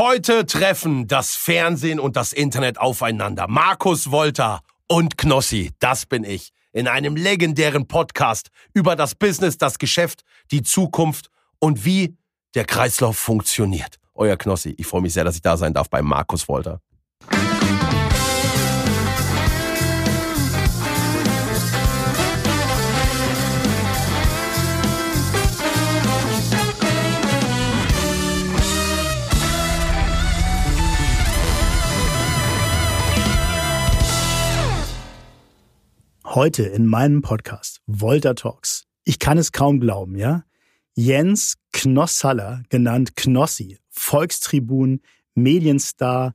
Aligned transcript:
Heute 0.00 0.46
treffen 0.46 1.08
das 1.08 1.36
Fernsehen 1.36 2.00
und 2.00 2.16
das 2.16 2.32
Internet 2.32 2.78
aufeinander. 2.78 3.46
Markus 3.48 4.10
Wolter 4.10 4.62
und 4.88 5.18
Knossi, 5.18 5.72
das 5.78 6.06
bin 6.06 6.24
ich, 6.24 6.52
in 6.72 6.88
einem 6.88 7.16
legendären 7.16 7.86
Podcast 7.86 8.48
über 8.72 8.96
das 8.96 9.14
Business, 9.14 9.58
das 9.58 9.78
Geschäft, 9.78 10.22
die 10.52 10.62
Zukunft 10.62 11.28
und 11.58 11.84
wie 11.84 12.16
der 12.54 12.64
Kreislauf 12.64 13.18
funktioniert. 13.18 13.96
Euer 14.14 14.38
Knossi, 14.38 14.74
ich 14.78 14.86
freue 14.86 15.02
mich 15.02 15.12
sehr, 15.12 15.24
dass 15.24 15.34
ich 15.34 15.42
da 15.42 15.58
sein 15.58 15.74
darf 15.74 15.90
bei 15.90 16.00
Markus 16.00 16.48
Wolter. 16.48 16.80
Heute 36.32 36.62
in 36.62 36.86
meinem 36.86 37.22
Podcast 37.22 37.80
Volta 37.86 38.34
Talks. 38.34 38.84
Ich 39.04 39.18
kann 39.18 39.36
es 39.36 39.50
kaum 39.50 39.80
glauben, 39.80 40.16
ja? 40.16 40.44
Jens 40.94 41.56
Knosshaller, 41.72 42.62
genannt 42.68 43.16
Knossi, 43.16 43.78
Volkstribun, 43.88 45.00
Medienstar, 45.34 46.34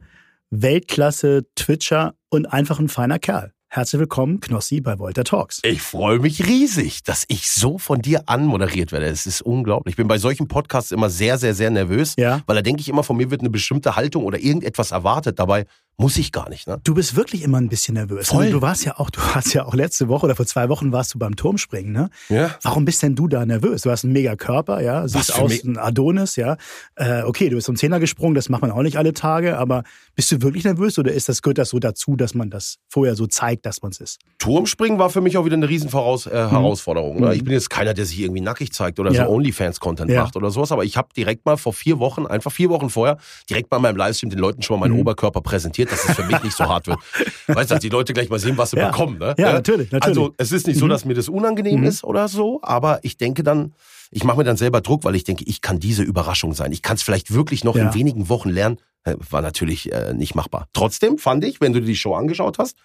Weltklasse, 0.50 1.46
Twitcher 1.56 2.16
und 2.30 2.46
einfach 2.46 2.80
ein 2.80 2.90
feiner 2.90 3.20
Kerl. 3.20 3.54
Herzlich 3.70 4.00
willkommen, 4.00 4.40
Knossi, 4.40 4.80
bei 4.82 5.00
Volta 5.00 5.24
Talks. 5.24 5.60
Ich 5.64 5.82
freue 5.82 6.20
mich 6.20 6.46
riesig, 6.46 7.04
dass 7.04 7.26
ich 7.28 7.50
so 7.50 7.78
von 7.78 8.02
dir 8.02 8.24
anmoderiert 8.28 8.92
werde. 8.92 9.06
Es 9.08 9.26
ist 9.26 9.42
unglaublich. 9.42 9.94
Ich 9.94 9.98
bin 9.98 10.08
bei 10.08 10.18
solchen 10.18 10.48
Podcasts 10.48 10.92
immer 10.92 11.10
sehr, 11.10 11.38
sehr, 11.38 11.54
sehr 11.54 11.70
nervös, 11.72 12.16
Ja. 12.18 12.42
weil 12.48 12.56
da 12.58 12.62
denke 12.62 12.82
ich 12.82 12.90
immer, 12.90 13.04
von 13.04 13.18
mir 13.18 13.32
wird 13.32 13.42
eine 13.42 13.50
bestimmte 13.50 13.96
Haltung 13.96 14.24
oder 14.24 14.40
irgendetwas 14.40 14.92
erwartet. 14.92 15.40
Dabei 15.40 15.66
muss 15.98 16.18
ich 16.18 16.32
gar 16.32 16.50
nicht. 16.50 16.68
Ne? 16.68 16.78
Du 16.84 16.94
bist 16.94 17.16
wirklich 17.16 17.42
immer 17.42 17.58
ein 17.60 17.70
bisschen 17.70 17.94
nervös. 17.94 18.28
Voll. 18.28 18.46
ne? 18.46 18.52
Du 18.52 18.62
warst 18.62 18.84
ja 18.84 19.00
auch, 19.00 19.10
du 19.10 19.20
warst 19.34 19.54
ja 19.54 19.66
auch 19.66 19.74
letzte 19.74 20.08
Woche 20.10 20.26
oder 20.26 20.36
vor 20.36 20.46
zwei 20.46 20.68
Wochen 20.68 20.92
warst 20.92 21.14
du 21.14 21.20
beim 21.20 21.36
Turmspringen, 21.38 21.94
ne? 21.94 22.10
Ja. 22.30 22.52
Warum 22.64 22.84
bist 22.84 23.02
denn 23.02 23.16
du 23.16 23.28
da 23.30 23.46
nervös? 23.46 23.84
Du 23.84 23.92
hast 23.92 24.04
einen 24.04 24.12
mega 24.14 24.36
Körper, 24.36 24.82
ja, 24.82 25.08
siehst 25.08 25.34
aus 25.40 25.50
mich- 25.52 25.64
ein 25.64 25.78
Adonis, 25.78 26.36
ja. 26.36 26.58
Äh, 26.96 27.24
okay, 27.24 27.48
du 27.50 27.56
bist 27.56 27.70
um 27.70 27.76
Zehner 27.78 28.00
gesprungen, 28.02 28.36
das 28.36 28.50
macht 28.50 28.62
man 28.62 28.72
auch 28.72 28.82
nicht 28.82 28.98
alle 28.98 29.14
Tage, 29.14 29.58
aber 29.58 29.84
bist 30.16 30.32
du 30.32 30.42
wirklich 30.42 30.66
nervös 30.66 31.00
oder 31.00 31.12
ist 31.14 31.30
das 31.30 31.42
gehört 31.42 31.58
das 31.60 31.70
so 31.70 31.80
dazu, 31.80 32.16
dass 32.18 32.34
man 32.36 32.50
das 32.50 32.78
vorher 32.90 33.16
so 33.16 33.26
zeigt, 33.28 33.66
dass 33.66 33.82
man 33.82 33.92
es 33.92 34.00
ist? 34.02 34.20
Turmspringen 34.40 35.00
war 35.00 35.10
für 35.10 35.22
mich 35.22 35.38
auch 35.38 35.46
wieder 35.46 35.56
eine 35.56 35.70
riesen 35.70 35.90
Voraus 35.90 36.26
äh, 36.28 36.32
Herausforderung. 36.32 37.20
Ne? 37.22 37.28
Mhm. 37.28 37.32
Ich 37.34 37.44
bin 37.44 37.54
jetzt 37.54 37.70
keiner, 37.70 37.94
der 37.94 38.06
sich 38.06 38.20
irgendwie 38.20 38.42
nackig 38.42 38.74
zeigt 38.74 39.00
oder 39.00 39.12
Ja. 39.12 39.26
so 39.26 39.32
OnlyFans-Content 39.32 40.12
Ja. 40.12 40.24
macht 40.24 40.36
oder 40.36 40.52
sowas, 40.52 40.72
aber 40.72 40.84
ich 40.84 40.98
habe 40.98 41.08
direkt 41.16 41.46
mal 41.46 41.58
vor 41.58 41.74
vier 41.74 42.00
Wochen, 42.00 42.26
einfach 42.26 42.52
vier 42.52 42.70
Wochen 42.70 42.90
vorher, 42.90 43.18
direkt 43.50 43.72
mal 43.72 43.78
in 43.78 43.84
meinem 43.84 43.98
Livestream 43.98 44.30
den 44.30 44.40
Leuten 44.40 44.62
schon 44.62 44.78
mal 44.80 44.88
meinen 44.88 44.96
Mhm. 44.96 45.02
Oberkörper 45.02 45.42
präsentiert, 45.42 45.85
dass 45.92 46.08
es 46.08 46.16
für 46.16 46.24
mich 46.24 46.42
nicht 46.44 46.56
so 46.56 46.66
hart 46.66 46.88
wird. 46.88 47.00
Weißt 47.48 47.70
du, 47.72 47.76
dass 47.76 47.82
die 47.82 47.90
Leute 47.90 48.14
gleich 48.14 48.30
mal 48.30 48.40
sehen, 48.40 48.58
was 48.58 48.72
sie 48.72 48.78
Ja. 48.78 48.90
bekommen. 48.90 49.18
Ne? 49.20 49.36
Ja, 49.38 49.54
natürlich, 49.54 49.92
natürlich. 49.92 50.18
Also 50.18 50.34
es 50.38 50.52
ist 50.52 50.68
nicht 50.68 50.78
so, 50.80 50.86
Mhm. 50.86 50.90
dass 50.90 51.06
mir 51.06 51.14
das 51.14 51.30
unangenehm 51.30 51.82
Mhm. 51.82 51.86
ist 51.88 52.04
oder 52.04 52.28
so, 52.28 52.60
aber 52.64 53.00
ich 53.04 53.18
denke 53.18 53.44
dann, 53.44 53.74
ich 54.12 54.24
mache 54.24 54.38
mir 54.38 54.44
dann 54.44 54.58
selber 54.58 54.82
Druck, 54.82 55.04
weil 55.04 55.16
ich 55.16 55.24
denke, 55.24 55.44
ich 55.46 55.62
kann 55.62 55.80
diese 55.80 56.04
Überraschung 56.04 56.54
sein. 56.54 56.72
Ich 56.72 56.82
kann 56.82 56.96
es 56.96 57.02
vielleicht 57.04 57.34
wirklich 57.34 57.64
noch 57.64 57.76
Ja. 57.76 57.88
in 57.90 57.94
wenigen 57.94 58.30
Wochen 58.30 58.50
lernen. 58.50 58.78
Äh, 59.04 59.16
War 59.30 59.42
natürlich 59.42 59.92
äh, 59.92 60.14
nicht 60.14 60.36
machbar. 60.36 60.68
Trotzdem 60.74 61.18
fand 61.18 61.44
ich, 61.44 61.62
wenn 61.62 61.74
du 61.74 61.80
dir 61.80 61.86
die 61.88 61.96
Show 61.96 62.14
angeschaut 62.16 62.58
hast, 62.60 62.76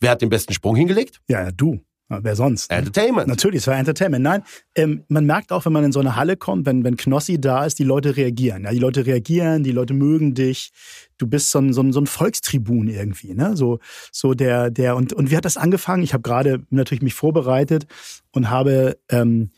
wer 0.00 0.10
hat 0.10 0.20
den 0.22 0.28
besten 0.30 0.52
Sprung 0.52 0.76
hingelegt? 0.76 1.20
Ja, 1.28 1.50
du. 1.52 1.80
Wer 2.10 2.34
sonst? 2.34 2.70
Entertainment. 2.70 3.28
Natürlich, 3.28 3.58
es 3.58 3.66
war 3.68 3.76
Entertainment. 3.76 4.24
Nein, 4.24 4.42
ähm, 4.74 5.04
man 5.08 5.26
merkt 5.26 5.52
auch, 5.52 5.64
wenn 5.64 5.72
man 5.72 5.84
in 5.84 5.92
so 5.92 6.00
eine 6.00 6.16
Halle 6.16 6.36
kommt, 6.36 6.66
wenn, 6.66 6.82
wenn 6.82 6.96
Knossi 6.96 7.40
da 7.40 7.64
ist, 7.64 7.78
die 7.78 7.84
Leute 7.84 8.16
reagieren. 8.16 8.64
Ja, 8.64 8.72
die 8.72 8.80
Leute 8.80 9.06
reagieren, 9.06 9.62
die 9.62 9.70
Leute 9.70 9.94
mögen 9.94 10.34
dich. 10.34 10.72
Du 11.18 11.28
bist 11.28 11.52
so 11.52 11.60
ein, 11.60 11.72
so 11.72 11.82
ein, 11.82 11.92
so 11.92 12.00
ein 12.00 12.08
Volkstribun 12.08 12.88
irgendwie, 12.88 13.34
ne? 13.34 13.56
So, 13.56 13.78
so 14.10 14.34
der, 14.34 14.70
der, 14.70 14.96
und, 14.96 15.12
und 15.12 15.30
wie 15.30 15.36
hat 15.36 15.44
das 15.44 15.56
angefangen? 15.56 16.02
Ich 16.02 16.12
habe 16.12 16.22
gerade 16.22 16.64
natürlich 16.70 17.02
mich 17.02 17.14
vorbereitet 17.14 17.86
und 18.32 18.50
habe 18.50 18.98
ähm, 19.08 19.50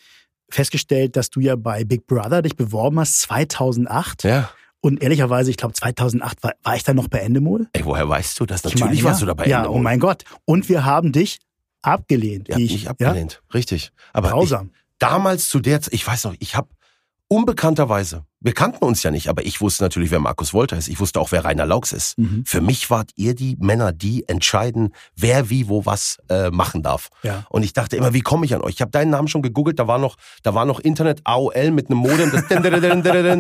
festgestellt, 0.51 1.17
dass 1.17 1.31
du 1.31 1.41
ja 1.41 1.57
bei 1.57 1.85
Big 1.85 2.07
Brother 2.07 2.43
dich 2.43 2.57
beworben 2.57 3.01
hast, 3.01 3.21
2008. 3.23 4.25
Ja. 4.25 4.51
Und 4.81 5.03
ehrlicherweise, 5.03 5.51
ich 5.51 5.57
glaube, 5.57 5.75
2008 5.75 6.43
war, 6.43 6.53
war 6.63 6.77
ich 6.77 6.83
dann 6.83 6.97
noch 6.97 7.09
bei 7.09 7.19
Endemol. 7.19 7.69
Ey, 7.73 7.85
woher 7.85 8.09
weißt 8.09 8.39
du 8.41 8.47
das? 8.47 8.61
Ich 8.61 8.65
Natürlich 8.65 9.03
meine, 9.03 9.05
warst 9.05 9.21
ja. 9.21 9.25
du 9.25 9.27
dabei. 9.27 9.47
Ja, 9.47 9.59
Ende 9.59 9.71
oh 9.71 9.79
mein 9.79 10.01
Gott. 10.01 10.25
Und 10.45 10.69
wir 10.69 10.85
haben 10.85 11.13
dich 11.13 11.39
abgelehnt. 11.83 12.49
Ihr 12.49 12.55
habt 12.55 12.65
ich, 12.65 12.73
mich 12.73 12.91
abgelehnt. 12.91 13.43
Richtig. 13.53 13.93
Aber 14.13 14.29
Ja? 14.29 14.35
Grausam. 14.35 14.71
Ich, 14.73 14.81
damals 14.99 15.49
zu 15.49 15.61
der 15.61 15.81
Zeit, 15.83 15.95
ich 15.95 16.07
weiß 16.07 16.25
noch, 16.25 16.35
ich 16.39 16.55
habe 16.57 16.69
unbekannterweise, 17.33 18.25
wir 18.41 18.53
kannten 18.53 18.85
uns 18.85 19.03
ja 19.03 19.11
nicht, 19.11 19.29
aber 19.29 19.47
ich 19.47 19.61
wusste 19.61 19.85
natürlich, 19.85 20.11
wer 20.11 20.19
Markus 20.19 20.53
Wolter 20.53 20.77
ist. 20.77 20.89
Ich 20.89 21.01
wusste 21.01 21.19
auch, 21.19 21.33
wer 21.33 21.45
Rainer 21.45 21.65
Laux 21.65 21.93
ist. 21.93 22.19
Mhm. 22.19 22.45
Für 22.45 22.61
mich 22.61 22.91
wart 22.91 23.11
ihr 23.15 23.35
die 23.35 23.57
Männer, 23.59 23.93
die 23.93 24.29
entscheiden, 24.29 24.93
wer 25.17 25.49
wie 25.49 25.69
wo 25.69 25.87
was 25.87 26.19
äh, 26.29 26.51
machen 26.51 26.83
darf. 26.83 27.09
Ja. 27.23 27.47
Und 27.49 27.63
ich 27.63 27.73
dachte 27.73 27.97
immer, 27.97 28.13
wie 28.13 28.21
komme 28.21 28.45
ich 28.45 28.55
an 28.55 28.61
euch? 28.61 28.75
Ich 28.75 28.81
habe 28.83 28.91
deinen 28.91 29.11
Namen 29.11 29.29
schon 29.29 29.41
gegoogelt, 29.43 29.79
da 29.79 29.87
war 29.87 29.99
noch, 29.99 30.17
da 30.43 30.55
war 30.55 30.67
noch 30.67 30.79
Internet 30.81 31.23
AOL 31.25 31.71
mit 31.71 31.89
einem 31.89 32.01
Modem, 32.01 32.31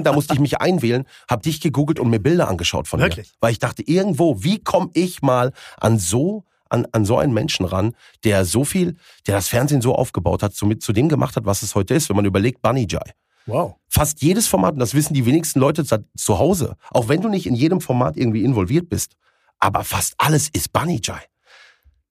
da 0.04 0.12
musste 0.12 0.32
ich 0.34 0.40
mich 0.40 0.60
einwählen, 0.60 1.04
habe 1.28 1.42
dich 1.42 1.60
gegoogelt 1.60 2.00
und 2.00 2.08
mir 2.08 2.20
Bilder 2.20 2.48
angeschaut 2.48 2.88
von 2.88 3.00
Wirklich? 3.00 3.28
dir. 3.28 3.36
Weil 3.40 3.52
ich 3.52 3.58
dachte, 3.58 3.82
irgendwo, 3.82 4.42
wie 4.42 4.58
komme 4.58 4.88
ich 4.94 5.20
mal 5.20 5.52
an 5.78 5.98
so 5.98 6.44
an, 6.72 6.86
an 6.92 7.04
so 7.04 7.18
einen 7.18 7.32
Menschen 7.32 7.64
ran, 7.66 7.94
der 8.24 8.44
so 8.44 8.64
viel, 8.64 8.96
der 9.26 9.36
das 9.36 9.48
Fernsehen 9.48 9.80
so 9.82 9.94
aufgebaut 9.94 10.42
hat, 10.42 10.54
somit 10.54 10.82
zu 10.82 10.92
dem 10.92 11.08
gemacht 11.08 11.36
hat, 11.36 11.44
was 11.44 11.62
es 11.62 11.74
heute 11.74 11.94
ist, 11.94 12.08
wenn 12.08 12.16
man 12.16 12.24
überlegt, 12.24 12.62
Bunny 12.62 12.86
Jai. 12.90 13.12
Wow. 13.46 13.74
Fast 13.88 14.22
jedes 14.22 14.46
Format, 14.46 14.74
und 14.74 14.78
das 14.80 14.94
wissen 14.94 15.14
die 15.14 15.26
wenigsten 15.26 15.58
Leute 15.60 15.84
zu- 15.84 16.38
Hause, 16.38 16.76
auch 16.90 17.08
wenn 17.08 17.20
du 17.20 17.28
nicht 17.28 17.46
in 17.46 17.54
jedem 17.54 17.80
Format 17.80 18.16
irgendwie 18.16 18.44
involviert 18.44 18.88
bist, 18.88 19.14
aber 19.58 19.84
fast 19.84 20.14
alles 20.18 20.48
ist 20.52 20.72
Bunny 20.72 21.00
Jai. 21.02 21.20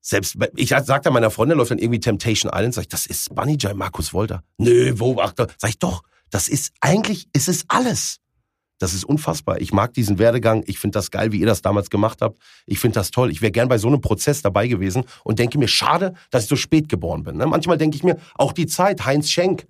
Selbst, 0.01 0.35
ich 0.55 0.69
sagte 0.69 1.11
meiner 1.11 1.29
Freundin, 1.31 1.57
läuft 1.57 1.71
dann 1.71 1.77
irgendwie 1.77 2.00
Temptation 2.00 2.51
Island, 2.53 2.73
sag 2.73 2.81
ich, 2.83 2.88
das 2.89 3.05
ist 3.05 3.33
Bunny 3.35 3.55
Jai, 3.59 3.73
Markus 3.73 4.13
Wolter. 4.13 4.44
Nö, 4.57 4.94
wo, 4.97 5.19
ach, 5.21 5.33
da- 5.33 5.47
sag 5.57 5.69
ich, 5.69 5.79
doch, 5.79 6.01
das 6.31 6.47
ist, 6.47 6.71
eigentlich 6.81 7.27
ist 7.33 7.47
es 7.50 7.66
alles. 7.67 8.17
Das 8.81 8.94
ist 8.94 9.03
unfassbar. 9.03 9.62
Ich 9.62 9.74
mag 9.74 9.94
diesen 9.94 10.18
Werdegang. 10.18 10.64
Ich 10.66 10.80
finde 10.80 10.97
das 10.97 11.12
geil, 11.12 11.31
wie 11.31 11.40
ihr 11.40 11.46
das 11.46 11.62
damals 11.62 11.92
gemacht 11.92 12.22
habt. 12.22 12.42
Ich 12.66 12.80
finde 12.80 12.96
das 12.96 13.12
toll. 13.12 13.30
Ich 13.30 13.42
wäre 13.42 13.52
gern 13.52 13.69
bei 13.69 13.78
so 13.78 13.88
einem 13.88 14.02
Prozess 14.02 14.42
dabei 14.42 14.68
gewesen 14.68 15.03
und 15.24 15.38
denke 15.38 15.59
mir, 15.59 15.68
schade, 15.68 16.16
dass 16.31 16.44
ich 16.44 16.50
so 16.50 16.56
spät 16.56 16.90
geboren 16.90 17.24
bin. 17.24 17.38
Ne? 17.38 17.46
Manchmal 17.46 17.78
denke 17.78 17.96
ich 17.96 18.03
mir, 18.03 18.18
auch 18.36 18.53
die 18.53 18.66
Zeit, 18.66 19.06
Heinz 19.06 19.30
Schenk 19.30 19.68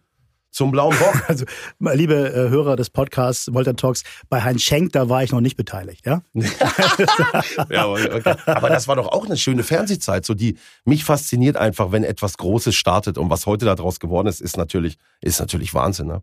zum 0.51 0.71
blauen 0.71 0.97
Bock. 0.97 1.23
Also, 1.27 1.45
liebe 1.79 2.13
äh, 2.13 2.49
Hörer 2.49 2.75
des 2.75 2.89
Podcasts 2.89 3.53
Volta 3.53 3.73
Talks, 3.73 4.03
bei 4.29 4.41
Heinz 4.41 4.61
Schenk, 4.61 4.91
da 4.93 5.09
war 5.09 5.23
ich 5.23 5.31
noch 5.31 5.41
nicht 5.41 5.57
beteiligt, 5.57 6.05
ja? 6.05 6.21
Ja, 7.69 7.85
aber, 7.85 7.93
okay. 7.93 8.35
aber 8.45 8.69
das 8.69 8.87
war 8.87 8.95
doch 8.95 9.07
auch 9.07 9.25
eine 9.25 9.37
schöne 9.37 9.63
Fernsehzeit, 9.63 10.25
so 10.25 10.33
die 10.33 10.57
mich 10.85 11.03
fasziniert 11.03 11.57
einfach, 11.57 11.91
wenn 11.91 12.03
etwas 12.03 12.37
Großes 12.37 12.75
startet 12.75 13.17
und 13.17 13.29
was 13.29 13.45
heute 13.45 13.65
daraus 13.65 13.99
geworden 13.99 14.27
ist, 14.27 14.41
ist 14.41 14.57
natürlich 14.57 14.97
ist 15.21 15.39
natürlich 15.39 15.73
Wahnsinn. 15.73 16.07
Ne? 16.07 16.21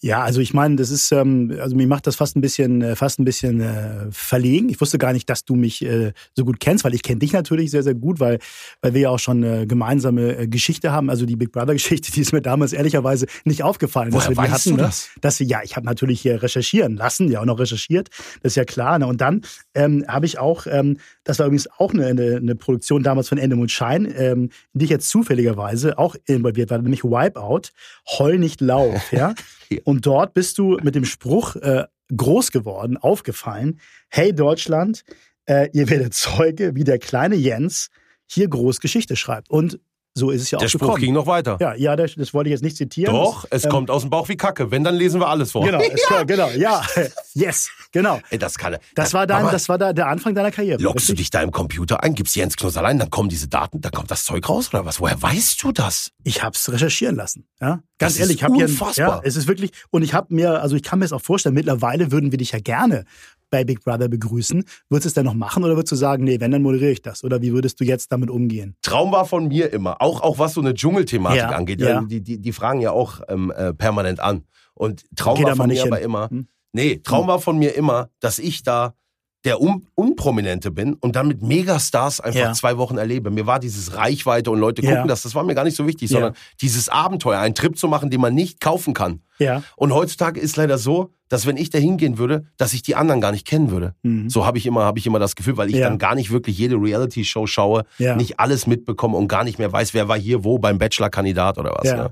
Ja, 0.00 0.22
also 0.22 0.40
ich 0.40 0.54
meine, 0.54 0.76
das 0.76 0.90
ist, 0.90 1.12
ähm, 1.12 1.56
also 1.60 1.76
mir 1.76 1.86
macht 1.86 2.06
das 2.06 2.16
fast 2.16 2.36
ein 2.36 2.40
bisschen, 2.40 2.82
äh, 2.82 2.96
fast 2.96 3.18
ein 3.18 3.24
bisschen 3.24 3.60
äh, 3.60 4.06
verlegen. 4.10 4.68
Ich 4.68 4.80
wusste 4.80 4.98
gar 4.98 5.12
nicht, 5.12 5.28
dass 5.28 5.44
du 5.44 5.54
mich 5.54 5.84
äh, 5.84 6.12
so 6.34 6.44
gut 6.44 6.60
kennst, 6.60 6.84
weil 6.84 6.94
ich 6.94 7.02
kenne 7.02 7.18
dich 7.18 7.32
natürlich 7.32 7.70
sehr, 7.70 7.82
sehr 7.82 7.94
gut, 7.94 8.20
weil, 8.20 8.38
weil 8.82 8.94
wir 8.94 9.00
ja 9.02 9.10
auch 9.10 9.18
schon 9.18 9.44
eine 9.44 9.66
gemeinsame 9.66 10.36
äh, 10.36 10.48
Geschichte 10.48 10.92
haben. 10.92 11.10
Also 11.10 11.26
die 11.26 11.36
Big 11.36 11.52
Brother-Geschichte, 11.52 12.12
die 12.14 12.20
ist 12.20 12.32
mir 12.32 12.42
damals 12.42 12.72
ehrlicherweise 12.72 13.26
nicht 13.44 13.62
aufgefallen, 13.62 14.10
dass 14.10 14.26
Woher 14.26 14.36
wir 14.36 14.44
die 14.44 14.52
weißt 14.52 14.66
hatten. 14.66 14.76
du 14.76 14.76
ne? 14.76 14.82
das? 14.82 15.10
Dass 15.20 15.40
wir, 15.40 15.46
ja, 15.46 15.60
ich 15.62 15.76
habe 15.76 15.86
natürlich 15.86 16.20
hier 16.20 16.42
recherchieren 16.42 16.96
lassen, 16.96 17.30
ja 17.30 17.40
auch 17.40 17.44
noch 17.44 17.58
recherchiert, 17.58 18.08
das 18.42 18.52
ist 18.52 18.56
ja 18.56 18.64
klar. 18.64 18.98
Ne? 18.98 19.06
Und 19.06 19.20
dann 19.20 19.42
ähm, 19.74 20.04
habe 20.08 20.26
ich 20.26 20.38
auch, 20.38 20.66
ähm, 20.66 20.98
das 21.24 21.38
war 21.38 21.46
übrigens 21.46 21.68
auch 21.78 21.92
eine, 21.92 22.06
eine, 22.06 22.36
eine 22.36 22.54
Produktion 22.54 23.02
damals 23.02 23.28
von 23.28 23.38
Endemund 23.38 23.70
Schein, 23.70 24.12
ähm, 24.16 24.50
in 24.72 24.78
die 24.78 24.84
ich 24.84 24.90
jetzt 24.90 25.08
zufälligerweise 25.08 25.98
auch 25.98 26.16
involviert 26.26 26.70
war, 26.70 26.78
nämlich 26.78 27.04
Wipeout, 27.04 27.70
Heul 28.18 28.38
nicht 28.38 28.60
Lauf, 28.60 29.12
ja. 29.12 29.34
Und 29.84 30.06
dort 30.06 30.34
bist 30.34 30.58
du 30.58 30.78
mit 30.82 30.94
dem 30.94 31.04
Spruch 31.04 31.56
äh, 31.56 31.84
groß 32.14 32.50
geworden, 32.50 32.96
aufgefallen, 32.96 33.80
hey 34.08 34.34
Deutschland, 34.34 35.04
äh, 35.46 35.68
ihr 35.72 35.88
werdet 35.88 36.14
Zeuge, 36.14 36.74
wie 36.74 36.84
der 36.84 36.98
kleine 36.98 37.34
Jens 37.34 37.90
hier 38.26 38.48
groß 38.48 38.80
Geschichte 38.80 39.16
schreibt. 39.16 39.50
Und 39.50 39.80
so 40.16 40.30
ist 40.30 40.42
es 40.42 40.50
ja 40.52 40.58
Der 40.58 40.66
auch 40.66 40.70
Spruch 40.70 40.80
gekommen. 40.80 41.00
ging 41.00 41.12
noch 41.14 41.26
weiter. 41.26 41.56
Ja, 41.60 41.74
ja, 41.74 41.96
das, 41.96 42.14
das 42.14 42.32
wollte 42.32 42.48
ich 42.48 42.52
jetzt 42.52 42.62
nicht 42.62 42.76
zitieren. 42.76 43.12
Doch, 43.14 43.46
das, 43.50 43.64
es 43.64 43.70
kommt 43.70 43.90
aus 43.90 44.02
dem 44.02 44.10
Bauch 44.10 44.28
wie 44.28 44.36
Kacke. 44.36 44.70
Wenn, 44.70 44.84
dann 44.84 44.94
lesen 44.94 45.20
wir 45.20 45.26
alles 45.28 45.50
vor. 45.52 45.64
Genau, 45.64 45.80
es 45.80 46.02
kommt, 46.06 46.28
genau, 46.28 46.48
ja, 46.50 46.82
yes, 47.34 47.68
genau. 47.90 48.20
Ey, 48.30 48.38
das 48.38 48.56
kann 48.56 48.74
er. 48.74 48.80
Das 48.94 49.12
war 49.12 49.26
dein, 49.26 49.40
Mama, 49.40 49.50
das 49.50 49.68
war 49.68 49.76
da, 49.76 49.92
der 49.92 50.06
Anfang 50.06 50.34
deiner 50.34 50.52
Karriere. 50.52 50.80
Loggst 50.80 51.08
du 51.08 51.12
richtig? 51.12 51.26
dich 51.26 51.30
da 51.30 51.42
im 51.42 51.50
Computer 51.50 52.02
ein, 52.04 52.14
gibst 52.14 52.36
Jens 52.36 52.56
Knoss 52.56 52.76
allein, 52.76 52.98
dann 53.00 53.10
kommen 53.10 53.28
diese 53.28 53.48
Daten, 53.48 53.80
dann 53.80 53.90
kommt 53.90 54.10
das 54.10 54.24
Zeug 54.24 54.48
raus 54.48 54.68
oder 54.72 54.84
was? 54.86 55.00
Woher 55.00 55.20
weißt 55.20 55.60
du 55.64 55.72
das? 55.72 56.12
Ich 56.22 56.44
habe 56.44 56.54
es 56.54 56.70
recherchieren 56.70 57.16
lassen. 57.16 57.48
Ja, 57.60 57.80
Das 57.98 57.98
ganz 57.98 58.12
ist 58.14 58.20
ehrlich, 58.20 58.36
ich 58.36 58.44
habe 58.44 58.54
hier, 58.54 58.66
unfassbar. 58.66 59.16
ja, 59.16 59.20
es 59.24 59.34
ist 59.34 59.48
wirklich. 59.48 59.72
Und 59.90 60.02
ich 60.02 60.14
habe 60.14 60.32
mir, 60.32 60.62
also 60.62 60.76
ich 60.76 60.82
kann 60.84 61.00
mir 61.00 61.06
das 61.06 61.12
auch 61.12 61.22
vorstellen. 61.22 61.56
Mittlerweile 61.56 62.12
würden 62.12 62.30
wir 62.30 62.38
dich 62.38 62.52
ja 62.52 62.60
gerne 62.60 63.04
bei 63.54 63.62
Big 63.64 63.84
Brother 63.84 64.08
begrüßen. 64.08 64.64
Würdest 64.88 65.04
du 65.04 65.08
es 65.08 65.14
dann 65.14 65.26
noch 65.26 65.34
machen 65.34 65.62
oder 65.62 65.76
würdest 65.76 65.92
du 65.92 65.96
sagen, 65.96 66.24
nee, 66.24 66.40
wenn 66.40 66.50
dann 66.50 66.62
moderiere 66.62 66.90
ich 66.90 67.02
das? 67.02 67.22
Oder 67.22 67.40
wie 67.40 67.52
würdest 67.52 67.78
du 67.78 67.84
jetzt 67.84 68.10
damit 68.10 68.28
umgehen? 68.30 68.74
Traum 68.82 69.12
war 69.12 69.26
von 69.26 69.46
mir 69.46 69.72
immer, 69.72 70.02
auch, 70.02 70.22
auch 70.22 70.40
was 70.40 70.54
so 70.54 70.60
eine 70.60 70.74
Dschungelthematik 70.74 71.38
Ja, 71.40 71.50
angeht. 71.50 71.80
ja. 71.80 72.02
Die, 72.02 72.20
die, 72.20 72.38
die 72.40 72.52
fragen 72.52 72.80
ja 72.80 72.90
auch 72.90 73.20
ähm, 73.28 73.52
äh, 73.56 73.72
permanent 73.72 74.18
an. 74.18 74.42
Und 74.74 75.04
Traum 75.14 75.36
Geh 75.38 75.44
war 75.44 75.54
von 75.54 75.68
mir 75.68 75.82
aber 75.84 75.96
hin. 75.98 76.04
immer, 76.04 76.30
Hm? 76.30 76.48
Nee, 76.72 76.96
Traum 77.04 77.28
war 77.28 77.38
von 77.40 77.56
mir 77.56 77.76
immer, 77.76 78.08
dass 78.18 78.40
ich 78.40 78.64
da 78.64 78.94
der 79.44 79.60
Un 79.60 79.86
Unprominente 79.94 80.70
bin 80.70 80.94
und 80.94 81.16
dann 81.16 81.28
mit 81.28 81.42
Megastars 81.42 82.20
einfach 82.20 82.40
Ja. 82.40 82.52
zwei 82.54 82.78
Wochen 82.78 82.96
erlebe. 82.98 83.30
Mir 83.30 83.46
war 83.46 83.60
dieses 83.60 83.94
Reichweite 83.96 84.50
und 84.50 84.58
Leute 84.58 84.82
gucken 84.82 84.96
Ja. 84.96 85.06
das, 85.06 85.22
das 85.22 85.34
war 85.34 85.44
mir 85.44 85.54
gar 85.54 85.64
nicht 85.64 85.76
so 85.76 85.86
wichtig, 85.86 86.10
Ja. 86.10 86.14
sondern 86.14 86.34
dieses 86.60 86.88
Abenteuer, 86.88 87.38
einen 87.40 87.54
Trip 87.54 87.76
zu 87.78 87.88
machen, 87.88 88.10
den 88.10 88.20
man 88.20 88.34
nicht 88.34 88.60
kaufen 88.60 88.94
kann. 88.94 89.20
Ja. 89.38 89.62
Und 89.76 89.92
heutzutage 89.92 90.40
ist 90.40 90.56
leider 90.56 90.78
so, 90.78 91.10
dass 91.28 91.46
wenn 91.46 91.56
ich 91.56 91.68
da 91.70 91.78
hingehen 91.78 92.18
würde, 92.18 92.46
dass 92.56 92.72
ich 92.72 92.82
die 92.82 92.94
anderen 92.94 93.20
gar 93.20 93.32
nicht 93.32 93.46
kennen 93.46 93.70
würde. 93.70 93.94
Mhm. 94.02 94.30
So 94.30 94.46
habe 94.46 94.58
ich 94.58 94.66
immer, 94.66 94.84
habe 94.84 94.98
ich 94.98 95.06
immer 95.06 95.18
das 95.18 95.34
Gefühl, 95.36 95.56
weil 95.56 95.68
ich 95.70 95.80
dann 95.80 95.98
gar 95.98 96.14
nicht 96.14 96.30
wirklich 96.30 96.56
jede 96.56 96.76
Reality-Show 96.76 97.46
schaue, 97.46 97.84
nicht 97.98 98.38
alles 98.40 98.66
mitbekomme 98.66 99.16
und 99.16 99.28
gar 99.28 99.44
nicht 99.44 99.58
mehr 99.58 99.72
weiß, 99.72 99.92
wer 99.94 100.08
war 100.08 100.18
hier 100.18 100.44
wo 100.44 100.58
beim 100.58 100.78
Bachelor-Kandidat 100.78 101.58
oder 101.58 101.74
was. 101.76 101.88
Ja. 101.88 101.96
Ja. 101.96 102.10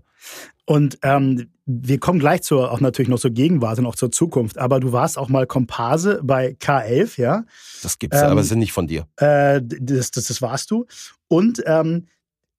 Und 0.65 0.99
ähm, 1.03 1.51
wir 1.67 1.99
kommen 2.01 2.19
gleich 2.19 2.43
zur, 2.43 2.73
auch 2.73 2.81
natürlich 2.81 3.09
noch 3.09 3.21
zur 3.21 3.31
Gegenwart 3.31 3.79
und 3.79 3.87
auch 3.87 3.95
zur 3.95 4.11
Zukunft. 4.11 4.59
Aber 4.59 4.81
du 4.81 4.93
warst 4.93 5.17
auch 5.17 5.29
mal 5.29 5.47
Komparse 5.47 6.21
bei 6.23 6.57
K11, 6.61 7.21
ja? 7.21 7.45
Das 7.83 7.99
gibt's, 7.99 8.21
Ähm, 8.21 8.29
aber 8.29 8.41
es 8.41 8.49
sind 8.49 8.59
nicht 8.59 8.73
von 8.73 8.87
dir. 8.87 9.07
Äh, 9.17 9.61
das, 9.63 10.11
das, 10.11 10.27
das 10.27 10.43
warst 10.43 10.71
du. 10.71 10.87
Und 11.29 11.63
ähm, 11.67 12.07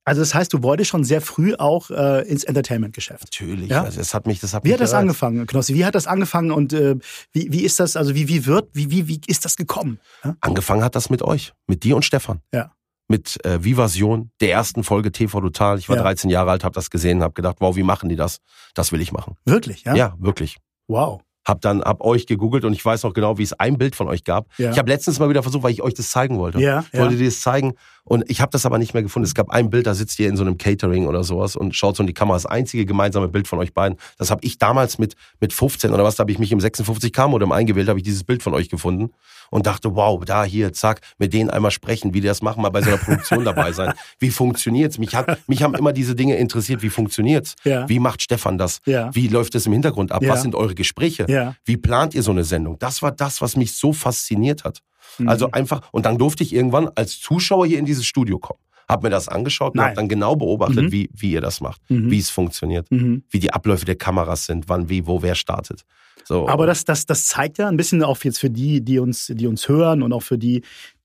also 0.06 0.22
das 0.22 0.34
heißt, 0.36 0.52
du 0.52 0.64
wolltest 0.64 0.90
schon 0.90 1.04
sehr 1.06 1.22
früh 1.22 1.56
auch 1.56 1.90
äh, 1.90 2.28
ins 2.28 2.44
Entertainment-Geschäft. 2.44 3.24
Natürlich. 3.24 3.70
Ja? 3.70 3.84
Also 3.84 4.02
es 4.02 4.14
hat 4.14 4.28
mich, 4.28 4.40
das 4.42 4.54
hat 4.54 4.64
Wie 4.64 4.68
mich 4.70 4.74
hat 4.74 4.82
das 4.82 4.92
gereizt. 4.92 5.02
angefangen, 5.02 5.48
Knossi? 5.48 5.76
Wie 5.76 5.86
hat 5.86 5.96
das 5.96 6.08
angefangen 6.08 6.52
und 6.52 6.74
äh, 6.74 6.96
wie, 7.32 7.52
wie 7.52 7.62
ist 7.62 7.80
das, 7.80 7.96
also 7.96 8.14
wie, 8.14 8.28
wie 8.28 8.46
wird, 8.46 8.70
wie, 8.74 8.92
wie, 8.92 9.08
wie 9.08 9.22
ist 9.28 9.46
das 9.46 9.56
gekommen? 9.56 10.00
Ja? 10.24 10.36
Angefangen 10.42 10.84
hat 10.84 10.96
das 10.96 11.10
mit 11.10 11.22
euch, 11.22 11.54
mit 11.68 11.84
dir 11.84 11.96
und 11.96 12.04
Stefan. 12.04 12.42
Ja. 12.54 12.74
Mit 13.08 13.44
äh, 13.46 13.64
Vivasion, 13.64 14.32
der 14.40 14.52
ersten 14.52 14.84
Folge 14.84 15.12
TV 15.12 15.42
Total. 15.42 15.78
Ich 15.78 15.90
war 15.90 15.98
Ja. 15.98 16.04
13 16.04 16.30
Jahre 16.30 16.52
alt, 16.52 16.64
habe 16.64 16.74
das 16.74 16.90
gesehen, 16.90 17.22
habe 17.22 17.34
gedacht, 17.34 17.58
wow, 17.60 17.76
wie 17.76 17.84
machen 17.84 18.10
die 18.10 18.16
das? 18.16 18.38
Das 18.74 18.92
will 18.92 19.02
ich 19.02 19.12
machen. 19.12 19.36
Wirklich, 19.46 19.84
ja? 19.84 19.94
Ja, 19.96 20.14
wirklich. 20.20 20.58
Wow. 20.88 21.22
Hab 21.46 21.60
dann 21.60 21.82
hab 21.82 22.00
euch 22.02 22.26
gegoogelt 22.26 22.64
und 22.64 22.72
ich 22.72 22.84
weiß 22.84 23.04
noch 23.04 23.14
genau, 23.14 23.38
wie 23.38 23.44
es 23.44 23.52
ein 23.52 23.78
Bild 23.78 23.98
von 23.98 24.08
euch 24.08 24.24
gab. 24.24 24.48
Ja. 24.58 24.72
Ich 24.72 24.78
habe 24.80 24.90
letztens 24.90 25.20
mal 25.20 25.28
wieder 25.30 25.44
versucht, 25.44 25.64
weil 25.64 25.72
ich 25.74 25.82
euch 25.82 25.94
das 25.94 26.10
zeigen 26.10 26.38
wollte. 26.40 26.60
Ja, 26.62 26.86
Ich 26.94 26.98
wollte 26.98 27.18
dir 27.18 27.26
das 27.26 27.42
zeigen 27.42 27.74
und 28.06 28.30
ich 28.30 28.42
habe 28.42 28.52
das 28.52 28.66
aber 28.66 28.78
nicht 28.78 28.94
mehr 28.94 29.04
gefunden. 29.04 29.26
Es 29.26 29.34
gab 29.34 29.50
ein 29.50 29.70
Bild, 29.70 29.88
da 29.88 29.94
sitzt 29.94 30.20
ihr 30.20 30.28
in 30.28 30.36
so 30.36 30.44
einem 30.44 30.58
Catering 30.58 31.08
oder 31.08 31.24
sowas 31.24 31.56
und 31.56 31.76
schaut 31.76 31.96
so 31.96 32.04
in 32.04 32.08
die 32.08 32.14
Kamera. 32.14 32.36
Das 32.36 32.46
einzige 32.46 32.86
gemeinsame 32.86 33.30
Bild 33.30 33.48
von 33.48 33.60
euch 33.60 33.74
beiden. 33.74 33.98
Das 34.18 34.30
habe 34.30 34.44
ich 34.44 34.58
damals 34.58 34.98
mit 34.98 35.16
mit 35.40 35.54
15 35.54 35.92
oder 35.92 36.04
was, 36.04 36.16
da 36.16 36.22
habe 36.22 36.32
ich 36.32 36.40
mich 36.40 36.52
im 36.52 36.60
56K 36.60 37.28
Modem 37.28 37.52
eingewählt, 37.52 37.88
habe 37.88 38.00
ich 38.00 38.04
dieses 38.04 38.24
Bild 38.24 38.44
von 38.44 38.54
euch 38.54 38.70
gefunden 38.70 39.12
und 39.52 39.66
dachte, 39.66 39.96
wow, 39.96 40.24
da 40.26 40.44
hier, 40.44 40.74
zack, 40.74 41.02
mit 41.18 41.34
denen 41.34 41.50
einmal 41.50 41.72
sprechen, 41.72 42.14
wie 42.14 42.22
die 42.22 42.28
das 42.28 42.42
machen, 42.42 42.62
mal 42.62 42.70
bei 42.70 42.82
so 42.82 42.90
einer 42.90 42.98
Produktion 42.98 43.46
dabei 43.46 43.72
sein. 43.72 43.94
Wie 44.20 44.32
funktioniert's? 44.32 44.98
Mich 44.98 45.16
hat 45.16 45.40
mich 45.48 45.64
haben 45.64 45.76
immer 45.76 45.94
diese 45.94 46.16
Dinge 46.16 46.36
interessiert, 46.38 46.82
wie 46.82 46.90
funktioniert's? 46.90 47.56
Ja. 47.64 47.88
Wie 47.88 48.00
macht 48.00 48.22
Stefan 48.22 48.58
das? 48.58 48.80
Ja. 48.86 49.14
Wie 49.14 49.28
läuft 49.28 49.56
es 49.56 49.66
im 49.66 49.74
Hintergrund 49.74 50.12
ab? 50.12 50.24
Ja. 50.24 50.30
Was 50.34 50.42
sind 50.42 50.56
eure 50.56 50.76
Gespräche? 50.76 51.26
Ja. 51.30 51.56
Wie 51.66 51.78
plant 51.78 52.16
ihr 52.16 52.24
so 52.24 52.32
eine 52.32 52.44
Sendung? 52.44 52.78
Das 52.80 53.02
war 53.02 53.12
das, 53.12 53.42
was 53.42 53.56
mich 53.56 53.74
so 53.74 53.94
fasziniert 53.94 54.64
hat. 54.64 54.82
Mhm. 55.18 55.30
Also 55.30 55.52
einfach, 55.52 55.82
und 55.92 56.06
dann 56.06 56.18
durfte 56.18 56.44
ich 56.44 56.54
irgendwann 56.54 56.90
als 56.96 57.20
Zuschauer 57.20 57.66
hier 57.68 57.80
in 57.80 57.86
dieses 57.86 58.06
Studio 58.06 58.40
kommen. 58.40 58.60
Hab 58.90 59.02
mir 59.04 59.10
das 59.10 59.30
angeschaut 59.30 59.74
und 59.76 59.82
hab 59.82 59.96
dann 59.96 60.10
genau 60.10 60.36
beobachtet, 60.36 60.84
Mhm. 60.86 60.92
wie, 60.92 61.10
wie 61.14 61.32
ihr 61.32 61.42
das 61.42 61.62
macht, 61.62 61.82
Mhm. 61.90 62.12
wie 62.12 62.20
es 62.20 62.30
funktioniert, 62.30 62.92
Mhm. 62.92 63.24
wie 63.30 63.40
die 63.40 63.54
Abläufe 63.54 63.86
der 63.86 63.96
Kameras 63.96 64.46
sind, 64.46 64.68
wann, 64.68 64.90
wie, 64.90 65.08
wo, 65.08 65.22
wer 65.22 65.36
startet. 65.36 65.84
So. 66.26 66.48
Aber 66.48 66.66
das, 66.68 66.84
das, 66.86 67.06
das 67.06 67.28
zeigt 67.28 67.58
ja 67.58 67.68
ein 67.70 67.78
bisschen 67.78 68.04
auch 68.04 68.22
jetzt 68.24 68.40
für 68.40 68.50
die, 68.50 68.82
die 68.84 69.00
uns, 69.00 69.28
die 69.34 69.48
uns 69.48 69.68
hören 69.70 70.02
und 70.04 70.12
auch 70.14 70.22
für 70.24 70.38
die, 70.38 70.64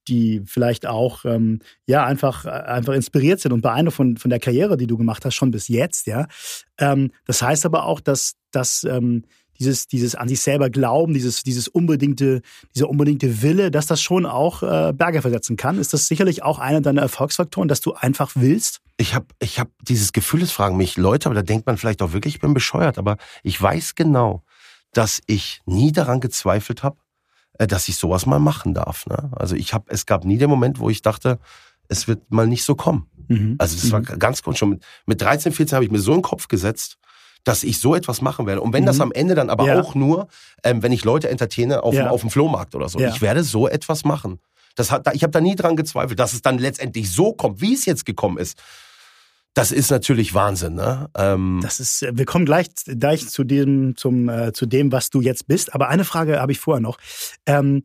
die 0.08 0.42
vielleicht 0.46 0.86
auch 0.86 1.24
ähm, 1.24 1.60
ja 1.86 2.04
einfach 2.04 2.46
äh, 2.46 2.48
einfach 2.48 2.94
inspiriert 2.94 3.40
sind 3.40 3.52
und 3.52 3.60
beeindruckt 3.60 3.96
von 3.96 4.16
von 4.16 4.30
der 4.30 4.40
Karriere, 4.40 4.76
die 4.78 4.86
du 4.86 4.96
gemacht 4.96 5.24
hast, 5.26 5.34
schon 5.34 5.50
bis 5.50 5.68
jetzt, 5.68 6.06
ja. 6.06 6.26
Ähm, 6.78 7.10
das 7.26 7.42
heißt 7.42 7.66
aber 7.66 7.84
auch, 7.84 8.00
dass 8.00 8.34
dass 8.50 8.84
ähm, 8.84 9.24
dieses 9.58 9.86
dieses 9.86 10.14
an 10.14 10.28
sich 10.28 10.40
selber 10.40 10.70
Glauben, 10.70 11.14
dieses 11.14 11.42
dieses 11.42 11.68
unbedingte 11.68 12.42
dieser 12.74 12.88
unbedingte 12.88 13.42
Wille, 13.42 13.70
dass 13.70 13.86
das 13.86 14.00
schon 14.00 14.26
auch 14.26 14.62
äh, 14.62 14.92
Berge 14.92 15.22
versetzen 15.22 15.56
kann. 15.56 15.78
Ist 15.78 15.92
das 15.92 16.08
sicherlich 16.08 16.42
auch 16.42 16.58
einer 16.58 16.80
deiner 16.80 17.02
Erfolgsfaktoren, 17.02 17.68
dass 17.68 17.80
du 17.80 17.94
einfach 17.94 18.32
willst? 18.34 18.80
ich 18.98 19.14
habe 19.14 19.26
ich 19.38 19.58
hab 19.60 19.70
dieses 19.82 20.12
Gefühl, 20.12 20.42
es 20.42 20.50
fragen 20.50 20.76
mich 20.76 20.96
Leute, 20.96 21.26
aber 21.26 21.36
da 21.36 21.42
denkt 21.42 21.66
man 21.66 21.78
vielleicht 21.78 22.02
auch 22.02 22.12
wirklich, 22.12 22.34
ich 22.34 22.40
bin 22.40 22.52
bescheuert, 22.52 22.98
aber 22.98 23.16
ich 23.44 23.60
weiß 23.60 23.94
genau, 23.94 24.42
dass 24.92 25.22
ich 25.26 25.62
nie 25.66 25.92
daran 25.92 26.20
gezweifelt 26.20 26.82
habe, 26.82 26.96
dass 27.58 27.88
ich 27.88 27.96
sowas 27.96 28.26
mal 28.26 28.40
machen 28.40 28.74
darf. 28.74 29.06
Ne? 29.06 29.30
Also 29.36 29.54
ich 29.54 29.72
habe, 29.72 29.84
es 29.88 30.04
gab 30.04 30.24
nie 30.24 30.36
den 30.36 30.50
Moment, 30.50 30.80
wo 30.80 30.90
ich 30.90 31.00
dachte, 31.00 31.38
es 31.86 32.08
wird 32.08 32.30
mal 32.30 32.46
nicht 32.46 32.64
so 32.64 32.74
kommen. 32.74 33.06
Mhm. 33.28 33.54
Also 33.58 33.76
das 33.76 33.92
war 33.92 34.02
ganz 34.02 34.42
gut. 34.42 34.58
Schon 34.58 34.70
mit, 34.70 34.84
mit 35.06 35.20
13, 35.20 35.52
14 35.52 35.76
habe 35.76 35.84
ich 35.84 35.90
mir 35.90 36.00
so 36.00 36.12
in 36.12 36.18
den 36.18 36.22
Kopf 36.22 36.48
gesetzt, 36.48 36.98
dass 37.44 37.64
ich 37.64 37.80
so 37.80 37.94
etwas 37.94 38.20
machen 38.20 38.46
werde. 38.46 38.60
Und 38.60 38.72
wenn 38.72 38.84
das 38.86 38.96
Mhm. 38.96 39.02
am 39.02 39.12
Ende 39.12 39.34
dann 39.34 39.50
aber 39.50 39.64
Ja. 39.64 39.80
auch 39.80 39.94
nur, 39.94 40.28
ähm, 40.64 40.82
wenn 40.82 40.92
ich 40.92 41.04
Leute 41.04 41.28
entertaine 41.30 41.82
auf, 41.82 41.94
Ja. 41.94 42.04
dem, 42.04 42.08
auf 42.08 42.20
dem 42.20 42.30
Flohmarkt 42.30 42.74
oder 42.74 42.88
so, 42.88 42.98
ich 43.00 43.20
werde 43.22 43.42
so 43.44 43.68
etwas 43.68 44.04
machen. 44.04 44.40
Das 44.74 44.90
hat, 44.90 45.12
ich 45.14 45.22
habe 45.22 45.30
da 45.32 45.40
nie 45.40 45.56
dran 45.56 45.74
gezweifelt, 45.76 46.18
dass 46.20 46.32
es 46.32 46.42
dann 46.42 46.58
letztendlich 46.58 47.10
so 47.10 47.32
kommt, 47.32 47.60
wie 47.60 47.74
es 47.74 47.84
jetzt 47.84 48.04
gekommen 48.06 48.38
ist. 48.38 48.58
Das 49.54 49.72
ist 49.72 49.90
natürlich 49.90 50.34
Wahnsinn, 50.34 50.74
ne? 50.74 51.08
Ähm, 51.16 51.58
Das 51.62 51.80
ist, 51.80 52.02
äh, 52.02 52.12
wir 52.14 52.26
kommen 52.26 52.44
gleich, 52.44 52.68
gleich 52.84 53.28
zu 53.28 53.42
dem, 53.42 53.96
zum, 53.96 54.28
äh, 54.28 54.52
zu 54.52 54.66
dem, 54.66 54.92
was 54.92 55.10
du 55.10 55.20
jetzt 55.20 55.48
bist. 55.48 55.74
Aber 55.74 55.88
eine 55.88 56.04
Frage 56.04 56.40
habe 56.40 56.52
ich 56.52 56.60
vorher 56.60 56.80
noch. 56.80 56.98
Ähm, 57.46 57.82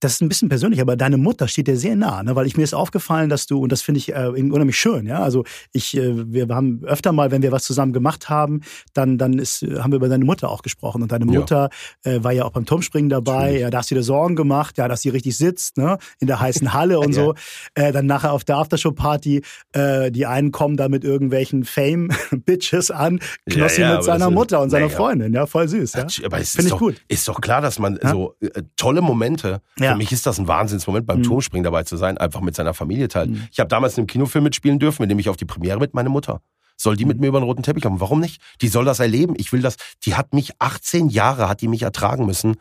das 0.00 0.12
ist 0.14 0.20
ein 0.22 0.28
bisschen 0.28 0.48
persönlich, 0.48 0.80
aber 0.80 0.96
deine 0.96 1.16
Mutter 1.16 1.48
steht 1.48 1.66
dir 1.66 1.76
sehr 1.76 1.96
nah, 1.96 2.22
ne? 2.22 2.36
weil 2.36 2.46
ich 2.46 2.56
mir 2.56 2.62
ist 2.62 2.74
aufgefallen, 2.74 3.28
dass 3.28 3.46
du, 3.46 3.60
und 3.60 3.72
das 3.72 3.82
finde 3.82 3.98
ich 3.98 4.14
äh, 4.14 4.26
unheimlich 4.28 4.78
schön, 4.78 5.06
ja. 5.06 5.20
Also 5.20 5.44
ich, 5.72 5.96
äh, 5.96 6.32
wir 6.32 6.46
haben 6.54 6.82
öfter 6.84 7.12
mal, 7.12 7.30
wenn 7.30 7.42
wir 7.42 7.50
was 7.52 7.64
zusammen 7.64 7.92
gemacht 7.92 8.28
haben, 8.28 8.60
dann, 8.94 9.18
dann 9.18 9.38
ist, 9.38 9.62
haben 9.62 9.90
wir 9.92 9.96
über 9.96 10.08
deine 10.08 10.24
Mutter 10.24 10.50
auch 10.50 10.62
gesprochen. 10.62 11.02
Und 11.02 11.10
deine 11.12 11.24
Ja. 11.26 11.40
Mutter 11.40 11.70
äh, 12.04 12.22
war 12.22 12.32
ja 12.32 12.44
auch 12.44 12.50
beim 12.52 12.64
Turmspringen 12.64 13.10
dabei, 13.10 13.32
Natürlich. 13.42 13.60
ja, 13.62 13.70
da 13.70 13.78
hast 13.78 13.90
du 13.90 13.94
dir 13.96 14.02
Sorgen 14.02 14.36
gemacht, 14.36 14.78
ja, 14.78 14.86
dass 14.88 15.02
sie 15.02 15.08
richtig 15.08 15.36
sitzt, 15.36 15.76
ne, 15.78 15.98
in 16.20 16.26
der 16.28 16.38
heißen 16.40 16.72
Halle 16.72 16.98
und 17.00 17.08
Ja. 17.14 17.24
so. 17.24 17.34
Äh, 17.74 17.92
dann 17.92 18.06
nachher 18.06 18.32
auf 18.32 18.44
der 18.44 18.56
Aftershow-Party, 18.58 19.42
äh, 19.72 20.10
die 20.12 20.26
einen 20.26 20.52
kommen 20.52 20.76
da 20.76 20.88
mit 20.88 21.02
irgendwelchen 21.04 21.64
Fame-Bitches 21.64 22.90
an, 22.90 23.20
Knossi 23.50 23.80
Ja, 23.80 23.88
ja, 23.90 23.94
mit 23.96 24.04
seiner 24.04 24.30
Mutter 24.30 24.60
und 24.60 24.70
seiner. 24.70 24.88
Freundin, 24.90 25.32
ja, 25.34 25.46
voll 25.46 25.68
süß, 25.68 25.92
ja. 25.94 26.06
Aber 26.24 26.38
Finde 26.38 26.70
ich 26.72 26.76
gut. 26.78 26.96
ist 27.08 27.28
doch 27.28 27.40
klar, 27.40 27.60
dass 27.60 27.78
man 27.78 27.98
Ja. 28.02 28.10
so 28.10 28.34
äh, 28.40 28.62
tolle 28.76 29.00
Momente, 29.02 29.60
Ja. 29.78 29.87
Für 29.92 29.96
mich 29.96 30.12
ist 30.12 30.26
das 30.26 30.38
ein 30.38 30.48
Wahnsinnsmoment, 30.48 31.06
beim 31.06 31.18
Mhm. 31.18 31.22
Turmspringen 31.24 31.64
dabei 31.64 31.82
zu 31.84 31.96
sein, 31.96 32.18
einfach 32.18 32.40
mit 32.40 32.54
seiner 32.54 32.74
Familie 32.74 33.08
teilen. 33.08 33.32
Mhm. 33.32 33.48
Ich 33.50 33.58
habe 33.60 33.68
damals 33.68 33.94
in 33.96 34.02
einem 34.02 34.06
Kinofilm 34.08 34.44
mitspielen 34.44 34.78
dürfen, 34.78 35.02
mit 35.02 35.10
dem 35.10 35.18
ich 35.18 35.28
auf 35.28 35.36
die 35.36 35.44
Premiere 35.44 35.78
mit 35.78 35.94
meiner 35.94 36.10
Mutter. 36.10 36.40
Soll 36.80 36.96
die 36.96 37.04
Mhm. 37.04 37.08
mit 37.08 37.20
mir 37.20 37.26
über 37.28 37.40
den 37.40 37.44
roten 37.44 37.64
Teppich 37.64 37.82
kommen? 37.82 38.00
Warum 38.00 38.20
nicht? 38.20 38.40
Die 38.60 38.68
soll 38.68 38.84
das 38.84 39.00
erleben. 39.00 39.34
Ich 39.36 39.52
will 39.52 39.62
das. 39.62 39.76
Die 40.06 40.14
hat 40.14 40.32
mich 40.32 40.52
18 40.60 41.08
Jahre 41.08 41.48
hat 41.48 41.60
die 41.60 41.66
mich 41.66 41.82
ertragen 41.82 42.24
müssen. 42.24 42.54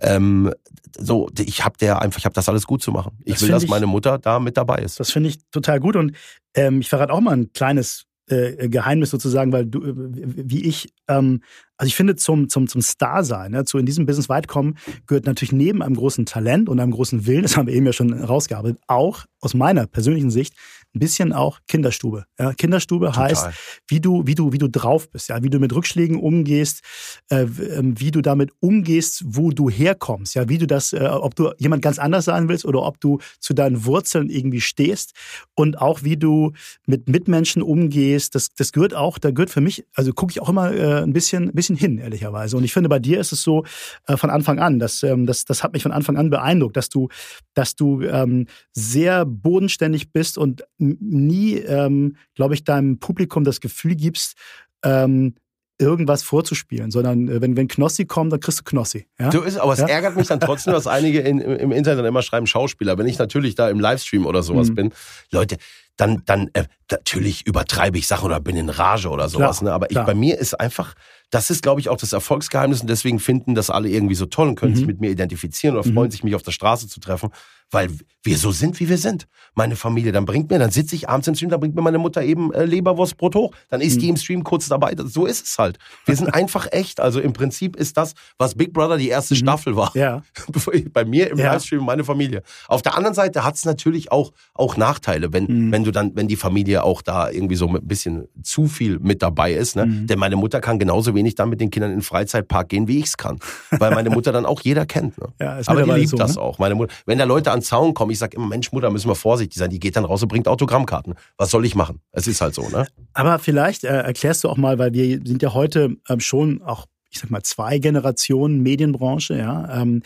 Ähm, 0.00 0.52
so, 0.96 1.28
ich 1.38 1.64
habe 1.64 1.76
der 1.78 2.00
einfach, 2.00 2.18
ich 2.18 2.24
habe 2.24 2.34
das 2.34 2.48
alles 2.48 2.66
gut 2.66 2.82
zu 2.82 2.92
machen. 2.92 3.18
Ich 3.24 3.34
Das 3.34 3.42
will, 3.42 3.48
dass 3.48 3.64
ich- 3.64 3.68
meine 3.70 3.86
Mutter 3.86 4.18
da 4.18 4.38
mit 4.38 4.56
dabei 4.56 4.76
ist. 4.78 5.00
Das 5.00 5.10
finde 5.10 5.28
ich 5.30 5.38
total 5.50 5.80
gut 5.80 5.96
und 5.96 6.12
ähm, 6.54 6.80
ich 6.80 6.88
verrate 6.88 7.12
auch 7.12 7.20
mal 7.20 7.32
ein 7.36 7.52
kleines 7.52 8.04
äh, 8.26 8.70
Geheimnis 8.70 9.10
sozusagen, 9.10 9.52
weil 9.52 9.66
du, 9.66 9.82
äh, 9.84 9.92
wie 9.94 10.64
ich, 10.64 10.94
ähm, 11.08 11.42
also 11.76 11.88
ich 11.88 11.96
finde 11.96 12.16
zum, 12.16 12.48
zum, 12.48 12.68
zum 12.68 12.82
Star 12.82 13.24
sein, 13.24 13.52
ne, 13.52 13.64
zu 13.64 13.78
in 13.78 13.86
diesem 13.86 14.06
Business 14.06 14.28
weit 14.28 14.48
kommen, 14.48 14.76
gehört 15.06 15.26
natürlich 15.26 15.52
neben 15.52 15.82
einem 15.82 15.96
großen 15.96 16.26
Talent 16.26 16.68
und 16.68 16.78
einem 16.78 16.92
großen 16.92 17.26
Willen, 17.26 17.42
das 17.42 17.56
haben 17.56 17.66
wir 17.66 17.74
eben 17.74 17.86
ja 17.86 17.92
schon 17.92 18.12
rausgearbeitet, 18.12 18.80
auch 18.86 19.24
aus 19.40 19.54
meiner 19.54 19.86
persönlichen 19.86 20.30
Sicht 20.30 20.54
ein 20.94 20.98
bisschen 20.98 21.32
auch 21.32 21.60
Kinderstube. 21.68 22.24
Ja, 22.38 22.52
Kinderstube 22.52 23.06
Total. 23.06 23.30
heißt, 23.30 23.48
wie 23.88 24.00
du, 24.00 24.26
wie 24.26 24.34
du, 24.34 24.52
wie 24.52 24.58
du 24.58 24.68
drauf 24.68 25.10
bist, 25.10 25.28
ja, 25.28 25.42
wie 25.42 25.50
du 25.50 25.58
mit 25.58 25.74
Rückschlägen 25.74 26.18
umgehst, 26.18 26.82
äh, 27.30 27.42
ähm, 27.42 27.98
wie 27.98 28.10
du 28.10 28.20
damit 28.20 28.50
umgehst, 28.60 29.22
wo 29.26 29.50
du 29.50 29.68
herkommst, 29.68 30.34
ja, 30.34 30.48
wie 30.48 30.58
du 30.58 30.66
das, 30.66 30.92
äh, 30.92 31.00
ob 31.00 31.34
du 31.34 31.50
jemand 31.58 31.82
ganz 31.82 31.98
anders 31.98 32.26
sein 32.26 32.48
willst 32.48 32.64
oder 32.64 32.82
ob 32.82 33.00
du 33.00 33.18
zu 33.40 33.54
deinen 33.54 33.84
Wurzeln 33.84 34.30
irgendwie 34.30 34.60
stehst 34.60 35.14
und 35.54 35.80
auch 35.80 36.02
wie 36.02 36.16
du 36.16 36.52
mit 36.86 37.08
Mitmenschen 37.08 37.62
umgehst, 37.62 38.34
das, 38.34 38.54
das 38.54 38.72
gehört 38.72 38.94
auch, 38.94 39.18
da 39.18 39.30
gehört 39.30 39.50
für 39.50 39.60
mich, 39.60 39.84
also 39.94 40.12
gucke 40.12 40.30
ich 40.30 40.40
auch 40.40 40.48
immer 40.48 40.72
äh, 40.72 41.02
ein 41.02 41.12
bisschen, 41.12 41.48
ein 41.48 41.54
bisschen 41.54 41.76
hin, 41.76 41.98
ehrlicherweise. 41.98 42.56
Und 42.56 42.64
ich 42.64 42.72
finde, 42.72 42.88
bei 42.88 42.98
dir 42.98 43.20
ist 43.20 43.32
es 43.32 43.42
so 43.42 43.64
äh, 44.06 44.16
von 44.16 44.30
Anfang 44.30 44.58
an, 44.58 44.78
das, 44.78 45.02
ähm, 45.02 45.26
das, 45.26 45.44
das 45.44 45.62
hat 45.62 45.72
mich 45.72 45.82
von 45.82 45.92
Anfang 45.92 46.16
an 46.16 46.30
beeindruckt, 46.30 46.76
dass 46.76 46.88
du, 46.88 47.08
dass 47.54 47.76
du 47.76 48.02
ähm, 48.02 48.46
sehr 48.72 49.24
bodenständig 49.24 50.12
bist 50.12 50.38
und 50.38 50.64
nie, 51.00 51.54
ähm, 51.56 52.16
glaube 52.34 52.54
ich, 52.54 52.64
deinem 52.64 52.98
Publikum 52.98 53.44
das 53.44 53.60
Gefühl 53.60 53.94
gibst, 53.96 54.36
ähm, 54.84 55.34
irgendwas 55.78 56.22
vorzuspielen, 56.22 56.90
sondern 56.92 57.28
äh, 57.28 57.40
wenn, 57.40 57.56
wenn 57.56 57.66
Knossi 57.66 58.04
kommt, 58.06 58.32
dann 58.32 58.38
kriegst 58.38 58.60
du 58.60 58.64
Knossi. 58.64 59.08
Ja? 59.18 59.32
So 59.32 59.42
ist, 59.42 59.56
aber 59.58 59.72
es 59.72 59.80
Ja. 59.80 59.88
ärgert 59.88 60.16
mich 60.16 60.28
dann 60.28 60.38
trotzdem, 60.38 60.72
dass 60.72 60.86
einige 60.86 61.18
in, 61.20 61.40
im 61.40 61.72
Internet 61.72 62.04
immer 62.06 62.22
schreiben 62.22 62.46
Schauspieler. 62.46 62.96
Wenn 62.96 63.08
ich 63.08 63.18
natürlich 63.18 63.56
da 63.56 63.68
im 63.68 63.80
Livestream 63.80 64.24
oder 64.24 64.42
sowas 64.44 64.68
Mhm. 64.70 64.74
bin, 64.76 64.92
Leute, 65.32 65.56
dann, 65.96 66.22
dann 66.26 66.48
äh, 66.54 66.64
natürlich 66.90 67.46
übertreibe 67.46 67.98
ich 67.98 68.06
Sachen 68.06 68.26
oder 68.26 68.40
bin 68.40 68.56
in 68.56 68.68
Rage 68.68 69.08
oder 69.08 69.28
sowas. 69.28 69.58
Klar, 69.58 69.70
ne? 69.70 69.74
Aber 69.74 69.90
ich, 69.90 69.94
klar. 69.94 70.06
bei 70.06 70.14
mir 70.14 70.38
ist 70.38 70.58
einfach 70.60 70.94
das 71.34 71.50
ist, 71.50 71.62
glaube 71.62 71.80
ich, 71.80 71.88
auch 71.88 71.96
das 71.96 72.12
Erfolgsgeheimnis 72.12 72.80
und 72.80 72.88
deswegen 72.88 73.18
finden 73.18 73.54
das 73.54 73.68
alle 73.70 73.88
irgendwie 73.88 74.14
so 74.14 74.26
toll 74.26 74.48
und 74.48 74.54
können 74.54 74.72
Mhm. 74.72 74.76
sich 74.76 74.86
mit 74.86 75.00
mir 75.00 75.10
identifizieren 75.10 75.76
oder 75.76 75.86
Mhm. 75.88 75.94
freuen 75.94 76.10
sich, 76.10 76.22
mich 76.22 76.34
auf 76.34 76.42
der 76.42 76.52
Straße 76.52 76.86
zu 76.88 77.00
treffen, 77.00 77.30
weil 77.70 77.90
wir 78.22 78.38
so 78.38 78.52
sind, 78.52 78.78
wie 78.78 78.88
wir 78.88 78.98
sind. 78.98 79.26
Meine 79.54 79.74
Familie, 79.76 80.12
dann 80.12 80.26
bringt 80.26 80.50
mir, 80.50 80.58
dann 80.58 80.70
sitze 80.70 80.94
ich 80.94 81.08
abends 81.08 81.26
im 81.28 81.34
Stream, 81.34 81.50
dann 81.50 81.60
bringt 81.60 81.74
mir 81.74 81.82
meine 81.82 81.98
Mutter 81.98 82.22
eben 82.22 82.52
äh, 82.54 82.64
Leberwurstbrot 82.64 83.34
hoch, 83.34 83.52
dann 83.68 83.80
ist 83.80 83.96
Mhm. 83.96 84.00
die 84.00 84.08
im 84.10 84.16
Stream 84.16 84.44
kurz 84.44 84.68
dabei. 84.68 84.94
Das- 84.94 85.12
So 85.12 85.26
ist 85.26 85.46
es 85.46 85.58
halt. 85.58 85.78
Wir 86.06 86.14
sind 86.16 86.28
einfach 86.34 86.68
echt. 86.70 87.00
Also 87.00 87.20
im 87.20 87.32
Prinzip 87.32 87.74
ist 87.76 87.96
das, 87.96 88.14
was 88.38 88.54
Big 88.54 88.72
Brother 88.72 88.96
die 88.96 89.08
erste 89.08 89.34
Mhm. 89.34 89.38
Staffel 89.38 89.76
war. 89.76 89.90
Ja. 89.96 90.22
Bei 90.92 91.04
mir 91.04 91.30
im 91.30 91.38
Ja. 91.38 91.52
Livestream 91.52 91.84
meine 91.84 92.04
Familie. 92.04 92.42
Auf 92.68 92.82
der 92.82 92.96
anderen 92.96 93.14
Seite 93.14 93.44
hat 93.44 93.56
es 93.56 93.64
natürlich 93.64 94.12
auch, 94.12 94.32
auch 94.54 94.76
Nachteile, 94.76 95.32
wenn, 95.32 95.44
Mhm. 95.44 95.72
wenn 95.72 95.84
du 95.84 95.90
dann, 95.90 96.14
wenn 96.14 96.28
die 96.28 96.36
Familie 96.36 96.84
auch 96.84 97.02
da 97.02 97.28
irgendwie 97.30 97.56
so 97.56 97.66
ein 97.68 97.86
bisschen 97.86 98.28
zu 98.42 98.66
viel 98.68 98.98
mit 99.00 99.20
dabei 99.22 99.52
ist. 99.52 99.74
Ne? 99.76 99.86
Mhm. 99.86 100.06
Denn 100.06 100.18
meine 100.18 100.36
Mutter 100.36 100.60
kann 100.60 100.78
genauso 100.78 101.14
wenig 101.14 101.23
dann 101.34 101.48
mit 101.48 101.60
den 101.60 101.70
Kindern 101.70 101.90
in 101.92 101.98
den 101.98 102.02
Freizeitpark 102.02 102.68
gehen, 102.68 102.88
wie 102.88 102.98
ich 102.98 103.06
es 103.06 103.16
kann. 103.16 103.38
Weil 103.70 103.94
meine 103.94 104.10
Mutter 104.10 104.32
dann 104.32 104.44
auch 104.44 104.60
jeder 104.60 104.86
kennt. 104.86 105.16
Ne? 105.18 105.28
Ja, 105.40 105.58
ist 105.58 105.68
Aber 105.68 105.82
die 105.82 105.90
liebt 105.90 106.10
so, 106.10 106.16
das 106.16 106.36
ne? 106.36 106.42
auch. 106.42 106.58
Meine 106.58 106.74
Mutter, 106.74 106.92
wenn 107.06 107.18
da 107.18 107.24
Leute 107.24 107.50
an 107.50 107.60
den 107.60 107.64
Zaun 107.64 107.94
kommen, 107.94 108.10
ich 108.10 108.18
sage 108.18 108.36
immer, 108.36 108.46
Mensch, 108.46 108.70
Mutter, 108.72 108.90
müssen 108.90 109.08
wir 109.08 109.14
vorsichtig 109.14 109.58
sein. 109.58 109.70
Die 109.70 109.80
geht 109.80 109.96
dann 109.96 110.04
raus 110.04 110.22
und 110.22 110.28
bringt 110.28 110.46
Autogrammkarten. 110.46 111.14
Was 111.38 111.50
soll 111.50 111.64
ich 111.64 111.74
machen? 111.74 112.00
Es 112.12 112.26
ist 112.26 112.40
halt 112.40 112.54
so, 112.54 112.68
ne? 112.68 112.86
Aber 113.14 113.38
vielleicht 113.38 113.84
äh, 113.84 114.02
erklärst 114.02 114.44
du 114.44 114.48
auch 114.48 114.58
mal, 114.58 114.78
weil 114.78 114.92
wir 114.92 115.20
sind 115.24 115.42
ja 115.42 115.54
heute 115.54 115.96
ähm, 116.08 116.20
schon 116.20 116.62
auch, 116.62 116.86
ich 117.10 117.20
sag 117.20 117.30
mal, 117.30 117.42
zwei 117.42 117.78
Generationen 117.78 118.62
Medienbranche, 118.62 119.38
ja. 119.38 119.80
Ähm, 119.80 120.02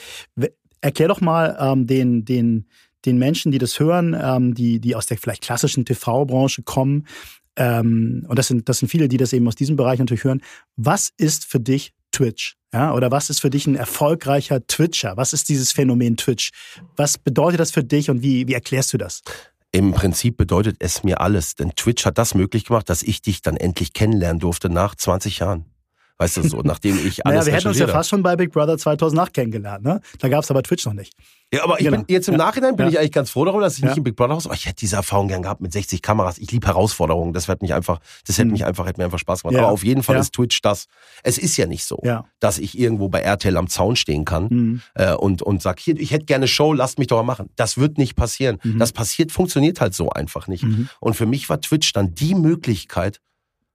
erklär 0.81 1.09
doch 1.09 1.21
mal 1.21 1.57
ähm, 1.61 1.87
den, 1.87 2.25
den, 2.25 2.67
den 3.05 3.19
Menschen, 3.19 3.53
die 3.53 3.59
das 3.59 3.79
hören, 3.81 4.17
ähm, 4.21 4.55
die, 4.55 4.81
die 4.81 4.95
aus 4.95 5.07
der 5.07 5.19
vielleicht 5.19 5.43
klassischen 5.43 5.85
TV-Branche 5.85 6.63
kommen, 6.63 7.07
ähm, 7.59 8.25
und 8.29 8.39
das 8.39 8.47
sind, 8.47 8.69
das 8.69 8.79
sind 8.79 8.89
viele, 8.89 9.09
die 9.09 9.17
das 9.17 9.33
eben 9.33 9.47
aus 9.49 9.57
diesem 9.57 9.77
Bereich 9.77 9.99
natürlich 9.99 10.25
hören. 10.25 10.41
Was 10.77 11.11
ist 11.17 11.45
für 11.45 11.59
dich 11.59 11.93
Twitch? 12.13 12.57
Ja, 12.73 12.95
oder 12.95 13.11
was 13.11 13.31
ist 13.31 13.41
für 13.41 13.51
dich 13.51 13.67
ein 13.67 13.75
erfolgreicher 13.75 14.65
Twitcher? 14.67 15.17
Was 15.17 15.33
ist 15.33 15.49
dieses 15.49 15.73
Phänomen 15.73 16.17
Twitch? 16.17 16.51
Was 16.97 17.19
bedeutet 17.19 17.61
das 17.61 17.73
für 17.73 17.83
dich 17.83 18.11
und 18.11 18.23
wie, 18.23 18.47
wie 18.47 18.55
erklärst 18.55 18.93
du 18.93 18.99
das? 18.99 19.23
Im 19.73 19.93
Prinzip 19.93 20.37
bedeutet 20.37 20.77
es 20.79 21.03
mir 21.03 21.21
alles, 21.21 21.57
denn 21.57 21.73
Twitch 21.75 22.07
hat 22.07 22.17
das 22.17 22.35
möglich 22.35 22.65
gemacht, 22.65 22.89
dass 22.89 23.03
ich 23.03 23.23
dich 23.23 23.43
dann 23.43 23.57
endlich 23.57 23.93
kennenlernen 23.93 24.39
durfte 24.39 24.71
nach 24.71 24.95
20 24.95 25.41
Jahren. 25.41 25.65
Weißt 26.21 26.37
du 26.37 26.43
so, 26.49 26.63
nachdem 26.65 26.97
ich 27.07 27.25
alles 27.25 27.37
Naja, 27.39 27.47
wir 27.47 27.53
hätten 27.55 27.69
uns 27.69 27.79
ja 27.79 27.87
fast 27.87 28.09
schon 28.11 28.25
bei 28.25 28.35
Big 28.35 28.51
Brother 28.51 28.77
2008 28.77 29.33
kennengelernt, 29.33 29.85
ne? 29.85 30.01
Da 30.19 30.29
gab 30.29 30.43
es 30.43 30.51
aber 30.51 30.65
Twitch 30.65 30.85
noch 30.85 30.93
nicht. 30.93 31.13
Ja, 31.55 31.63
aber 31.63 31.79
ich 31.79 31.85
Genau. 31.87 31.99
bin 31.99 32.07
jetzt 32.09 32.29
im. 32.29 32.35
Nachhinein 32.35 32.75
bin 32.75 32.87
Ja. 32.87 32.91
ich 32.93 32.99
eigentlich 32.99 33.13
ganz 33.13 33.31
froh 33.31 33.45
darüber, 33.45 33.63
dass 33.63 33.75
ich 33.77 33.83
Ja. 33.83 33.89
nicht 33.91 33.99
im 33.99 34.03
Big 34.03 34.17
Brother 34.17 34.35
Haus, 34.35 34.45
aber 34.47 34.57
ich 34.57 34.67
hätte 34.67 34.77
diese 34.81 34.97
Erfahrung 34.97 35.29
gern 35.29 35.43
gehabt 35.43 35.61
mit 35.61 35.73
60 35.73 36.03
Kameras. 36.03 36.39
Ich 36.39 36.51
liebe 36.51 36.67
Herausforderungen. 36.67 37.33
Das 37.33 37.47
hätte 37.47 37.65
mich 37.65 37.73
einfach, 37.73 38.01
das 38.27 38.37
hätte 38.37 38.47
Mhm. 38.47 38.53
mich 38.53 38.65
einfach, 38.65 38.85
hätte 38.87 39.01
mir 39.01 39.05
einfach 39.05 39.21
Spaß 39.21 39.43
gemacht. 39.43 39.55
Ja. 39.55 39.63
Aber 39.63 39.71
auf 39.73 39.85
jeden 39.85 40.03
Fall 40.03 40.17
ist 40.17 40.33
Twitch 40.35 40.61
das. 40.61 40.87
Es 41.23 41.39
ist 41.39 41.57
ja 41.57 41.67
nicht 41.67 41.85
so, 41.85 42.03
dass 42.41 42.59
ich 42.59 42.77
irgendwo 42.77 43.09
bei 43.09 43.21
RTL 43.21 43.57
am 43.57 43.69
Zaun 43.69 43.95
stehen 43.95 44.25
kann 44.25 44.49
Mhm. 44.51 44.83
äh, 44.95 45.15
und 45.15 45.43
und 45.43 45.63
sag 45.63 45.79
hier, 45.79 45.97
ich 45.99 46.11
hätte 46.11 46.25
gerne 46.27 46.49
Show, 46.49 46.73
lasst 46.73 46.99
mich 46.99 47.07
doch 47.07 47.17
mal 47.17 47.23
machen. 47.23 47.49
Das 47.55 47.79
wird 47.79 47.97
nicht 47.97 48.17
passieren. 48.17 48.59
Mhm. 48.65 48.81
Das 48.81 48.93
passiert, 48.93 49.31
funktioniert 49.31 49.81
halt 49.81 49.95
so 49.95 50.11
einfach 50.11 50.49
nicht. 50.49 50.65
Mhm. 50.65 50.89
Und 51.01 51.15
für 51.15 51.27
mich 51.27 51.49
war 51.49 51.61
Twitch 51.61 51.93
dann 51.93 52.13
die 52.15 52.35
Möglichkeit, 52.35 53.21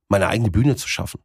meine 0.10 0.28
eigene 0.28 0.52
Bühne 0.52 0.76
zu 0.76 0.90
schaffen. 0.90 1.22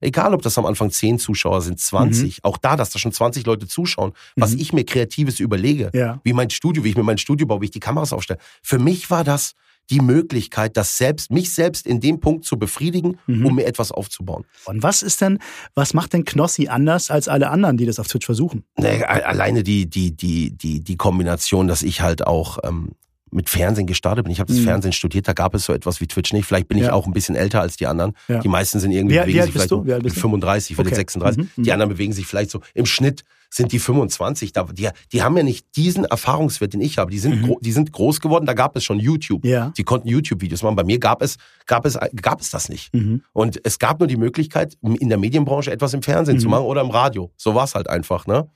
Egal, 0.00 0.34
ob 0.34 0.42
das 0.42 0.58
am 0.58 0.66
Anfang 0.66 0.90
10 0.90 1.18
Zuschauer 1.18 1.62
sind, 1.62 1.80
20, 1.80 2.44
auch 2.44 2.58
da, 2.58 2.76
dass 2.76 2.90
da 2.90 2.98
schon 2.98 3.12
20 3.12 3.46
Leute 3.46 3.66
zuschauen, 3.66 4.12
was 4.36 4.52
Mhm. 4.52 4.60
ich 4.60 4.72
mir 4.72 4.84
Kreatives 4.84 5.40
überlege, 5.40 5.90
Ja. 5.94 6.20
wie 6.22 6.32
mein 6.34 6.50
Studio, 6.50 6.84
wie 6.84 6.90
ich 6.90 6.96
mir 6.96 7.02
mein 7.02 7.18
Studio 7.18 7.46
baue, 7.46 7.60
wie 7.62 7.66
ich 7.66 7.70
die 7.70 7.80
Kameras 7.80 8.12
aufstelle. 8.12 8.38
Für 8.62 8.78
mich 8.78 9.10
war 9.10 9.24
das 9.24 9.52
die 9.88 10.00
Möglichkeit, 10.00 10.76
das 10.76 10.96
selbst, 10.98 11.30
mich 11.30 11.54
selbst 11.54 11.86
in 11.86 12.00
dem 12.00 12.18
Punkt 12.18 12.44
zu 12.44 12.58
befriedigen, 12.58 13.18
Mhm. 13.28 13.46
um 13.46 13.54
mir 13.54 13.66
etwas 13.66 13.92
aufzubauen. 13.92 14.44
Und 14.64 14.82
was 14.82 15.02
ist 15.02 15.20
denn, 15.20 15.38
was 15.76 15.94
macht 15.94 16.12
denn 16.12 16.24
Knossi 16.24 16.66
anders 16.66 17.10
als 17.10 17.28
alle 17.28 17.50
anderen, 17.50 17.76
die 17.76 17.86
das 17.86 18.00
auf 18.00 18.08
Twitch 18.08 18.26
versuchen? 18.26 18.64
Nee, 18.76 19.04
alleine 19.04 19.62
die, 19.62 19.88
die, 19.88 20.10
die, 20.16 20.50
die, 20.50 20.80
die 20.80 20.96
Kombination, 20.96 21.68
dass 21.68 21.84
ich 21.84 22.00
halt 22.00 22.26
auch 22.26 22.58
ähm, 22.64 22.92
mit 23.30 23.48
Fernsehen 23.50 23.86
gestartet 23.86 24.24
bin. 24.24 24.32
Ich 24.32 24.38
habe 24.40 24.52
das 24.52 24.60
Mhm. 24.60 24.64
Fernsehen 24.66 24.92
studiert, 24.92 25.26
da 25.26 25.32
gab 25.32 25.54
es 25.54 25.64
so 25.64 25.72
etwas 25.72 26.00
wie 26.00 26.06
Twitch 26.06 26.32
nicht. 26.32 26.46
Vielleicht 26.46 26.68
bin 26.68 26.78
ich 26.78 26.84
Ja. 26.84 26.92
auch 26.92 27.06
ein 27.06 27.12
bisschen 27.12 27.34
älter 27.34 27.60
als 27.60 27.76
die 27.76 27.86
anderen. 27.86 28.12
Ja. 28.28 28.38
Die 28.40 28.48
meisten 28.48 28.78
sind 28.78 28.92
irgendwie 28.92 29.16
Wie- 29.16 29.20
bewegen 29.20 29.38
wie 29.38 29.42
sich 29.42 29.52
vielleicht 29.52 29.70
du? 29.70 29.84
Wie 29.84 29.92
alt 29.92 30.02
bist 30.04 30.14
mit 30.16 30.24
du? 30.24 30.28
35, 30.28 30.70
ich 30.72 30.78
werde 30.78 30.88
Okay. 30.90 30.96
36. 30.96 31.38
Mhm, 31.42 31.50
mhm. 31.56 31.62
Die 31.64 31.72
anderen 31.72 31.90
bewegen 31.90 32.12
sich 32.12 32.26
vielleicht 32.26 32.50
so 32.50 32.60
im 32.74 32.86
Schnitt 32.86 33.24
sind 33.50 33.70
die 33.72 33.78
25. 33.78 34.52
Da, 34.52 34.64
die, 34.64 34.88
die 35.12 35.22
haben 35.22 35.36
ja 35.36 35.42
nicht 35.42 35.66
diesen 35.76 36.04
Erfahrungswert, 36.04 36.72
den 36.72 36.80
ich 36.80 36.98
habe. 36.98 37.10
Die 37.10 37.18
sind, 37.18 37.42
Mhm. 37.42 37.56
die 37.60 37.72
sind 37.72 37.92
groß 37.92 38.20
geworden, 38.20 38.44
da 38.44 38.54
gab 38.54 38.76
es 38.76 38.84
schon 38.84 38.98
YouTube. 38.98 39.44
Ja. 39.44 39.72
Die 39.76 39.84
konnten 39.84 40.08
YouTube-Videos 40.08 40.62
machen. 40.62 40.74
Bei 40.76 40.84
mir 40.84 40.98
gab 40.98 41.22
es, 41.22 41.36
gab 41.66 41.86
es, 41.86 41.96
gab 42.20 42.40
es 42.40 42.50
das 42.50 42.68
nicht. 42.68 42.92
Mhm. 42.92 43.22
Und 43.32 43.60
es 43.64 43.78
gab 43.78 43.98
nur 44.00 44.08
die 44.08 44.16
Möglichkeit, 44.16 44.76
in 44.82 45.08
der 45.08 45.18
Medienbranche 45.18 45.70
etwas 45.70 45.94
im 45.94 46.02
Fernsehen 46.02 46.38
zu 46.40 46.46
Mhm. 46.46 46.50
machen 46.52 46.64
oder 46.64 46.80
im 46.80 46.90
Radio. 46.90 47.30
So 47.36 47.54
war 47.54 47.64
es 47.64 47.74
halt 47.74 47.88
einfach, 47.88 48.26
ne? 48.26 48.48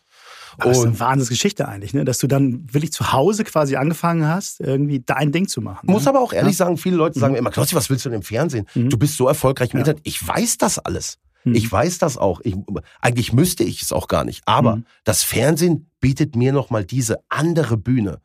Aber 0.58 0.68
das 0.68 0.78
ist 0.78 0.84
Und- 0.84 0.88
eine 0.90 1.00
Wahnsinnsgeschichte 1.00 1.68
eigentlich, 1.68 1.94
ne? 1.94 2.04
Dass 2.04 2.18
du 2.18 2.26
dann 2.26 2.64
wirklich 2.72 2.92
zu 2.92 3.12
Hause 3.12 3.44
quasi 3.44 3.76
angefangen 3.76 4.26
hast, 4.26 4.60
irgendwie 4.60 5.00
dein 5.04 5.32
Ding 5.32 5.48
zu 5.48 5.60
machen. 5.60 5.86
Muss 5.90 6.04
ne? 6.04 6.10
aber 6.10 6.20
auch 6.20 6.32
ehrlich 6.32 6.56
sagen, 6.56 6.76
viele 6.76 6.96
Leute 6.96 7.18
sagen 7.18 7.32
Mhm. 7.32 7.34
mir 7.34 7.38
immer, 7.38 7.50
Klossi, 7.50 7.74
was 7.74 7.90
willst 7.90 8.04
du 8.04 8.08
denn 8.10 8.16
im 8.16 8.22
Fernsehen? 8.22 8.66
Mhm. 8.74 8.90
Du 8.90 8.98
bist 8.98 9.16
so 9.16 9.28
erfolgreich 9.28 9.70
im 9.72 9.78
Ja. 9.78 9.80
Internet. 9.80 10.00
Ich 10.06 10.26
weiß 10.26 10.58
das 10.58 10.78
alles. 10.78 11.18
Mhm. 11.44 11.54
Ich 11.54 11.70
weiß 11.70 11.98
das 11.98 12.18
auch. 12.18 12.40
Ich, 12.44 12.54
eigentlich 13.00 13.32
müsste 13.32 13.64
ich 13.64 13.80
es 13.82 13.92
auch 13.92 14.08
gar 14.08 14.24
nicht. 14.24 14.42
Aber 14.46 14.76
Mhm. 14.76 14.84
das 15.04 15.22
Fernsehen 15.22 15.90
bietet 16.00 16.36
mir 16.36 16.52
nochmal 16.52 16.84
diese 16.84 17.18
andere 17.28 17.76
Bühne. 17.76 18.20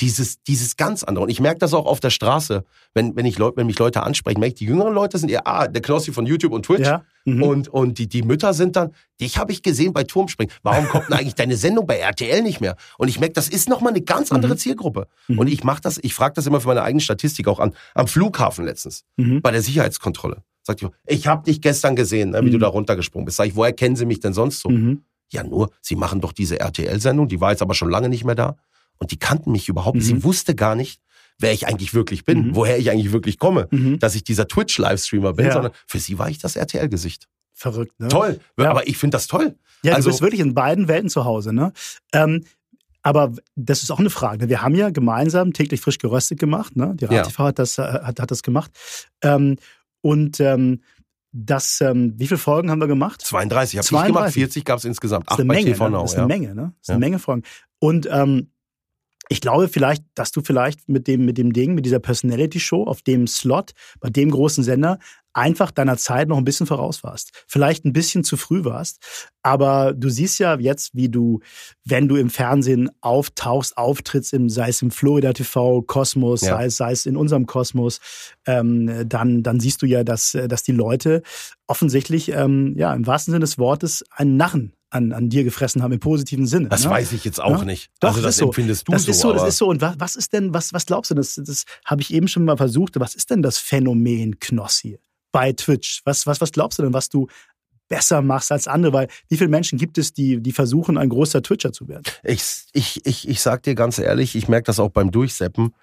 Dieses, 0.00 0.42
dieses 0.42 0.76
ganz 0.76 1.04
andere. 1.04 1.22
Und 1.24 1.30
ich 1.30 1.38
merke 1.38 1.58
das 1.58 1.74
auch 1.74 1.86
auf 1.86 2.00
der 2.00 2.10
Straße, 2.10 2.64
wenn, 2.94 3.14
wenn, 3.14 3.26
ich 3.26 3.38
Leute, 3.38 3.58
wenn 3.58 3.66
mich 3.66 3.78
Leute 3.78 4.02
ansprechen. 4.02 4.40
Merke 4.40 4.54
ich, 4.54 4.58
die 4.58 4.64
jüngeren 4.64 4.94
Leute 4.94 5.18
sind 5.18 5.30
eher, 5.30 5.46
ah, 5.46 5.68
der 5.68 5.82
Knossi 5.82 6.12
von 6.12 6.26
YouTube 6.26 6.52
und 6.52 6.64
Twitch. 6.66 6.86
Ja. 6.86 7.04
Mhm. 7.24 7.42
Und, 7.42 7.68
und 7.68 7.98
die, 7.98 8.08
die 8.08 8.22
Mütter 8.22 8.52
sind 8.54 8.74
dann, 8.74 8.92
dich 9.20 9.36
habe 9.38 9.52
ich 9.52 9.62
gesehen 9.62 9.92
bei 9.92 10.02
Turmspringen. 10.04 10.52
Warum 10.62 10.86
kommt 10.88 11.08
denn 11.08 11.18
eigentlich 11.18 11.34
deine 11.34 11.56
Sendung 11.56 11.86
bei 11.86 11.98
RTL 11.98 12.42
nicht 12.42 12.60
mehr? 12.60 12.76
Und 12.98 13.08
ich 13.08 13.20
merke, 13.20 13.34
das 13.34 13.48
ist 13.48 13.68
nochmal 13.68 13.92
eine 13.92 14.02
ganz 14.02 14.32
andere 14.32 14.54
Mhm. 14.54 14.58
Zielgruppe. 14.58 15.06
Mhm. 15.28 15.38
Und 15.38 15.46
ich 15.46 15.62
mache 15.62 15.82
das, 15.82 15.98
ich 16.02 16.14
frage 16.14 16.34
das 16.34 16.46
immer 16.46 16.60
für 16.60 16.68
meine 16.68 16.82
eigene 16.82 17.00
Statistik 17.02 17.46
auch 17.46 17.60
an, 17.60 17.72
am 17.94 18.08
Flughafen 18.08 18.64
letztens, 18.64 19.04
Mhm. 19.18 19.40
bei 19.42 19.50
der 19.52 19.62
Sicherheitskontrolle. 19.62 20.42
Sagt 20.64 20.80
die, 20.80 20.88
ich 21.06 21.26
habe 21.26 21.44
dich 21.44 21.60
gestern 21.60 21.96
gesehen, 21.96 22.30
ne, 22.30 22.40
wie 22.42 22.46
Mhm. 22.48 22.52
du 22.52 22.58
da 22.58 22.68
runtergesprungen 22.68 23.26
bist. 23.26 23.36
Sag 23.36 23.46
ich, 23.46 23.56
woher 23.56 23.72
kennen 23.72 23.94
Sie 23.96 24.06
mich 24.06 24.20
denn 24.20 24.32
sonst 24.32 24.60
so? 24.60 24.68
Mhm. 24.70 25.02
Ja, 25.30 25.44
nur, 25.44 25.70
Sie 25.80 25.96
machen 25.96 26.20
doch 26.20 26.32
diese 26.32 26.58
RTL-Sendung, 26.60 27.28
die 27.28 27.40
war 27.40 27.50
jetzt 27.52 27.62
aber 27.62 27.74
schon 27.74 27.90
lange 27.90 28.08
nicht 28.08 28.24
mehr 28.24 28.34
da. 28.34 28.56
Und 29.02 29.10
die 29.10 29.18
kannten 29.18 29.52
mich 29.52 29.68
überhaupt. 29.68 29.96
Mhm. 29.96 30.00
Sie 30.02 30.24
wusste 30.24 30.54
gar 30.54 30.74
nicht, 30.74 31.00
wer 31.38 31.52
ich 31.52 31.66
eigentlich 31.66 31.92
wirklich 31.92 32.24
bin, 32.24 32.48
Mhm. 32.48 32.54
woher 32.56 32.78
ich 32.78 32.90
eigentlich 32.90 33.12
wirklich 33.12 33.38
komme. 33.38 33.66
Mhm. 33.70 33.98
Dass 33.98 34.14
ich 34.14 34.22
dieser 34.24 34.46
Twitch-Livestreamer 34.48 35.32
bin, 35.34 35.46
Ja. 35.46 35.52
sondern 35.52 35.72
für 35.86 35.98
sie 35.98 36.18
war 36.18 36.30
ich 36.30 36.38
das 36.38 36.56
RTL-Gesicht. 36.56 37.28
Verrückt, 37.52 37.98
ne? 38.00 38.08
Toll. 38.08 38.40
Ja. 38.58 38.70
Aber 38.70 38.86
ich 38.88 38.96
finde 38.96 39.16
das 39.16 39.26
toll. 39.26 39.56
Ja, 39.82 39.94
Also- 39.94 40.08
du 40.08 40.12
bist 40.12 40.22
wirklich 40.22 40.40
in 40.40 40.54
beiden 40.54 40.88
Welten 40.88 41.10
zu 41.10 41.24
Hause, 41.24 41.52
ne? 41.52 41.72
Ähm, 42.12 42.44
aber 43.02 43.32
das 43.56 43.82
ist 43.82 43.90
auch 43.90 43.98
eine 43.98 44.10
Frage. 44.10 44.48
Wir 44.48 44.62
haben 44.62 44.74
ja 44.76 44.90
gemeinsam 44.90 45.52
täglich 45.52 45.80
frisch 45.80 45.98
geröstet 45.98 46.38
gemacht, 46.38 46.76
ne? 46.76 46.94
Die 46.96 47.04
Ja. 47.06 47.22
RATV 47.22 47.38
hat 47.40 47.58
das, 47.58 47.78
äh, 47.78 47.82
hat, 47.82 48.20
hat 48.20 48.30
das 48.30 48.42
gemacht. 48.42 48.70
Ähm, 49.22 49.56
und 50.00 50.38
ähm, 50.40 50.82
das, 51.32 51.80
ähm, 51.80 52.14
wie 52.18 52.26
viele 52.26 52.38
Folgen 52.38 52.70
haben 52.70 52.80
wir 52.80 52.86
gemacht? 52.88 53.20
32. 53.22 53.78
Habe 53.78 53.84
ich 53.84 53.88
32. 53.88 54.14
gemacht, 54.14 54.32
40 54.34 54.64
gab 54.64 54.78
es 54.78 54.84
insgesamt. 54.84 55.26
Das 55.26 55.32
Acht 55.32 55.38
ist 55.38 55.42
eine 55.44 55.48
bei 55.48 55.54
Menge, 55.54 55.70
ne? 55.70 55.90
Das 55.98 56.10
ist 56.10 56.16
ja. 56.16 56.24
eine 56.24 56.26
Menge, 56.28 56.54
ne? 56.54 56.62
Das 56.78 56.82
ist 56.82 56.90
eine 56.90 56.96
Ja. 56.96 56.98
Menge 57.00 57.18
Folgen. 57.18 57.42
Und 57.78 58.08
ähm, 58.10 58.50
ich 59.28 59.40
glaube 59.40 59.68
vielleicht, 59.68 60.04
dass 60.14 60.32
du 60.32 60.42
vielleicht 60.42 60.88
mit 60.88 61.06
dem, 61.06 61.24
mit 61.24 61.38
dem 61.38 61.52
Ding, 61.52 61.74
mit 61.74 61.86
dieser 61.86 62.00
Personality-Show 62.00 62.84
auf 62.84 63.02
dem 63.02 63.26
Slot, 63.26 63.72
bei 64.00 64.10
dem 64.10 64.30
großen 64.30 64.64
Sender, 64.64 64.98
einfach 65.34 65.70
deiner 65.70 65.96
Zeit 65.96 66.28
noch 66.28 66.36
ein 66.36 66.44
bisschen 66.44 66.66
voraus 66.66 67.02
warst. 67.02 67.44
Vielleicht 67.46 67.84
ein 67.84 67.92
bisschen 67.94 68.24
zu 68.24 68.36
früh 68.36 68.64
warst. 68.64 69.30
Aber 69.42 69.94
du 69.94 70.10
siehst 70.10 70.38
ja 70.38 70.58
jetzt, 70.58 70.94
wie 70.94 71.08
du, 71.08 71.40
wenn 71.84 72.08
du 72.08 72.16
im 72.16 72.28
Fernsehen 72.28 72.90
auftauchst, 73.00 73.76
auftrittst, 73.78 74.34
im, 74.34 74.50
sei 74.50 74.68
es 74.68 74.82
im 74.82 74.90
Florida 74.90 75.32
TV, 75.32 75.82
Kosmos, 75.82 76.42
Ja. 76.42 76.56
sei, 76.56 76.66
es, 76.66 76.76
sei 76.76 76.92
es 76.92 77.06
in 77.06 77.16
unserem 77.16 77.46
Kosmos, 77.46 78.00
ähm, 78.46 79.08
dann, 79.08 79.42
dann 79.42 79.60
siehst 79.60 79.80
du 79.80 79.86
ja, 79.86 80.04
dass, 80.04 80.36
dass 80.48 80.62
die 80.64 80.72
Leute 80.72 81.22
offensichtlich, 81.66 82.30
ähm, 82.32 82.74
ja, 82.76 82.92
im 82.92 83.06
wahrsten 83.06 83.32
Sinne 83.32 83.40
des 83.44 83.56
Wortes, 83.56 84.04
einen 84.10 84.36
Narren 84.36 84.74
an, 84.92 85.12
an 85.12 85.28
dir 85.28 85.42
gefressen 85.44 85.82
haben, 85.82 85.92
im 85.92 86.00
positiven 86.00 86.46
Sinne. 86.46 86.68
Das 86.68 86.84
ne? 86.84 86.90
weiß 86.90 87.12
ich 87.12 87.24
jetzt 87.24 87.40
auch 87.40 87.60
Ja. 87.60 87.64
nicht. 87.64 87.90
Doch, 88.00 88.10
also 88.10 88.20
das 88.22 88.30
das, 88.30 88.36
so. 88.38 88.46
empfindest 88.46 88.86
du 88.88 88.92
das 88.92 89.04
so. 89.04 89.10
ist 89.10 89.20
so, 89.20 89.32
das 89.32 89.48
ist 89.48 89.58
so. 89.58 89.68
Und 89.68 89.80
was, 89.80 89.94
was 89.98 90.16
ist 90.16 90.32
denn, 90.32 90.52
was, 90.54 90.72
was 90.72 90.86
glaubst 90.86 91.10
du, 91.10 91.14
das, 91.14 91.34
das 91.42 91.64
habe 91.84 92.02
ich 92.02 92.12
eben 92.12 92.28
schon 92.28 92.44
mal 92.44 92.56
versucht, 92.56 92.98
was 93.00 93.14
ist 93.14 93.30
denn 93.30 93.42
das 93.42 93.58
Phänomen 93.58 94.38
Knossi 94.38 94.98
bei 95.32 95.52
Twitch? 95.52 96.02
Was, 96.04 96.26
was, 96.26 96.40
was 96.40 96.52
glaubst 96.52 96.78
du 96.78 96.82
denn, 96.82 96.92
was 96.92 97.08
du 97.08 97.26
besser 97.88 98.22
machst 98.22 98.52
als 98.52 98.68
andere? 98.68 98.92
Weil 98.92 99.08
wie 99.28 99.36
viele 99.36 99.50
Menschen 99.50 99.78
gibt 99.78 99.98
es, 99.98 100.12
die, 100.12 100.40
die 100.42 100.52
versuchen, 100.52 100.96
ein 100.98 101.08
großer 101.08 101.42
Twitcher 101.42 101.72
zu 101.72 101.88
werden? 101.88 102.02
Ich, 102.22 102.64
ich, 102.72 103.04
ich, 103.06 103.28
ich 103.28 103.40
sag 103.40 103.62
dir 103.62 103.74
ganz 103.74 103.98
ehrlich, 103.98 104.34
ich 104.36 104.48
merke 104.48 104.64
das 104.66 104.78
auch 104.78 104.90
beim 104.90 105.10
Durchseppen. 105.10 105.74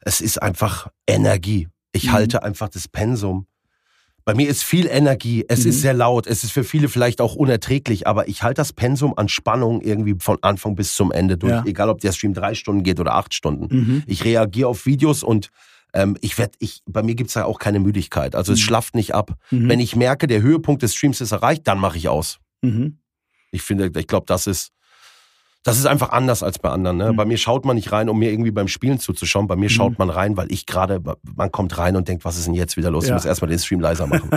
Es 0.00 0.20
ist 0.20 0.40
einfach 0.42 0.88
Energie. 1.06 1.68
Ich 1.92 2.06
Mhm. 2.06 2.12
halte 2.12 2.42
einfach 2.42 2.68
das 2.68 2.88
Pensum. 2.88 3.46
Bei 4.24 4.34
mir 4.34 4.48
ist 4.48 4.62
viel 4.62 4.86
Energie. 4.86 5.44
Es 5.48 5.64
Mhm. 5.64 5.70
ist 5.70 5.80
sehr 5.80 5.94
laut. 5.94 6.26
Es 6.26 6.44
ist 6.44 6.52
für 6.52 6.64
viele 6.64 6.88
vielleicht 6.88 7.20
auch 7.20 7.34
unerträglich, 7.34 8.06
aber 8.06 8.28
ich 8.28 8.42
halte 8.42 8.60
das 8.60 8.72
Pensum 8.72 9.14
an 9.16 9.28
Spannung 9.28 9.80
irgendwie 9.80 10.14
von 10.18 10.38
Anfang 10.42 10.74
bis 10.76 10.94
zum 10.94 11.10
Ende 11.12 11.36
durch. 11.38 11.52
Ja. 11.52 11.64
Egal, 11.66 11.88
ob 11.88 12.00
der 12.00 12.12
Stream 12.12 12.34
drei 12.34 12.54
Stunden 12.54 12.82
geht 12.82 13.00
oder 13.00 13.14
acht 13.14 13.34
Stunden. 13.34 13.74
Mhm. 13.74 14.02
Ich 14.06 14.24
reagiere 14.24 14.68
auf 14.68 14.86
Videos 14.86 15.22
und 15.22 15.50
ähm, 15.92 16.16
ich 16.20 16.38
werde, 16.38 16.52
ich, 16.60 16.82
bei 16.86 17.02
mir 17.02 17.14
gibt's 17.16 17.34
ja 17.34 17.44
auch 17.46 17.58
keine 17.58 17.80
Müdigkeit. 17.80 18.34
Also 18.36 18.52
es 18.52 18.60
Mhm. 18.60 18.64
schlafft 18.64 18.94
nicht 18.94 19.14
ab. 19.14 19.34
Mhm. 19.50 19.68
Wenn 19.68 19.80
ich 19.80 19.96
merke, 19.96 20.26
der 20.28 20.42
Höhepunkt 20.42 20.82
des 20.82 20.94
Streams 20.94 21.20
ist 21.20 21.32
erreicht, 21.32 21.66
dann 21.66 21.78
mache 21.80 21.96
ich 21.98 22.08
aus. 22.08 22.38
Mhm. 22.62 22.98
Ich 23.50 23.62
finde, 23.62 23.90
ich 23.98 24.06
glaube, 24.06 24.26
das 24.26 24.46
ist, 24.46 24.70
das 25.62 25.78
ist 25.78 25.86
einfach 25.86 26.10
anders 26.10 26.42
als 26.42 26.58
bei 26.58 26.70
anderen. 26.70 26.96
Ne? 26.96 27.12
Mhm. 27.12 27.16
Bei 27.16 27.24
mir 27.26 27.36
schaut 27.36 27.64
man 27.66 27.76
nicht 27.76 27.92
rein, 27.92 28.08
um 28.08 28.18
mir 28.18 28.30
irgendwie 28.32 28.50
beim 28.50 28.66
Spielen 28.68 28.98
zuzuschauen. 28.98 29.46
Bei 29.46 29.56
mir 29.56 29.64
Mhm. 29.66 29.68
schaut 29.68 29.98
man 29.98 30.08
rein, 30.08 30.36
weil 30.36 30.50
ich 30.50 30.64
gerade, 30.64 31.02
man 31.36 31.52
kommt 31.52 31.76
rein 31.76 31.96
und 31.96 32.08
denkt, 32.08 32.24
was 32.24 32.38
ist 32.38 32.46
denn 32.46 32.54
jetzt 32.54 32.76
wieder 32.78 32.90
los? 32.90 33.04
Ich 33.04 33.08
Ja. 33.10 33.14
muss 33.16 33.26
erstmal 33.26 33.50
den 33.50 33.58
Stream 33.58 33.80
leiser 33.80 34.06
machen. 34.06 34.30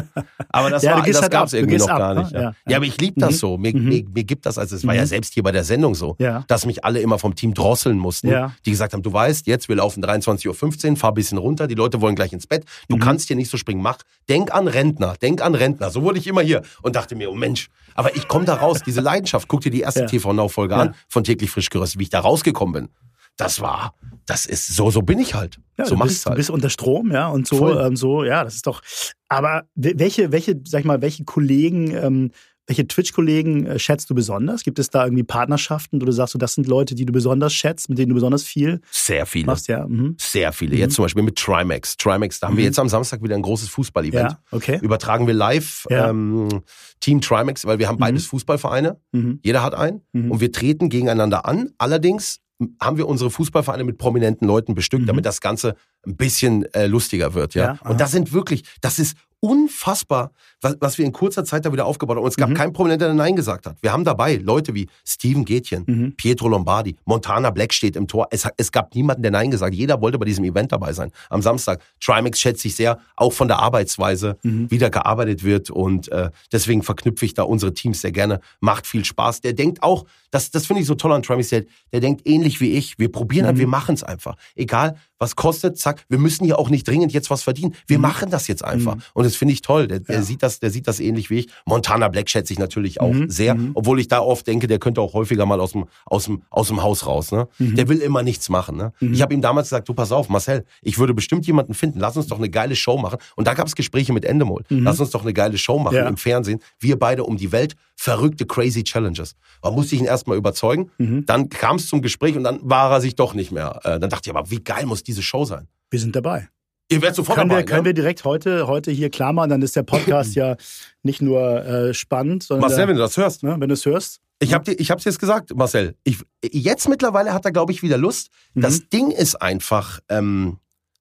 Aber 0.50 0.70
das, 0.70 0.84
Ja, 0.84 0.98
war, 0.98 1.06
das 1.06 1.22
halt 1.22 1.32
gab's 1.32 1.54
ab. 1.54 1.60
Du 1.60 1.64
irgendwie 1.66 1.78
noch 1.78 1.88
ab, 1.90 1.98
gar 1.98 2.14
ne? 2.14 2.20
nicht. 2.22 2.32
Ja, 2.34 2.42
Ja. 2.42 2.54
ja. 2.68 2.76
aber 2.78 2.86
ich 2.86 3.00
liebe 3.00 3.20
das 3.22 3.32
Mhm. 3.32 3.36
so. 3.38 3.58
Mir, 3.58 3.74
Mhm. 3.76 3.86
mir, 3.88 4.04
mir 4.14 4.24
gibt 4.26 4.46
das, 4.46 4.58
also 4.58 4.76
es 4.76 4.86
war 4.86 4.94
Mhm. 4.94 5.00
ja 5.00 5.06
selbst 5.06 5.34
hier 5.34 5.44
bei 5.44 5.52
der 5.54 5.64
Sendung 5.64 5.96
so, 5.96 6.18
dass 6.48 6.66
mich 6.66 6.84
alle 6.84 7.00
immer 7.00 7.18
vom 7.20 7.36
Team 7.36 7.54
drosseln 7.54 7.98
mussten. 7.98 8.34
Die 8.66 8.72
gesagt 8.72 8.94
haben, 8.94 9.02
du 9.04 9.14
weißt, 9.14 9.48
jetzt 9.48 9.70
wir 9.70 9.78
laufen 9.78 10.02
23.15 10.04 10.92
Uhr, 10.92 10.98
fahr 10.98 11.12
ein 11.12 11.14
bisschen 11.14 11.38
runter, 11.38 11.68
die 11.68 11.76
Leute 11.76 12.02
wollen 12.02 12.16
gleich 12.16 12.34
ins 12.34 12.48
Bett. 12.48 12.66
Du 12.90 12.98
Mhm. 12.98 13.00
kannst 13.00 13.28
hier 13.28 13.38
nicht 13.38 13.50
so 13.50 13.58
springen. 13.58 13.82
Mach, 13.82 13.98
denk 14.28 14.54
an 14.54 14.68
Rentner, 14.68 15.16
denk 15.22 15.42
an 15.42 15.56
Rentner. 15.56 15.90
So 15.90 16.02
wurde 16.02 16.20
ich 16.20 16.28
immer 16.28 16.42
hier 16.42 16.64
und 16.82 16.96
dachte 16.98 17.16
mir, 17.16 17.32
oh 17.32 17.36
Mensch, 17.36 17.70
aber 17.96 18.16
ich 18.16 18.28
komme 18.28 18.44
da 18.46 18.56
raus, 18.56 18.82
diese 18.86 19.02
Leidenschaft. 19.02 19.48
Guck 19.48 19.62
dir 19.62 19.70
die 19.72 19.82
erste. 19.82 20.06
TV-Now-Folge 20.08 20.76
an 20.76 20.96
von 21.14 21.24
täglich 21.24 21.50
frisch 21.52 21.70
geröstet, 21.70 22.00
wie 22.00 22.04
ich 22.04 22.10
da 22.10 22.20
rausgekommen 22.20 22.74
bin. 22.74 22.90
Das 23.38 23.62
war, 23.62 23.96
das 24.28 24.46
ist, 24.46 24.68
so, 24.76 24.92
so 24.92 25.02
bin 25.02 25.18
ich 25.20 25.34
halt. 25.34 25.58
Ja, 25.78 25.86
so 25.86 25.92
du 25.96 25.98
mach 25.98 26.06
bist, 26.06 26.18
ich's 26.18 26.24
du 26.26 26.30
halt. 26.32 26.38
bist 26.38 26.50
unter 26.52 26.70
Strom, 26.70 27.12
ja, 27.12 27.30
und 27.30 27.48
so, 27.48 27.80
ähm, 27.80 27.96
so, 27.96 28.24
ja, 28.24 28.44
das 28.44 28.56
ist 28.56 28.68
doch. 28.68 28.82
Aber 29.28 29.64
we- 29.74 29.94
welche, 29.96 30.32
welche, 30.32 30.60
sag 30.66 30.82
ich 30.82 30.86
mal, 30.86 31.02
welche 31.02 31.24
Kollegen, 31.24 31.92
ähm, 31.96 32.32
welche 32.68 32.88
Twitch-Kollegen 32.88 33.66
äh, 33.66 33.78
schätzt 33.80 34.10
du 34.10 34.16
besonders? 34.16 34.64
Gibt 34.64 34.80
es 34.80 34.90
da 34.90 35.04
irgendwie 35.04 35.24
Partnerschaften, 35.24 36.02
wo 36.02 36.06
du 36.06 36.12
sagst, 36.14 36.32
so, 36.34 36.40
das 36.40 36.54
sind 36.54 36.66
Leute, 36.68 36.96
die 36.96 37.06
du 37.06 37.12
besonders 37.12 37.54
schätzt, 37.54 37.90
mit 37.90 37.98
denen 37.98 38.10
du 38.10 38.16
besonders 38.16 38.44
viel 38.44 38.80
Sehr 38.92 39.26
viele. 39.26 39.48
machst, 39.48 39.68
ja? 39.68 39.86
Mhm. 39.86 40.16
Sehr 40.20 40.54
viele. 40.54 40.74
Mhm. 40.76 40.80
Jetzt 40.80 40.96
zum 40.96 41.04
Beispiel 41.04 41.24
mit 41.24 41.36
Trimax. 41.38 41.98
Trimax, 41.98 42.40
da 42.40 42.48
haben 42.48 42.56
wir 42.58 42.62
Mhm. 42.64 42.68
jetzt 42.68 42.80
am 42.80 42.88
Samstag 42.90 43.22
wieder 43.22 43.36
ein 43.36 43.42
großes 43.42 43.68
Fußball-Event. 43.70 44.32
Ja, 44.32 44.40
okay. 44.52 44.80
Übertragen 44.82 45.28
wir 45.28 45.34
live 45.34 45.86
Ja. 45.90 46.10
ähm, 46.10 46.62
Team 47.02 47.20
Trimax, 47.20 47.66
weil 47.66 47.80
wir 47.80 47.88
haben 47.90 47.96
Mhm. 47.96 48.00
beides 48.02 48.26
Fußballvereine. 48.28 48.98
Mhm. 49.12 49.40
Jeder 49.44 49.62
hat 49.62 49.76
einen. 49.76 50.02
Mhm. 50.14 50.32
Und 50.32 50.40
wir 50.40 50.52
treten 50.52 50.88
gegeneinander 50.90 51.46
an. 51.46 51.72
Allerdings 51.78 52.40
haben 52.80 52.98
wir 52.98 53.08
unsere 53.10 53.30
Fußballvereine 53.30 53.84
mit 53.84 53.98
prominenten 53.98 54.48
Leuten 54.48 54.74
bestückt, 54.74 55.10
damit 55.10 55.26
das 55.26 55.42
Ganze 55.42 55.76
ein 56.06 56.16
bisschen 56.18 56.66
äh, 56.74 56.86
lustiger 56.88 57.34
wird. 57.34 57.54
Ja. 57.56 57.78
Ja, 57.82 57.90
und 57.90 58.00
das 58.02 58.12
sind 58.12 58.34
wirklich, 58.34 58.64
das 58.82 59.00
ist 59.00 59.16
unfassbar, 59.58 60.32
was, 60.62 60.78
was 60.80 60.98
wir 60.98 61.06
in 61.06 61.12
kurzer 61.12 61.44
Zeit 61.44 61.66
da 61.66 61.72
wieder 61.74 61.86
aufgebaut 61.86 62.16
haben. 62.18 62.24
Und 62.24 62.30
es 62.30 62.38
gab 62.38 62.50
Mhm. 62.50 62.54
keinen 62.54 62.74
Prominenten, 62.74 63.08
der 63.08 63.14
Nein 63.14 63.36
gesagt 63.36 63.66
hat. 63.66 63.76
Wir 63.82 63.92
haben 63.92 64.04
dabei 64.06 64.36
Leute 64.38 64.74
wie 64.74 64.88
Steven 65.06 65.44
Gätchen, 65.46 65.84
Mhm. 65.86 66.16
Pietro 66.16 66.48
Lombardi, 66.48 66.96
Montana 67.06 67.50
Black 67.52 67.74
steht 67.74 67.96
im 67.98 68.08
Tor. 68.08 68.28
Es, 68.32 68.48
es 68.58 68.72
gab 68.72 68.96
niemanden, 68.96 69.22
der 69.22 69.32
Nein 69.32 69.52
gesagt 69.52 69.74
hat. 69.74 69.78
Jeder 69.78 70.02
wollte 70.02 70.18
bei 70.18 70.26
diesem 70.26 70.46
Event 70.46 70.72
dabei 70.72 70.94
sein. 70.94 71.12
Am 71.30 71.42
Samstag. 71.42 71.82
Trimax 72.00 72.40
schätze 72.40 72.68
ich 72.70 72.76
sehr, 72.76 73.00
auch 73.18 73.34
von 73.34 73.48
der 73.50 73.60
Arbeitsweise, 73.60 74.38
Mhm. 74.44 74.72
wie 74.72 74.78
da 74.78 74.88
gearbeitet 74.90 75.44
wird. 75.44 75.70
Und 75.70 76.10
äh, 76.12 76.30
deswegen 76.52 76.82
verknüpfe 76.82 77.26
ich 77.26 77.34
da 77.34 77.44
unsere 77.44 77.74
Teams 77.74 78.02
sehr 78.02 78.12
gerne. 78.14 78.40
Macht 78.62 78.88
viel 78.88 79.04
Spaß. 79.06 79.42
Der 79.42 79.52
denkt 79.54 79.84
auch, 79.84 80.06
das, 80.32 80.52
das 80.52 80.66
finde 80.66 80.82
ich 80.82 80.88
so 80.88 80.96
toll 80.96 81.12
an 81.12 81.22
Trimax, 81.22 81.50
der, 81.50 81.66
der 81.92 82.00
denkt 82.00 82.22
ähnlich 82.26 82.62
wie 82.62 82.72
ich. 82.72 82.98
Wir 82.98 83.12
probieren, 83.12 83.54
Mhm. 83.56 83.60
wir 83.60 83.68
machen 83.68 83.94
es 83.96 84.04
einfach. 84.04 84.36
Egal, 84.56 84.96
was 85.24 85.36
kostet, 85.36 85.78
zack. 85.80 86.04
Wir 86.10 86.18
müssen 86.20 86.44
hier 86.46 86.60
auch 86.60 86.70
nicht 86.70 86.88
dringend 86.88 87.14
jetzt 87.14 87.30
was 87.30 87.44
verdienen. 87.44 87.74
Wir 87.88 87.98
machen 87.98 88.30
das 88.30 88.48
jetzt 88.48 88.64
einfach. 88.64 88.96
Mhm. 88.96 89.02
Und 89.14 89.24
das 89.24 89.36
finde 89.36 89.54
ich 89.54 89.62
toll. 89.62 89.88
Der, 89.88 90.00
der 90.02 90.16
Ja. 90.18 90.22
sieht 90.22 90.44
das, 90.44 90.60
der 90.60 90.70
sieht 90.70 90.88
das 90.88 91.00
ähnlich 91.00 91.30
wie 91.30 91.40
ich. 91.40 91.48
Montana 91.66 92.10
Black 92.10 92.30
schätze 92.30 92.52
ich 92.54 92.60
natürlich 92.60 93.00
auch 93.00 93.14
Mhm. 93.14 93.30
sehr, 93.30 93.56
Mhm. 93.56 93.72
obwohl 93.74 94.00
ich 94.00 94.08
da 94.10 94.20
oft 94.20 94.46
denke, 94.46 94.68
der 94.68 94.80
könnte 94.80 95.00
auch 95.02 95.14
häufiger 95.14 95.46
mal 95.46 95.60
aus 95.62 95.72
dem, 95.72 95.86
aus 96.06 96.26
dem, 96.26 96.44
aus 96.50 96.68
dem 96.68 96.84
Haus 96.84 97.08
raus. 97.08 97.32
Ne? 97.32 97.48
Mhm. 97.58 97.76
Der 97.76 97.88
will 97.88 98.00
immer 98.00 98.22
nichts 98.22 98.50
machen. 98.50 98.76
Ne? 98.78 98.92
Mhm. 99.00 99.14
Ich 99.14 99.22
habe 99.22 99.34
ihm 99.34 99.42
damals 99.42 99.70
gesagt, 99.70 99.88
du 99.90 99.94
pass 99.94 100.12
auf, 100.12 100.28
Marcel, 100.30 100.66
ich 100.82 100.98
würde 101.00 101.14
bestimmt 101.14 101.48
jemanden 101.48 101.74
finden. 101.74 102.00
Lass 102.00 102.18
uns 102.18 102.28
doch 102.28 102.38
eine 102.38 102.50
geile 102.50 102.76
Show 102.76 102.98
machen. 102.98 103.18
Und 103.36 103.48
da 103.48 103.54
gab 103.54 103.68
es 103.68 103.76
Gespräche 103.76 104.12
mit 104.14 104.26
Endemol. 104.26 104.64
Mhm. 104.70 104.84
Lass 104.84 105.00
uns 105.00 105.12
doch 105.12 105.22
eine 105.22 105.34
geile 105.34 105.58
Show 105.58 105.80
machen 105.80 105.96
Ja. 105.96 106.08
im 106.08 106.18
Fernsehen. 106.18 106.60
Wir 106.80 107.00
beide 107.00 107.24
um 107.24 107.38
die 107.38 107.52
Welt. 107.52 107.76
Verrückte, 107.96 108.46
crazy 108.46 108.84
Challenges. 108.84 109.36
Da 109.62 109.72
musste 109.72 109.96
ich 109.96 110.02
ihn 110.02 110.08
erstmal 110.08 110.38
überzeugen. 110.38 110.92
Mhm. 110.98 111.26
Dann 111.26 111.50
kam 111.50 111.78
es 111.78 111.88
zum 111.88 112.02
Gespräch 112.02 112.36
und 112.36 112.44
dann 112.44 112.60
war 112.64 112.92
er 112.92 113.02
sich 113.02 113.16
doch 113.16 113.34
nicht 113.34 113.52
mehr. 113.52 113.80
Äh, 113.84 114.00
Dann 114.00 114.10
dachte 114.10 114.30
ich, 114.30 114.36
aber 114.36 114.50
wie 114.50 114.64
geil 114.64 114.86
muss 114.86 115.04
diese 115.04 115.22
Show 115.22 115.46
sein? 115.46 115.68
Wir 115.90 116.00
sind 116.00 116.16
dabei. 116.16 116.50
Ihr 116.90 117.02
werdet 117.02 117.16
sofort 117.16 117.38
Können, 117.38 117.50
dabei. 117.50 117.62
wir, 117.62 117.66
können 117.66 117.82
ne? 117.82 117.86
wir 117.86 117.94
direkt 117.94 118.26
heute, 118.26 118.68
heute 118.68 118.92
hier 118.92 119.10
klar 119.10 119.32
machen, 119.32 119.50
dann 119.50 119.62
ist 119.62 119.76
der 119.76 119.84
Podcast 119.84 120.36
ja 120.36 120.58
nicht 121.02 121.22
nur 121.22 121.64
äh, 121.66 121.94
spannend, 121.94 122.44
sondern 122.44 122.70
Marcel, 122.70 122.88
wenn 122.88 122.96
du 122.96 123.02
das 123.02 123.16
hörst. 123.16 123.44
ne, 123.44 123.56
wenn 123.58 123.70
du 123.70 123.74
es 123.74 123.86
hörst. 123.86 124.20
Ich 124.40 124.54
habe 124.54 124.70
hab's 124.72 125.06
jetzt 125.06 125.20
gesagt, 125.20 125.56
Marcel. 125.56 125.96
Ich, 126.04 126.18
jetzt 126.52 126.90
mittlerweile 126.90 127.34
hat 127.34 127.46
er, 127.46 127.52
glaube 127.52 127.72
ich, 127.72 127.82
wieder 127.82 127.98
Lust. 127.98 128.30
Mhm. 128.54 128.62
Das 128.62 128.90
Ding 128.90 129.12
ist 129.12 129.42
einfach, 129.42 130.00
ähm, 130.10 130.58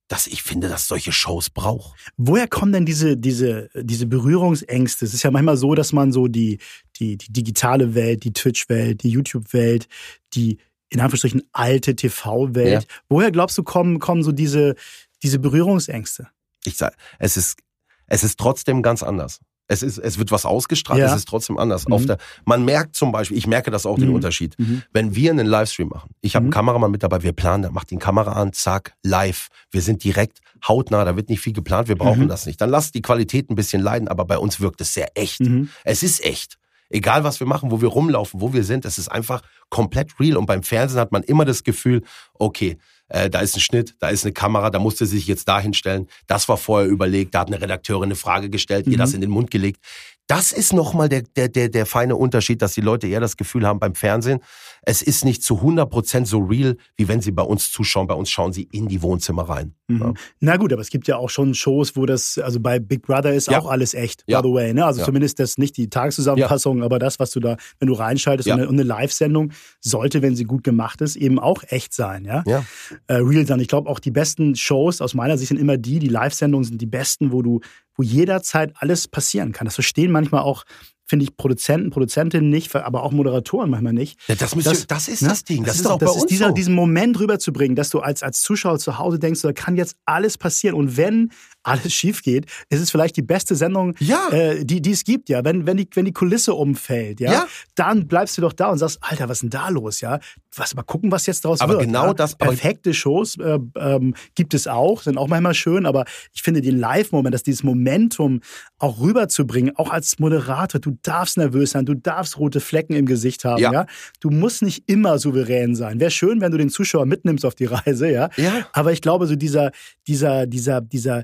dass 0.08 0.26
ich 0.26 0.42
finde, 0.42 0.68
dass 0.68 0.88
solche 0.88 1.12
Shows 1.12 1.48
braucht. 1.50 1.98
Woher 2.16 2.46
kommen 2.46 2.72
denn 2.72 2.84
diese, 2.84 3.16
diese, 3.16 3.70
diese 3.74 4.06
Berührungsängste? 4.06 5.04
Es 5.04 5.14
ist 5.14 5.22
ja 5.22 5.30
manchmal 5.30 5.56
so, 5.56 5.74
dass 5.74 5.92
man 5.92 6.12
so 6.12 6.28
die, 6.28 6.58
die, 6.96 7.16
die 7.16 7.32
digitale 7.32 7.94
Welt, 7.94 8.24
die 8.24 8.32
Twitch-Welt, 8.32 9.02
die 9.02 9.10
YouTube-Welt, 9.10 9.88
die 10.34 10.58
in 10.90 11.00
Anführungsstrichen 11.00 11.42
alte 11.52 11.96
TV-Welt. 11.96 12.86
Woher 13.08 13.30
glaubst 13.30 13.56
du, 13.56 13.62
kommen, 13.62 13.98
kommen 13.98 14.22
so 14.22 14.32
diese, 14.32 14.74
diese 15.22 15.38
Berührungsängste? 15.38 16.28
Ich 16.64 16.76
sag, 16.76 16.94
es 17.18 17.36
ist, 17.36 17.58
es 18.06 18.22
ist 18.22 18.38
trotzdem 18.38 18.82
ganz 18.82 19.02
anders. 19.02 19.40
Es 19.72 19.82
ist, 19.82 19.96
es 19.98 20.18
wird 20.18 20.30
was 20.30 20.44
ausgestrahlt, 20.44 21.00
Ja. 21.00 21.06
es 21.06 21.16
ist 21.16 21.28
trotzdem 21.28 21.56
anders. 21.58 21.86
Mhm. 21.86 21.92
Auf 21.94 22.04
der, 22.06 22.18
man 22.44 22.64
merkt 22.64 22.94
zum 22.94 23.10
Beispiel, 23.10 23.38
ich 23.38 23.46
merke 23.46 23.70
das 23.70 23.86
auch 23.86 23.96
den 23.98 24.08
Mhm. 24.10 24.16
Unterschied. 24.16 24.54
Mhm. 24.58 24.82
Wenn 24.92 25.14
wir 25.16 25.30
einen 25.30 25.46
Livestream 25.46 25.88
machen, 25.88 26.10
ich 26.20 26.34
habe 26.36 26.42
Mhm. 26.44 26.46
einen 26.48 26.52
Kameramann 26.52 26.90
mit 26.90 27.02
dabei, 27.02 27.22
wir 27.22 27.32
planen, 27.32 27.62
der 27.62 27.72
macht 27.72 27.90
die 27.90 27.96
Kamera 27.96 28.32
an, 28.32 28.52
zack, 28.52 28.94
live. 29.02 29.48
Wir 29.70 29.80
sind 29.80 30.04
direkt 30.04 30.40
hautnah, 30.68 31.04
da 31.04 31.16
wird 31.16 31.28
nicht 31.30 31.40
viel 31.40 31.52
geplant, 31.54 31.88
wir 31.88 31.96
brauchen 31.96 32.24
Mhm. 32.24 32.28
das 32.28 32.44
nicht. 32.46 32.60
Dann 32.60 32.68
lasst 32.70 32.94
die 32.94 33.02
Qualität 33.02 33.50
ein 33.50 33.54
bisschen 33.54 33.80
leiden, 33.82 34.08
aber 34.08 34.24
bei 34.26 34.36
uns 34.38 34.60
wirkt 34.60 34.80
es 34.82 34.92
sehr 34.92 35.08
echt. 35.16 35.40
Mhm. 35.40 35.70
Es 35.84 36.02
ist 36.02 36.22
echt. 36.24 36.58
Egal 36.90 37.24
was 37.24 37.40
wir 37.40 37.46
machen, 37.46 37.70
wo 37.70 37.80
wir 37.80 37.88
rumlaufen, 37.88 38.42
wo 38.42 38.52
wir 38.52 38.64
sind, 38.64 38.84
es 38.84 38.98
ist 38.98 39.08
einfach 39.08 39.40
komplett 39.70 40.20
real. 40.20 40.36
Und 40.36 40.44
beim 40.44 40.62
Fernsehen 40.62 41.00
hat 41.00 41.10
man 41.10 41.22
immer 41.22 41.46
das 41.46 41.64
Gefühl, 41.64 42.02
okay, 42.34 42.76
äh, 43.12 43.28
da 43.28 43.40
ist 43.40 43.54
ein 43.56 43.60
Schnitt, 43.60 43.94
da 44.00 44.08
ist 44.08 44.24
eine 44.24 44.32
Kamera, 44.32 44.70
da 44.70 44.78
musste 44.78 45.04
sich 45.04 45.26
jetzt 45.26 45.46
dahin 45.46 45.74
stellen. 45.74 46.08
Das 46.26 46.48
war 46.48 46.56
vorher 46.56 46.88
überlegt, 46.88 47.34
da 47.34 47.40
hat 47.40 47.48
eine 47.48 47.60
Redakteurin 47.60 48.04
eine 48.04 48.14
Frage 48.16 48.48
gestellt, 48.48 48.86
ihr 48.86 48.94
Mhm. 48.94 48.98
das 48.98 49.12
in 49.14 49.20
den 49.20 49.30
Mund 49.30 49.50
gelegt. 49.50 49.80
Das 50.28 50.52
ist 50.52 50.72
nochmal 50.72 51.08
der, 51.10 51.22
der, 51.36 51.48
der, 51.48 51.68
der 51.68 51.84
feine 51.84 52.16
Unterschied, 52.16 52.62
dass 52.62 52.72
die 52.72 52.80
Leute 52.80 53.06
eher 53.08 53.20
das 53.20 53.36
Gefühl 53.36 53.66
haben 53.66 53.80
beim 53.80 53.94
Fernsehen, 53.94 54.40
es 54.82 55.02
ist 55.02 55.24
nicht 55.24 55.42
zu 55.42 55.60
100% 55.60 56.24
so 56.26 56.38
real, 56.38 56.76
wie 56.96 57.06
wenn 57.06 57.20
sie 57.20 57.32
bei 57.32 57.42
uns 57.42 57.70
zuschauen. 57.70 58.06
Bei 58.06 58.14
uns 58.14 58.30
schauen 58.30 58.52
sie 58.52 58.68
in 58.72 58.88
die 58.88 59.02
Wohnzimmer 59.02 59.48
rein. 59.48 59.74
Mhm. 59.94 60.14
Na 60.40 60.56
gut, 60.56 60.72
aber 60.72 60.82
es 60.82 60.90
gibt 60.90 61.08
ja 61.08 61.16
auch 61.16 61.30
schon 61.30 61.54
Shows, 61.54 61.96
wo 61.96 62.06
das, 62.06 62.38
also 62.38 62.60
bei 62.60 62.78
Big 62.78 63.02
Brother 63.02 63.32
ist 63.34 63.48
Ja. 63.50 63.58
auch 63.60 63.70
alles 63.70 63.94
echt, 63.94 64.24
Ja. 64.26 64.40
by 64.40 64.48
the 64.48 64.54
way. 64.54 64.72
Ne? 64.74 64.84
Also 64.84 65.00
Ja. 65.00 65.06
zumindest 65.06 65.38
das 65.38 65.58
nicht 65.58 65.76
die 65.76 65.88
Tageszusammenfassung, 65.90 66.82
aber 66.82 66.98
das, 66.98 67.18
was 67.18 67.30
du 67.30 67.40
da, 67.40 67.56
wenn 67.78 67.88
du 67.88 67.94
reinschaltest 67.94 68.48
und 68.48 68.54
eine, 68.60 68.68
eine 68.68 68.82
Live-Sendung, 68.82 69.52
sollte, 69.80 70.22
wenn 70.22 70.36
sie 70.36 70.44
gut 70.44 70.64
gemacht 70.64 71.00
ist, 71.00 71.16
eben 71.16 71.38
auch 71.38 71.62
echt 71.68 71.92
sein, 71.94 72.24
ja. 72.24 72.42
Ja. 72.46 72.64
Äh, 73.06 73.14
real 73.16 73.46
sein. 73.46 73.60
Ich 73.60 73.68
glaube 73.68 73.88
auch 73.90 73.98
die 73.98 74.10
besten 74.10 74.54
Shows 74.56 75.00
aus 75.00 75.14
meiner 75.14 75.36
Sicht 75.38 75.48
sind 75.48 75.58
immer 75.60 75.76
die, 75.76 75.98
die 75.98 76.08
Live-Sendungen 76.08 76.64
sind 76.64 76.80
die 76.80 76.86
besten, 76.86 77.32
wo 77.32 77.42
du, 77.42 77.60
wo 77.96 78.02
jederzeit 78.02 78.72
alles 78.76 79.08
passieren 79.08 79.52
kann. 79.52 79.64
Das 79.66 79.74
verstehen 79.74 80.10
manchmal 80.10 80.42
auch, 80.42 80.64
finde 81.06 81.24
ich, 81.24 81.36
Produzenten, 81.36 81.90
Produzentinnen 81.90 82.48
nicht, 82.48 82.74
aber 82.74 83.02
auch 83.02 83.12
Moderatoren 83.12 83.68
manchmal 83.70 83.92
nicht. 83.92 84.18
Ja, 84.28 84.34
das, 84.34 84.52
Das- 84.52 84.80
ihr, 84.80 84.86
das 84.86 85.08
ist 85.08 85.22
Ne? 85.22 85.28
das 85.28 85.44
Ding. 85.44 85.64
Das, 85.64 85.76
ist 85.76 85.84
doch, 85.84 85.92
auch 85.92 85.98
bei 85.98 86.06
das 86.06 86.14
uns 86.14 86.24
ist 86.24 86.30
dieser, 86.30 86.48
so. 86.48 86.54
diesen 86.54 86.74
Moment 86.74 87.18
rüberzubringen, 87.20 87.76
dass 87.76 87.90
du 87.90 88.00
als, 88.00 88.22
als 88.22 88.40
Zuschauer 88.40 88.78
zu 88.78 88.98
Hause 88.98 89.18
denkst, 89.18 89.42
da 89.42 89.52
kann 89.52 89.76
jetzt 89.76 89.96
alles 90.06 90.38
passieren. 90.38 90.74
Und 90.74 90.96
wenn 90.96 91.30
alles 91.62 91.92
schief 91.92 92.22
geht, 92.22 92.46
ist 92.70 92.80
es 92.80 92.90
vielleicht 92.90 93.16
die 93.16 93.22
beste 93.22 93.54
Sendung, 93.54 93.94
Ja. 94.00 94.28
äh, 94.30 94.64
die, 94.64 94.80
die 94.82 94.90
es 94.92 95.04
gibt, 95.04 95.28
ja. 95.28 95.44
Wenn, 95.44 95.66
wenn, 95.66 95.76
die, 95.76 95.88
wenn 95.94 96.04
die 96.04 96.12
Kulisse 96.12 96.54
umfällt, 96.54 97.20
ja, 97.20 97.32
Ja. 97.32 97.46
dann 97.74 98.06
bleibst 98.08 98.36
du 98.36 98.42
doch 98.42 98.52
da 98.52 98.70
und 98.70 98.78
sagst, 98.78 98.98
Alter, 99.00 99.28
was 99.28 99.38
ist 99.38 99.42
denn 99.42 99.50
da 99.50 99.68
los, 99.68 100.00
ja? 100.00 100.18
Was, 100.54 100.74
mal 100.74 100.82
gucken, 100.82 101.10
was 101.10 101.26
jetzt 101.26 101.44
draus 101.44 101.60
Aber 101.60 101.74
wird. 101.74 101.82
genau 101.84 102.06
ja? 102.08 102.14
das- 102.14 102.34
aber- 102.34 102.46
Perfekte 102.52 102.92
Shows 102.94 103.36
äh, 103.38 103.58
ähm, 103.76 104.14
gibt 104.34 104.54
es 104.54 104.66
auch, 104.66 105.02
sind 105.02 105.16
auch 105.18 105.28
manchmal 105.28 105.54
schön, 105.54 105.86
aber 105.86 106.04
ich 106.34 106.42
finde 106.42 106.60
den 106.60 106.78
Live-Moment, 106.78 107.34
dass 107.34 107.42
dieses 107.42 107.62
Momentum 107.62 108.40
auch 108.78 109.00
rüberzubringen, 109.00 109.76
auch 109.76 109.90
als 109.90 110.18
Moderator, 110.18 110.80
du 110.80 110.98
darfst 111.02 111.36
nervös 111.38 111.70
sein, 111.70 111.86
du 111.86 111.94
darfst 111.94 112.38
rote 112.38 112.60
Flecken 112.60 112.94
im 112.94 113.06
Gesicht 113.06 113.44
haben, 113.44 113.60
ja. 113.62 113.72
Ja. 113.72 113.86
Du 114.20 114.30
musst 114.30 114.62
nicht 114.62 114.82
immer 114.90 115.18
souverän 115.18 115.74
sein. 115.74 116.00
Wäre 116.00 116.10
schön, 116.10 116.40
wenn 116.40 116.50
du 116.52 116.58
den 116.58 116.68
Zuschauer 116.70 117.06
mitnimmst 117.06 117.44
auf 117.46 117.54
die 117.54 117.64
Reise, 117.66 118.10
ja. 118.10 118.28
Ja. 118.36 118.66
Aber 118.72 118.92
ich 118.92 119.00
glaube, 119.00 119.26
so 119.26 119.36
dieser, 119.36 119.70
dieser, 120.06 120.46
dieser, 120.46 120.80
dieser, 120.80 121.22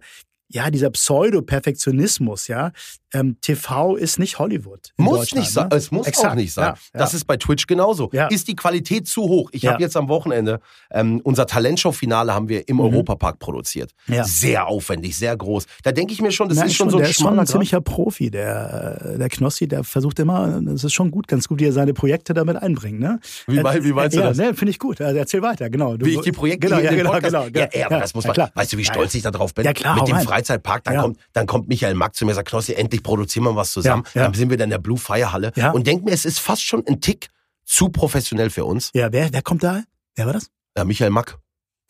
ja, 0.49 0.71
dieser 0.71 0.91
Pseudo-Perfektionismus, 0.91 2.49
ja, 2.49 2.73
ähm, 3.15 3.37
TV 3.41 3.97
ist 3.97 4.19
nicht 4.19 4.39
Hollywood. 4.39 4.93
Muss 4.97 5.35
nicht 5.35 5.51
sein. 5.51 5.69
Ne? 5.69 5.77
Es 5.77 5.91
muss 5.91 6.07
Exakt. 6.07 6.31
auch 6.33 6.35
nicht 6.35 6.53
sein. 6.53 6.65
Ja, 6.67 6.71
ja. 6.95 7.01
Das 7.01 7.15
ist 7.15 7.25
bei 7.25 7.37
Twitch 7.37 7.67
genauso. 7.67 8.11
Ja. 8.13 8.27
Ist 8.29 8.49
die 8.49 8.57
Qualität 8.57 9.07
zu 9.09 9.23
hoch? 9.23 9.49
Ich 9.53 9.63
Ja. 9.63 9.73
habe 9.73 9.83
jetzt 9.83 9.97
am 9.97 10.09
Wochenende 10.09 10.61
ähm, 10.91 11.21
unser 11.25 11.47
Talentshow-Finale 11.47 12.35
haben 12.35 12.49
wir 12.49 12.69
im 12.69 12.81
Europapark 12.81 13.39
produziert. 13.39 13.93
Mhm. 14.07 14.15
Ja. 14.15 14.25
Sehr 14.25 14.67
aufwendig, 14.67 15.17
sehr 15.17 15.37
groß. 15.37 15.67
Da 15.83 15.93
denke 15.93 16.13
ich 16.13 16.21
mir 16.21 16.33
schon, 16.33 16.49
das 16.49 16.59
Nein, 16.59 16.67
ist 16.69 16.75
schon 16.75 16.91
so 16.91 16.97
ein 16.99 17.03
der 17.03 17.11
ist 17.11 17.21
schon 17.21 17.39
ein 17.39 17.47
ziemlicher 17.47 17.81
Profi, 17.81 18.31
der, 18.31 19.01
äh, 19.15 19.19
der 19.19 19.29
Knossi, 19.29 19.67
der 19.69 19.85
versucht 19.85 20.19
immer, 20.19 20.61
das 20.63 20.85
ist 20.85 20.93
schon 20.93 21.11
gut, 21.11 21.29
ganz 21.29 21.49
gut, 21.49 21.61
wie 21.61 21.67
er 21.67 21.73
seine 21.73 21.95
Projekte 21.95 22.35
damit 22.35 22.57
einbringt. 22.57 23.01
Ne? 23.01 23.21
Wie 23.47 23.61
mei- 23.61 23.83
wie 23.85 23.93
meinst 23.93 24.17
du 24.17 24.21
ja, 24.21 24.29
das? 24.29 24.37
Ne, 24.39 24.55
Finde 24.55 24.71
ich 24.71 24.79
gut. 24.79 25.01
Also 25.01 25.17
erzähl 25.19 25.43
weiter, 25.43 25.71
genau. 25.71 25.97
Du, 25.97 26.07
Wie 26.07 26.15
ich 26.15 26.21
die 26.21 26.33
Projekte 26.33 26.69
genau, 26.69 26.81
ja, 26.81 26.91
genau, 26.91 27.13
genau, 27.21 27.45
genau. 27.45 27.59
ja, 27.59 27.65
aber 27.87 27.95
ja, 27.97 28.01
das 28.01 28.15
muss 28.15 28.25
ja, 28.25 28.33
man, 28.37 28.51
weißt 28.55 28.73
du, 28.73 28.77
wie 28.79 28.83
Ja, 28.83 28.93
stolz 28.93 29.13
ja. 29.15 29.19
ich 29.19 29.23
da 29.23 29.31
drauf 29.31 29.55
bin? 29.55 29.65
Ja, 29.65 29.73
klar, 29.73 29.97
Mit 29.97 30.09
dem. 30.09 30.19
Freizeitpark, 30.19 30.85
dann 30.85 30.95
Ja. 30.95 31.03
kommt, 31.03 31.19
dann 31.33 31.47
kommt 31.47 31.69
Michael 31.69 31.95
Mack 31.95 32.15
zu 32.15 32.25
mir 32.25 32.33
und 32.33 32.37
sagt, 32.37 32.49
Knossi, 32.49 32.73
endlich 32.75 32.98
produzieren 33.03 33.45
wir 33.45 33.57
was 33.57 33.73
zusammen. 33.73 34.05
Ja, 34.15 34.21
ja. 34.23 34.27
Dann 34.27 34.35
sind 34.35 34.51
wir 34.51 34.57
dann 34.57 34.65
in 34.67 34.71
der 34.71 34.79
Blue 34.79 34.99
Fire 34.99 35.33
Halle 35.33 35.53
Ja. 35.57 35.71
und 35.73 35.87
denken 35.87 36.05
mir, 36.05 36.13
es 36.13 36.25
ist 36.25 36.39
fast 36.39 36.63
schon 36.63 36.87
ein 36.87 37.01
Tick 37.01 37.29
zu 37.65 37.89
professionell 37.91 38.51
für 38.51 38.65
uns. 38.65 38.91
Ja, 38.95 39.13
wer, 39.13 39.33
wer 39.33 39.43
kommt 39.43 39.63
da? 39.63 39.83
Wer 40.17 40.27
war 40.27 40.33
das? 40.33 40.51
Ja, 40.77 40.85
Michael 40.85 41.11
Mack 41.11 41.39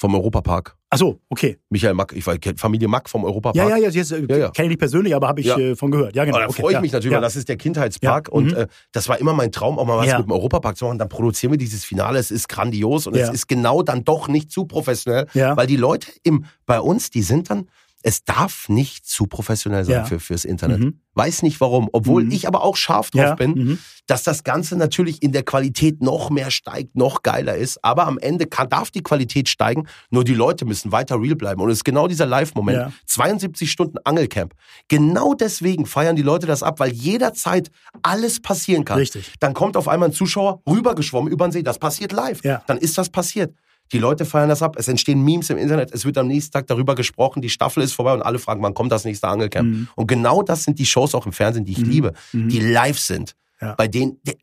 vom 0.01 0.15
Europapark. 0.15 0.77
Ach 0.91 0.97
so, 0.99 1.21
okay. 1.29 1.59
Michael 1.71 1.93
Mack, 1.95 2.13
ich 2.15 2.27
weiß, 2.27 2.39
Familie 2.57 2.89
Mack 2.89 3.11
vom 3.11 3.25
Europapark. 3.25 3.57
Ja, 3.57 3.69
ja, 3.69 3.77
ja, 3.77 3.89
jetzt, 3.91 4.11
äh, 4.13 4.25
Ja, 4.29 4.37
ja. 4.37 4.51
kenne 4.51 4.67
ich 4.67 4.71
nicht 4.71 4.79
persönlich, 4.79 5.15
aber 5.15 5.29
habe 5.29 5.41
ich 5.41 5.47
Ja. 5.49 5.59
äh, 5.59 5.77
von 5.77 5.91
gehört. 5.91 6.15
Ja, 6.17 6.25
genau. 6.25 6.39
Oh, 6.39 6.41
da 6.41 6.47
okay, 6.49 6.63
freue 6.63 6.75
ich 6.75 6.81
mich 6.81 6.93
natürlich, 6.93 7.15
weil 7.15 7.21
das 7.23 7.37
ist 7.37 7.49
der 7.49 7.57
Kindheitspark 7.57 8.29
und 8.31 8.53
mhm. 8.53 8.57
äh, 8.57 8.67
das 8.93 9.09
war 9.09 9.19
immer 9.19 9.35
mein 9.35 9.53
Traum, 9.53 9.79
auch 9.79 9.85
mal 9.85 9.99
was 9.99 10.07
mit 10.17 10.27
dem 10.27 10.33
Europapark 10.33 10.77
zu 10.77 10.87
machen. 10.87 10.99
Dann 10.99 11.09
produzieren 11.09 11.53
wir 11.53 11.59
dieses 11.59 11.85
Finale, 11.85 12.19
es 12.19 12.31
ist 12.31 12.49
grandios 12.49 13.07
und 13.07 13.17
es 13.17 13.29
ist 13.29 13.49
genau 13.49 13.83
dann 13.83 14.05
doch 14.05 14.29
nicht 14.29 14.51
zu 14.51 14.65
professionell, 14.67 15.27
Ja. 15.35 15.57
weil 15.57 15.67
die 15.67 15.77
Leute 15.77 16.11
im, 16.23 16.45
bei 16.65 16.81
uns, 16.81 17.11
die 17.11 17.23
sind 17.23 17.51
dann, 17.51 17.69
es 18.03 18.23
darf 18.25 18.69
nicht 18.69 19.07
zu 19.07 19.27
professionell 19.27 19.85
sein 19.85 19.95
Ja. 19.97 20.05
für, 20.05 20.21
fürs 20.21 20.45
Internet. 20.45 20.79
Mhm. 20.81 21.01
Weiß 21.15 21.43
nicht 21.43 21.61
warum, 21.61 21.89
obwohl 21.93 22.23
Mhm. 22.25 22.31
ich 22.31 22.47
aber 22.47 22.63
auch 22.63 22.77
scharf 22.77 23.11
drauf 23.11 23.21
Ja, 23.23 23.35
bin, 23.35 23.51
mhm. 23.55 23.79
dass 24.07 24.23
das 24.23 24.45
Ganze 24.45 24.77
natürlich 24.77 25.21
in 25.21 25.33
der 25.33 25.43
Qualität 25.43 26.01
noch 26.01 26.31
mehr 26.31 26.53
steigt, 26.53 26.95
noch 26.95 27.23
geiler 27.25 27.57
ist. 27.57 27.85
Aber 27.85 28.07
am 28.07 28.17
Ende 28.19 28.47
kann, 28.47 28.69
darf 28.69 28.93
die 28.93 29.03
Qualität 29.03 29.49
steigen, 29.49 29.89
nur 30.11 30.23
die 30.23 30.35
Leute 30.35 30.65
müssen 30.65 30.93
weiter 30.93 31.21
real 31.21 31.35
bleiben. 31.35 31.61
Und 31.61 31.71
es 31.71 31.79
ist 31.79 31.85
genau 31.85 32.07
dieser 32.07 32.27
Live-Moment. 32.27 32.79
Ja. 32.79 32.93
72 33.07 33.69
Stunden 33.71 33.99
Angelcamp. 34.05 34.55
Genau 34.87 35.35
deswegen 35.35 35.85
feiern 35.85 36.15
die 36.15 36.23
Leute 36.23 36.47
das 36.47 36.63
ab, 36.63 36.79
weil 36.79 36.93
jederzeit 36.93 37.69
alles 38.03 38.41
passieren 38.41 38.85
kann. 38.85 38.99
Richtig. 38.99 39.33
Dann 39.41 39.55
kommt 39.55 39.77
auf 39.77 39.89
einmal 39.89 40.11
ein 40.11 40.13
Zuschauer 40.15 40.63
rübergeschwommen 40.69 41.33
über 41.33 41.49
den 41.49 41.53
See. 41.53 41.63
Das 41.65 41.81
passiert 41.81 42.13
live. 42.13 42.45
Ja. 42.45 42.63
Dann 42.69 42.79
ist 42.79 42.97
das 42.97 43.09
passiert. 43.11 43.53
Die 43.93 43.99
Leute 43.99 44.25
feiern 44.25 44.49
das 44.49 44.63
ab. 44.63 44.77
Es 44.79 44.89
entstehen 44.89 45.23
Memes 45.23 45.51
im 45.51 45.57
Internet. 45.59 45.93
Es 45.93 46.05
wird 46.05 46.19
am 46.19 46.27
nächsten 46.27 46.53
Tag 46.53 46.67
darüber 46.67 46.95
gesprochen. 46.95 47.41
Die 47.43 47.49
Staffel 47.49 47.83
ist 47.83 47.93
vorbei 47.95 48.13
und 48.15 48.23
alle 48.23 48.39
fragen, 48.39 48.63
wann 48.63 48.75
kommt 48.75 48.93
das 48.93 49.05
nächste 49.05 49.29
Angelcamp? 49.29 49.69
Mhm. 49.69 49.89
Und 49.97 50.07
genau 50.07 50.43
das 50.43 50.65
sind 50.65 50.79
die 50.79 50.87
Shows 50.87 51.15
auch 51.15 51.27
im 51.27 51.33
Fernsehen, 51.33 51.65
die 51.65 51.73
ich 51.73 51.79
liebe, 51.79 52.13
die 52.33 52.61
live 52.61 52.99
sind. 52.99 53.35
Ja. 53.61 53.75
Bei 53.75 53.89
denen, 53.89 54.19
de- 54.23 54.37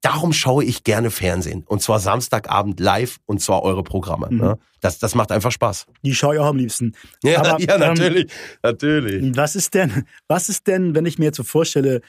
darum 0.00 0.32
schaue 0.32 0.64
ich 0.64 0.82
gerne 0.84 1.10
Fernsehen. 1.10 1.64
Und 1.66 1.80
zwar 1.82 2.00
Samstagabend 2.00 2.80
live 2.80 3.18
und 3.26 3.40
zwar 3.40 3.62
eure 3.62 3.82
Programme. 3.84 4.28
Mhm. 4.30 4.38
Ne? 4.38 4.58
Das, 4.80 4.98
das 4.98 5.14
macht 5.14 5.30
einfach 5.30 5.52
Spaß. 5.52 5.86
Die 6.02 6.14
schaue 6.14 6.34
ich 6.34 6.40
auch 6.40 6.46
am 6.46 6.56
liebsten. 6.56 6.92
Ja, 7.22 7.38
Aber, 7.44 7.60
ja 7.60 7.74
ähm, 7.74 7.80
natürlich. 7.80 8.32
natürlich. 8.62 9.36
Was 9.36 9.54
ist 9.54 9.74
denn, 9.74 10.06
was 10.28 10.48
ist 10.48 10.66
denn, 10.66 10.94
wenn 10.94 11.06
ich 11.06 11.18
mir 11.18 11.26
jetzt 11.26 11.36
so 11.36 11.44
vorstelle, 11.44 12.00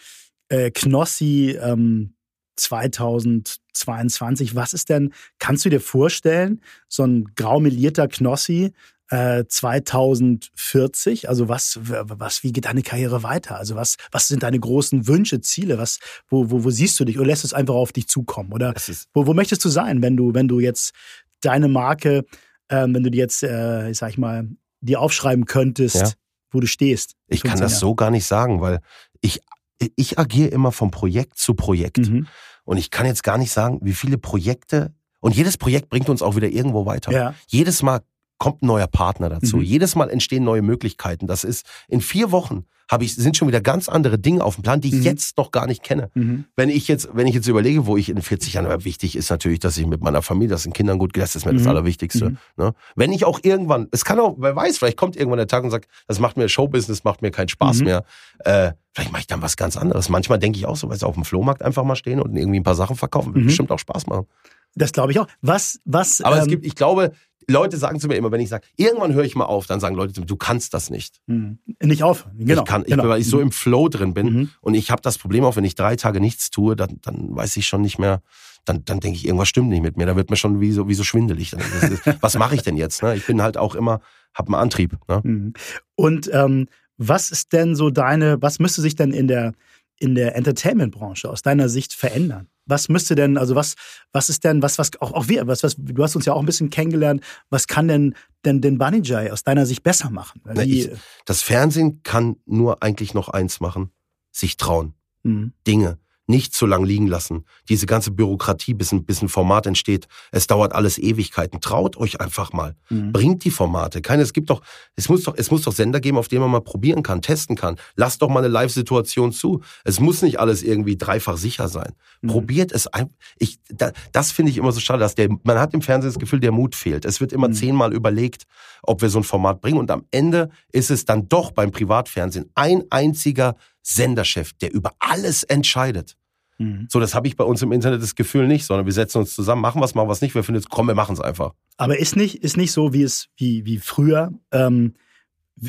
äh, 0.49 0.71
Knossi 0.71 1.57
ähm, 1.61 2.13
2022, 2.55 4.55
was 4.55 4.73
ist 4.73 4.89
denn, 4.89 5.13
kannst 5.39 5.65
du 5.65 5.69
dir 5.69 5.81
vorstellen, 5.81 6.61
so 6.87 7.03
ein 7.03 7.25
graumelierter 7.35 8.07
Knossi 8.07 8.73
äh, 9.09 9.43
2040, 9.47 11.29
also 11.29 11.49
was, 11.49 11.79
was, 11.81 12.43
wie 12.43 12.51
geht 12.51 12.65
deine 12.65 12.83
Karriere 12.83 13.23
weiter? 13.23 13.57
Also 13.57 13.75
was, 13.75 13.97
was 14.11 14.27
sind 14.27 14.43
deine 14.43 14.59
großen 14.59 15.07
Wünsche, 15.07 15.41
Ziele? 15.41 15.77
Was, 15.77 15.99
wo, 16.29 16.49
wo, 16.49 16.63
wo 16.63 16.69
siehst 16.69 16.99
du 16.99 17.05
dich? 17.05 17.17
Oder 17.17 17.27
lässt 17.27 17.43
es 17.43 17.53
einfach 17.53 17.75
auf 17.75 17.91
dich 17.91 18.07
zukommen? 18.07 18.53
Oder 18.53 18.73
wo, 19.13 19.27
wo 19.27 19.33
möchtest 19.33 19.63
du 19.65 19.69
sein, 19.69 20.01
wenn 20.01 20.17
du, 20.17 20.33
wenn 20.33 20.47
du 20.47 20.59
jetzt 20.59 20.93
deine 21.41 21.67
Marke, 21.67 22.25
ähm, 22.69 22.95
wenn 22.95 23.03
du 23.03 23.11
die 23.11 23.17
jetzt, 23.17 23.43
äh, 23.43 23.89
ich 23.89 23.97
sag 23.97 24.11
ich 24.11 24.17
mal, 24.17 24.47
dir 24.81 24.99
aufschreiben 24.99 25.45
könntest, 25.45 25.95
Ja. 25.95 26.11
wo 26.51 26.59
du 26.59 26.67
stehst? 26.67 27.15
ich 27.27 27.41
kann 27.41 27.57
15 27.57 27.65
das 27.65 27.79
so 27.79 27.95
gar 27.95 28.11
nicht 28.11 28.25
sagen, 28.25 28.61
weil 28.61 28.79
ich, 29.21 29.41
ich 29.79 30.19
agiere 30.19 30.49
immer 30.49 30.71
vom 30.71 30.91
Projekt 30.91 31.37
zu 31.37 31.53
Projekt. 31.53 31.97
Mhm. 31.97 32.27
Und 32.65 32.77
ich 32.77 32.91
kann 32.91 33.05
jetzt 33.05 33.23
gar 33.23 33.37
nicht 33.37 33.51
sagen, 33.51 33.79
wie 33.81 33.93
viele 33.93 34.17
Projekte, 34.17 34.93
und 35.19 35.35
jedes 35.35 35.57
Projekt 35.57 35.89
bringt 35.89 36.09
uns 36.09 36.21
auch 36.21 36.35
wieder 36.35 36.49
irgendwo 36.49 36.85
weiter. 36.85 37.11
Ja. 37.11 37.33
Jedes 37.47 37.81
Mal 37.81 38.01
kommt 38.43 38.61
ein 38.61 38.67
neuer 38.67 38.87
Partner 38.87 39.29
dazu. 39.29 39.57
Mhm. 39.57 39.63
Jedes 39.63 39.95
Mal 39.95 40.09
entstehen 40.09 40.43
neue 40.43 40.61
Möglichkeiten. 40.61 41.27
Das 41.27 41.45
ist, 41.45 41.65
in 41.87 42.01
vier 42.01 42.31
Wochen 42.33 42.65
habe 42.91 43.05
ich, 43.05 43.15
sind 43.15 43.37
schon 43.37 43.47
wieder 43.47 43.61
ganz 43.61 43.87
andere 43.87 44.19
Dinge 44.19 44.43
auf 44.43 44.55
dem 44.55 44.63
Plan, 44.63 44.81
die 44.81 44.89
ich 44.89 44.95
Mhm. 44.95 45.01
jetzt 45.03 45.37
noch 45.37 45.51
gar 45.51 45.65
nicht 45.65 45.81
kenne. 45.83 46.09
Mhm. 46.13 46.43
Wenn 46.57 46.69
ich 46.69 46.89
jetzt, 46.89 47.07
wenn 47.13 47.25
ich 47.25 47.33
jetzt 47.33 47.47
überlege, 47.47 47.85
wo 47.87 47.95
ich 47.95 48.09
in 48.09 48.21
40 48.21 48.53
Jahren, 48.55 48.65
aber 48.65 48.83
wichtig 48.83 49.15
ist 49.15 49.29
natürlich, 49.29 49.59
dass 49.59 49.77
ich 49.77 49.87
mit 49.87 50.01
meiner 50.03 50.21
Familie, 50.21 50.49
dass 50.49 50.63
den 50.63 50.73
Kindern 50.73 50.99
gut 50.99 51.13
geht, 51.13 51.23
das 51.23 51.35
ist 51.37 51.45
mir 51.45 51.53
das 51.53 51.63
Mhm. 51.63 51.69
Allerwichtigste. 51.69 52.31
Mhm. 52.31 52.37
Ne? 52.57 52.73
Wenn 52.97 53.13
ich 53.13 53.23
auch 53.23 53.39
irgendwann, 53.41 53.87
es 53.91 54.03
kann 54.03 54.19
auch, 54.19 54.35
wer 54.37 54.53
weiß, 54.55 54.77
vielleicht 54.79 54.97
kommt 54.97 55.15
irgendwann 55.15 55.37
der 55.37 55.47
Tag 55.47 55.63
und 55.63 55.71
sagt, 55.71 55.87
das 56.07 56.19
macht 56.19 56.35
mir 56.35 56.49
Showbusiness, 56.49 57.05
macht 57.05 57.21
mir 57.21 57.31
keinen 57.31 57.47
Spaß 57.47 57.79
Mhm. 57.79 57.85
mehr. 57.85 58.03
Äh, 58.39 58.73
vielleicht 58.93 59.11
mache 59.13 59.21
ich 59.21 59.27
dann 59.27 59.41
was 59.41 59.55
ganz 59.55 59.77
anderes. 59.77 60.09
Manchmal 60.09 60.37
denke 60.37 60.59
ich 60.59 60.65
auch 60.65 60.75
so, 60.75 60.89
weil 60.89 60.99
sie 60.99 61.07
auf 61.07 61.15
dem 61.15 61.23
Flohmarkt 61.23 61.63
einfach 61.63 61.85
mal 61.85 61.95
stehen 61.95 62.19
und 62.19 62.35
irgendwie 62.35 62.59
ein 62.59 62.63
paar 62.63 62.75
Sachen 62.75 62.97
verkaufen, 62.97 63.33
wird 63.33 63.45
bestimmt 63.45 63.71
auch 63.71 63.79
Spaß 63.79 64.07
machen. 64.07 64.27
Das 64.75 64.91
glaube 64.91 65.11
ich 65.13 65.19
auch. 65.19 65.27
Was, 65.41 65.79
was, 65.85 66.19
Aber 66.21 66.37
es 66.37 66.43
ähm, 66.43 66.49
gibt, 66.49 66.65
ich 66.65 66.75
glaube, 66.75 67.13
Leute 67.49 67.77
sagen 67.77 67.99
zu 67.99 68.07
mir 68.07 68.15
immer, 68.15 68.31
wenn 68.31 68.41
ich 68.41 68.49
sage, 68.49 68.65
irgendwann 68.75 69.13
höre 69.13 69.23
ich 69.23 69.35
mal 69.35 69.45
auf, 69.45 69.65
dann 69.67 69.79
sagen 69.79 69.95
Leute 69.95 70.13
zu 70.13 70.21
mir, 70.21 70.27
du 70.27 70.35
kannst 70.35 70.73
das 70.73 70.89
nicht. 70.89 71.21
mh, 71.27 71.57
nicht 71.81 72.03
aufhören. 72.03 72.37
Genau. 72.37 72.61
ich 72.63 72.67
kann, 72.67 72.81
ich, 72.83 72.87
genau. 72.89 73.07
weil 73.07 73.21
ich 73.21 73.27
so 73.27 73.39
im 73.39 73.51
Flow 73.51 73.89
drin 73.89 74.13
bin 74.13 74.25
Mhm. 74.33 74.49
und 74.61 74.73
ich 74.73 74.91
habe 74.91 75.01
das 75.01 75.17
Problem 75.17 75.43
auch, 75.43 75.55
wenn 75.55 75.63
ich 75.63 75.75
drei 75.75 75.95
Tage 75.95 76.19
nichts 76.19 76.49
tue, 76.49 76.75
dann, 76.75 76.99
dann 77.01 77.35
weiß 77.35 77.57
ich 77.57 77.67
schon 77.67 77.81
nicht 77.81 77.99
mehr, 77.99 78.21
dann, 78.65 78.85
dann 78.85 78.99
denke 78.99 79.17
ich, 79.17 79.25
irgendwas 79.25 79.49
stimmt 79.49 79.69
nicht 79.69 79.81
mit 79.83 79.97
mir. 79.97 80.05
Da 80.05 80.15
wird 80.15 80.29
mir 80.29 80.37
schon 80.37 80.61
wie 80.61 80.71
so, 80.71 80.87
wie 80.87 80.93
so 80.93 81.03
schwindelig. 81.03 81.53
Ist, 81.53 82.01
was 82.21 82.37
mache 82.37 82.55
ich 82.55 82.61
denn 82.61 82.77
jetzt? 82.77 83.03
Ne? 83.03 83.15
Ich 83.15 83.25
bin 83.25 83.41
halt 83.41 83.57
auch 83.57 83.75
immer, 83.75 83.99
habe 84.33 84.47
einen 84.53 84.61
Antrieb. 84.61 84.97
Ne? 85.09 85.19
Mhm. 85.23 85.53
Und 85.95 86.29
ähm, 86.33 86.67
was 86.97 87.31
ist 87.31 87.51
denn 87.51 87.75
so 87.75 87.89
deine, 87.89 88.41
was 88.41 88.59
müsste 88.59 88.81
sich 88.81 88.95
denn 88.95 89.11
in 89.11 89.27
der, 89.27 89.51
in 89.99 90.15
der 90.15 90.35
Entertainment-Branche 90.35 91.29
aus 91.29 91.41
deiner 91.41 91.67
Sicht 91.67 91.93
verändern? 91.93 92.47
Was 92.65 92.87
müsste 92.89 93.15
denn, 93.15 93.37
also 93.37 93.55
was, 93.55 93.75
was 94.11 94.29
ist 94.29 94.43
denn, 94.43 94.61
was, 94.61 94.77
was, 94.77 94.91
auch, 95.01 95.11
auch 95.13 95.27
wir, 95.27 95.45
was, 95.47 95.63
was, 95.63 95.75
du 95.77 96.01
hast 96.03 96.15
uns 96.15 96.25
ja 96.25 96.33
auch 96.33 96.39
ein 96.39 96.45
bisschen 96.45 96.69
kennengelernt, 96.69 97.21
was 97.49 97.67
kann 97.67 97.87
denn, 97.87 98.15
denn 98.45 98.61
den 98.61 98.77
Bunny 98.77 99.01
Jay 99.03 99.29
aus 99.31 99.43
deiner 99.43 99.65
Sicht 99.65 99.83
besser 99.83 100.09
machen? 100.09 100.41
Na, 100.45 100.63
ich- 100.63 100.89
Das 101.25 101.41
Fernsehen 101.41 102.03
kann 102.03 102.37
nur 102.45 102.81
eigentlich 102.83 103.13
noch 103.13 103.29
eins 103.29 103.59
machen, 103.59 103.91
sich 104.31 104.57
trauen. 104.57 104.93
Mhm. 105.23 105.53
Dinge 105.67 105.97
nicht 106.27 106.55
so 106.55 106.65
lang 106.65 106.85
liegen 106.85 107.07
lassen. 107.07 107.45
Diese 107.67 107.85
ganze 107.85 108.11
Bürokratie, 108.11 108.73
bis 108.73 108.91
ein, 108.91 109.03
bis 109.05 109.21
ein 109.21 109.29
Format 109.29 109.65
entsteht, 109.65 110.07
es 110.31 110.47
dauert 110.47 110.73
alles 110.73 110.97
Ewigkeiten. 110.97 111.59
Traut 111.59 111.97
euch 111.97 112.21
einfach 112.21 112.53
mal. 112.53 112.75
Mhm. 112.89 113.11
Bringt 113.11 113.43
die 113.43 113.51
Formate. 113.51 114.01
Keine, 114.01 114.23
es 114.23 114.31
gibt 114.33 114.49
doch, 114.49 114.61
es 114.95 115.09
muss 115.09 115.23
doch, 115.23 115.35
es 115.37 115.51
muss 115.51 115.63
doch 115.63 115.73
Sender 115.73 115.99
geben, 115.99 116.17
auf 116.17 116.29
denen 116.29 116.41
man 116.41 116.51
mal 116.51 116.61
probieren 116.61 117.03
kann, 117.03 117.21
testen 117.21 117.55
kann. 117.55 117.75
Lasst 117.95 118.21
doch 118.21 118.29
mal 118.29 118.39
eine 118.39 118.47
Live-Situation 118.47 119.31
zu. 119.33 119.61
Es 119.83 119.99
muss 119.99 120.21
nicht 120.21 120.39
alles 120.39 120.63
irgendwie 120.63 120.95
dreifach 120.97 121.37
sicher 121.37 121.67
sein. 121.67 121.93
Mhm. 122.21 122.27
Probiert 122.29 122.71
es 122.71 122.87
ein. 122.87 123.09
Ich, 123.37 123.59
da, 123.69 123.91
das 124.13 124.31
finde 124.31 124.51
ich 124.51 124.57
immer 124.57 124.71
so 124.71 124.79
schade, 124.79 124.99
dass 124.99 125.15
der, 125.15 125.27
man 125.43 125.59
hat 125.59 125.73
im 125.73 125.81
Fernsehen 125.81 126.09
das 126.11 126.19
Gefühl, 126.19 126.39
der 126.39 126.51
Mut 126.51 126.75
fehlt. 126.75 127.05
Es 127.05 127.19
wird 127.19 127.33
immer 127.33 127.49
Mhm. 127.49 127.53
zehnmal 127.53 127.93
überlegt, 127.93 128.43
ob 128.81 129.01
wir 129.01 129.09
so 129.09 129.19
ein 129.19 129.23
Format 129.23 129.59
bringen. 129.61 129.77
Und 129.77 129.91
am 129.91 130.05
Ende 130.11 130.49
ist 130.71 130.89
es 130.89 131.03
dann 131.05 131.27
doch 131.27 131.51
beim 131.51 131.71
Privatfernsehen 131.71 132.49
ein 132.55 132.83
einziger 132.89 133.55
Senderchef, 133.83 134.53
der 134.53 134.73
über 134.73 134.93
alles 134.99 135.43
entscheidet. 135.43 136.15
Mhm. 136.57 136.87
So, 136.89 136.99
das 136.99 137.13
habe 137.13 137.27
ich 137.27 137.35
bei 137.35 137.43
uns 137.43 137.61
im 137.61 137.71
Internet 137.71 138.01
das 138.01 138.15
Gefühl 138.15 138.47
nicht, 138.47 138.65
sondern 138.65 138.85
wir 138.85 138.93
setzen 138.93 139.19
uns 139.19 139.35
zusammen, 139.35 139.61
machen 139.61 139.81
was, 139.81 139.93
machen 139.95 140.07
was 140.09 140.21
nicht. 140.21 140.33
Wir 140.35 140.43
finden 140.43 140.61
jetzt, 140.61 140.69
komm, 140.69 140.87
wir 140.87 140.95
machen 140.95 141.13
es 141.13 141.19
einfach. 141.19 141.53
Aber 141.77 141.97
ist 141.99 142.15
nicht, 142.15 142.35
ist 142.43 142.57
nicht 142.57 142.71
so, 142.71 142.93
wie 142.93 143.03
es, 143.03 143.27
wie, 143.37 143.65
wie 143.65 143.77
früher, 143.79 144.31
ähm, 144.51 144.93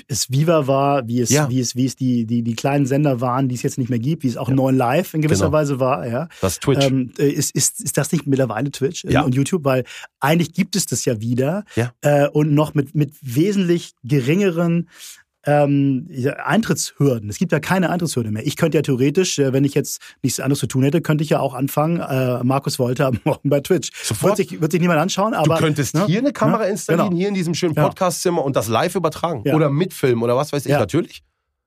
es 0.08 0.30
Viva 0.30 0.66
war, 0.66 1.06
wie 1.08 1.20
es, 1.20 1.28
Ja. 1.28 1.48
wie 1.50 1.60
es, 1.60 1.76
wie 1.76 1.84
es 1.84 1.94
die, 1.94 2.24
die, 2.24 2.42
die 2.42 2.54
kleinen 2.54 2.86
Sender 2.86 3.20
waren, 3.20 3.48
die 3.50 3.54
es 3.54 3.62
jetzt 3.62 3.76
nicht 3.76 3.90
mehr 3.90 3.98
gibt, 3.98 4.22
wie 4.22 4.28
es 4.28 4.38
auch 4.38 4.48
neun 4.48 4.74
Live 4.76 5.12
in 5.12 5.20
gewisser 5.20 5.46
Genau. 5.46 5.56
Weise 5.58 5.78
war, 5.78 6.06
ja. 6.08 6.28
Das 6.40 6.58
Twitch. 6.58 6.84
Ähm, 6.86 7.12
äh, 7.18 7.28
ist, 7.28 7.54
ist, 7.54 7.82
ist 7.82 7.96
das 7.98 8.10
nicht 8.10 8.26
mittlerweile 8.26 8.70
Twitch 8.70 9.04
äh, 9.04 9.12
Ja. 9.12 9.22
und 9.22 9.34
YouTube? 9.34 9.64
Weil 9.64 9.84
eigentlich 10.20 10.54
gibt 10.54 10.74
es 10.76 10.86
das 10.86 11.04
ja 11.04 11.20
wieder 11.20 11.64
Ja. 11.76 11.92
äh, 12.00 12.28
und 12.28 12.54
noch 12.54 12.72
mit, 12.74 12.94
mit 12.94 13.12
wesentlich 13.20 13.92
geringeren 14.04 14.88
ähm, 15.46 16.08
Eintrittshürden. 16.44 17.28
Es 17.28 17.38
gibt 17.38 17.52
ja 17.52 17.60
keine 17.60 17.90
Eintrittshürde 17.90 18.30
mehr. 18.30 18.46
Ich 18.46 18.56
könnte 18.56 18.78
ja 18.78 18.82
theoretisch, 18.82 19.38
äh, 19.38 19.52
wenn 19.52 19.64
ich 19.64 19.74
jetzt 19.74 20.00
nichts 20.22 20.40
anderes 20.40 20.58
zu 20.58 20.66
tun 20.66 20.82
hätte, 20.82 21.00
könnte 21.00 21.24
ich 21.24 21.30
ja 21.30 21.40
auch 21.40 21.54
anfangen, 21.54 22.00
äh, 22.00 22.42
Markus 22.44 22.78
Wolter 22.78 23.06
am 23.08 23.20
Morgen 23.24 23.48
bei 23.48 23.60
Twitch. 23.60 23.90
Sofort. 24.02 24.38
Wird 24.38 24.48
sich, 24.48 24.60
wird 24.60 24.72
sich 24.72 24.80
niemand 24.80 25.00
anschauen, 25.00 25.34
aber. 25.34 25.56
du 25.56 25.60
könntest 25.60 25.94
ne? 25.94 26.06
hier 26.06 26.20
eine 26.20 26.32
Kamera 26.32 26.64
Ja, 26.64 26.70
installieren, 26.70 27.08
genau. 27.10 27.18
hier 27.18 27.28
in 27.28 27.34
diesem 27.34 27.54
schönen. 27.54 27.74
Podcastzimmer 27.74 28.44
und 28.44 28.56
das 28.56 28.68
live 28.68 28.94
übertragen. 28.94 29.42
Oder 29.52 29.70
mitfilmen 29.70 30.22
oder 30.22 30.36
was 30.36 30.52
weiß 30.52 30.64
ich. 30.66 30.72
Ja. 30.72 30.78
Natürlich. 30.78 31.22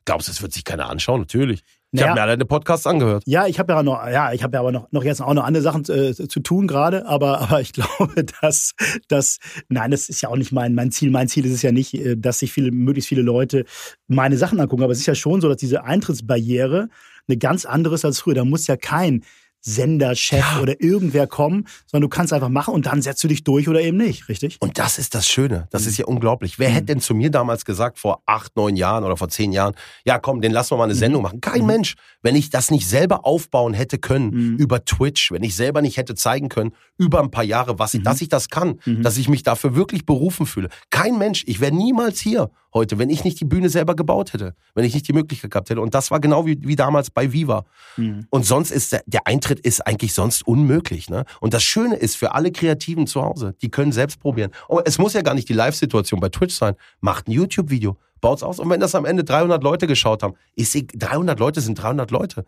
Glaubst 0.06 0.28
du, 0.28 0.32
es 0.32 0.42
wird 0.42 0.54
sich 0.54 0.64
keiner 0.64 0.90
anschauen? 0.90 1.22
Natürlich. 1.22 1.64
Ich 1.92 2.02
Naja. 2.02 2.10
habe 2.10 2.20
mir 2.20 2.24
alle 2.24 2.46
Podcasts 2.46 2.86
angehört. 2.86 3.24
Ja, 3.26 3.48
ich 3.48 3.60
habe 3.60 3.72
ja 3.72 3.82
noch, 3.82 4.06
ja, 4.08 4.34
ich 4.34 4.44
habe 4.44 4.56
ja 4.56 4.60
aber 4.60 4.74
noch, 4.74 4.92
noch 4.92 5.06
jetzt 5.06 5.22
auch 5.22 5.34
noch 5.34 5.46
andere 5.46 5.64
Sachen 5.64 5.84
äh, 5.86 6.14
zu 6.14 6.40
tun 6.42 6.68
gerade, 6.68 7.06
aber, 7.06 7.40
aber 7.42 7.62
ich 7.62 7.72
glaube, 7.72 8.26
dass, 8.42 8.74
dass, 9.08 9.38
nein, 9.70 9.92
das 9.92 10.10
ist 10.10 10.22
ja 10.22 10.30
auch 10.30 10.36
nicht 10.36 10.52
mein, 10.52 10.76
mein 10.76 10.92
Ziel. 10.92 11.12
Mein 11.12 11.30
Ziel 11.30 11.46
ist 11.46 11.54
es 11.54 11.62
ja 11.62 11.72
nicht, 11.72 11.94
äh, 11.94 12.18
dass 12.18 12.40
sich 12.40 12.52
viele, 12.52 12.72
möglichst 12.72 13.08
viele 13.08 13.22
Leute 13.22 13.64
meine 14.08 14.38
Sachen 14.38 14.60
angucken, 14.60 14.84
aber 14.84 14.92
es 14.92 15.00
ist 15.00 15.06
ja 15.06 15.16
schon 15.16 15.40
so, 15.40 15.48
dass 15.48 15.58
diese 15.58 15.86
Eintrittsbarriere 15.86 16.90
eine 17.30 17.38
ganz 17.38 17.66
andere 17.66 17.96
ist 17.96 18.06
als 18.06 18.20
früher. 18.20 18.36
Da 18.36 18.46
muss 18.46 18.68
ja 18.68 18.76
kein 18.78 19.24
Senderchef 19.62 20.40
Ja. 20.56 20.62
oder 20.62 20.82
irgendwer 20.82 21.28
kommen, 21.28 21.68
sondern 21.86 22.10
du 22.10 22.16
kannst 22.16 22.32
einfach 22.34 22.50
machen 22.50 22.74
und 22.74 22.86
dann 22.86 23.02
setzt 23.02 23.24
du 23.24 23.28
dich 23.28 23.44
durch 23.44 23.68
oder 23.68 23.82
eben 23.82 23.98
nicht, 23.98 24.30
richtig? 24.30 24.58
Und 24.62 24.78
das 24.80 24.98
ist 24.98 25.14
das 25.16 25.28
Schöne. 25.28 25.68
Das 25.72 25.84
Mhm. 25.84 25.88
ist 25.90 25.98
ja 25.98 26.06
unglaublich. 26.06 26.58
Wer 26.60 26.70
hätte 26.70 26.86
denn 26.88 27.00
zu 27.02 27.14
mir 27.14 27.30
damals 27.30 27.66
gesagt, 27.66 28.00
vor 28.00 28.22
acht, 28.26 28.56
neun 28.56 28.76
Jahren 28.76 29.04
oder 29.04 29.18
vor 29.18 29.30
zehn 29.30 29.52
Jahren, 29.52 29.76
ja 30.06 30.20
komm, 30.20 30.42
den 30.42 30.52
lassen 30.52 30.72
wir 30.72 30.78
mal 30.78 30.84
eine 30.86 30.96
Sendung 30.96 31.22
machen. 31.22 31.42
Kein 31.42 31.62
Mhm. 31.62 31.68
Mensch. 31.68 31.96
Wenn 32.22 32.36
ich 32.36 32.50
das 32.50 32.72
nicht 32.72 32.88
selber 32.88 33.26
aufbauen 33.26 33.74
hätte 33.74 33.98
können 33.98 34.30
Mhm. 34.54 34.56
über 34.58 34.86
Twitch, 34.86 35.32
wenn 35.32 35.44
ich 35.44 35.56
selber 35.56 35.82
nicht 35.82 35.98
hätte 35.98 36.16
zeigen 36.16 36.50
können, 36.50 36.72
über 36.98 37.20
ein 37.22 37.32
paar 37.32 37.44
Jahre, 37.44 37.78
was 37.80 37.94
ich, 37.94 38.00
Mhm. 38.00 38.06
dass 38.06 38.22
ich 38.22 38.30
das 38.30 38.50
kann, 38.50 38.80
Mhm. 38.86 39.04
dass 39.04 39.18
ich 39.18 39.28
mich 39.30 39.44
dafür 39.44 39.76
wirklich 39.76 40.06
berufen 40.06 40.46
fühle. 40.46 40.70
Kein 40.90 41.18
Mensch. 41.18 41.44
Ich 41.46 41.60
wäre 41.60 41.74
niemals 41.76 42.20
hier 42.20 42.50
heute, 42.74 43.00
wenn 43.00 43.10
ich 43.10 43.24
nicht 43.24 43.40
die 43.40 43.46
Bühne 43.46 43.70
selber 43.70 43.96
gebaut 43.96 44.34
hätte, 44.34 44.56
wenn 44.76 44.86
ich 44.86 44.94
nicht 44.94 45.08
die 45.08 45.14
Möglichkeit 45.14 45.52
gehabt 45.52 45.70
hätte. 45.70 45.82
Und 45.82 45.94
das 45.94 46.12
war 46.12 46.20
genau 46.20 46.46
wie, 46.46 46.58
wie 46.62 46.76
damals 46.76 47.10
bei 47.10 47.32
Viva. 47.32 47.66
Mhm. 47.96 48.28
Und 48.30 48.46
sonst 48.46 48.72
ist 48.72 48.92
der, 48.92 49.04
der 49.06 49.26
Eintritt 49.26 49.60
ist 49.60 49.86
eigentlich 49.86 50.14
sonst 50.14 50.46
unmöglich. 50.46 51.10
Ne? 51.10 51.26
Und 51.40 51.54
das 51.54 51.64
Schöne 51.64 51.96
ist 51.96 52.16
für 52.18 52.34
alle 52.34 52.52
Kreativen 52.52 53.08
zu 53.08 53.22
Hause, 53.22 53.56
die 53.62 53.70
können 53.70 53.92
selbst 53.92 54.20
probieren. 54.20 54.52
Und 54.68 54.88
es 54.88 54.98
muss 54.98 55.14
ja 55.14 55.22
gar 55.22 55.34
nicht 55.34 55.50
die 55.50 55.54
Live-Situation 55.54 56.20
bei 56.20 56.30
Twitch 56.30 56.56
sein. 56.56 56.76
Macht 57.00 57.28
ein 57.28 57.32
YouTube-Video, 57.32 57.98
baut's 58.22 58.44
aus. 58.44 58.60
Und 58.60 58.70
wenn 58.70 58.80
das 58.80 58.96
am 58.96 59.06
Ende 59.06 59.24
300 59.24 59.64
Leute 59.64 59.88
geschaut 59.88 60.24
haben, 60.24 60.36
ist 60.56 60.76
egal, 60.76 61.10
300 61.10 61.40
Leute 61.40 61.62
sind 61.62 61.82
300 61.82 62.12
Leute. 62.12 62.46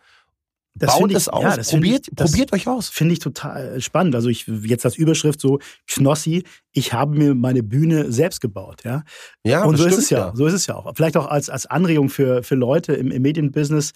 Das 0.79 0.97
Baut 0.97 1.11
es 1.11 1.29
aus, 1.29 1.43
ja, 1.43 1.63
probiert, 1.63 2.07
ich- 2.09 2.15
probiert 2.15 2.53
euch 2.53 2.67
aus. 2.67 2.89
Finde 2.89 3.13
ich 3.13 3.19
total 3.19 3.79
spannend. 3.81 4.15
Also 4.15 4.29
ich 4.29 4.47
jetzt 4.63 4.85
als 4.85 4.97
Überschrift 4.97 5.39
so 5.39 5.59
Knossi, 5.87 6.43
ich 6.71 6.93
habe 6.93 7.17
mir 7.17 7.35
meine 7.35 7.63
Bühne 7.63 8.11
selbst 8.11 8.41
gebaut, 8.41 8.83
ja. 8.85 9.03
Ja, 9.43 9.63
und 9.65 9.77
so 9.77 9.85
ist 9.85 9.97
es 9.97 10.09
ja, 10.09 10.31
so 10.35 10.45
ist 10.45 10.53
es 10.53 10.67
ja 10.67 10.75
auch. 10.75 10.91
Vielleicht 10.95 11.17
auch 11.17 11.27
als, 11.27 11.49
als 11.49 11.65
Anregung 11.65 12.09
für, 12.09 12.43
für 12.43 12.55
Leute 12.55 12.93
im, 12.93 13.11
im 13.11 13.21
Medienbusiness 13.21 13.91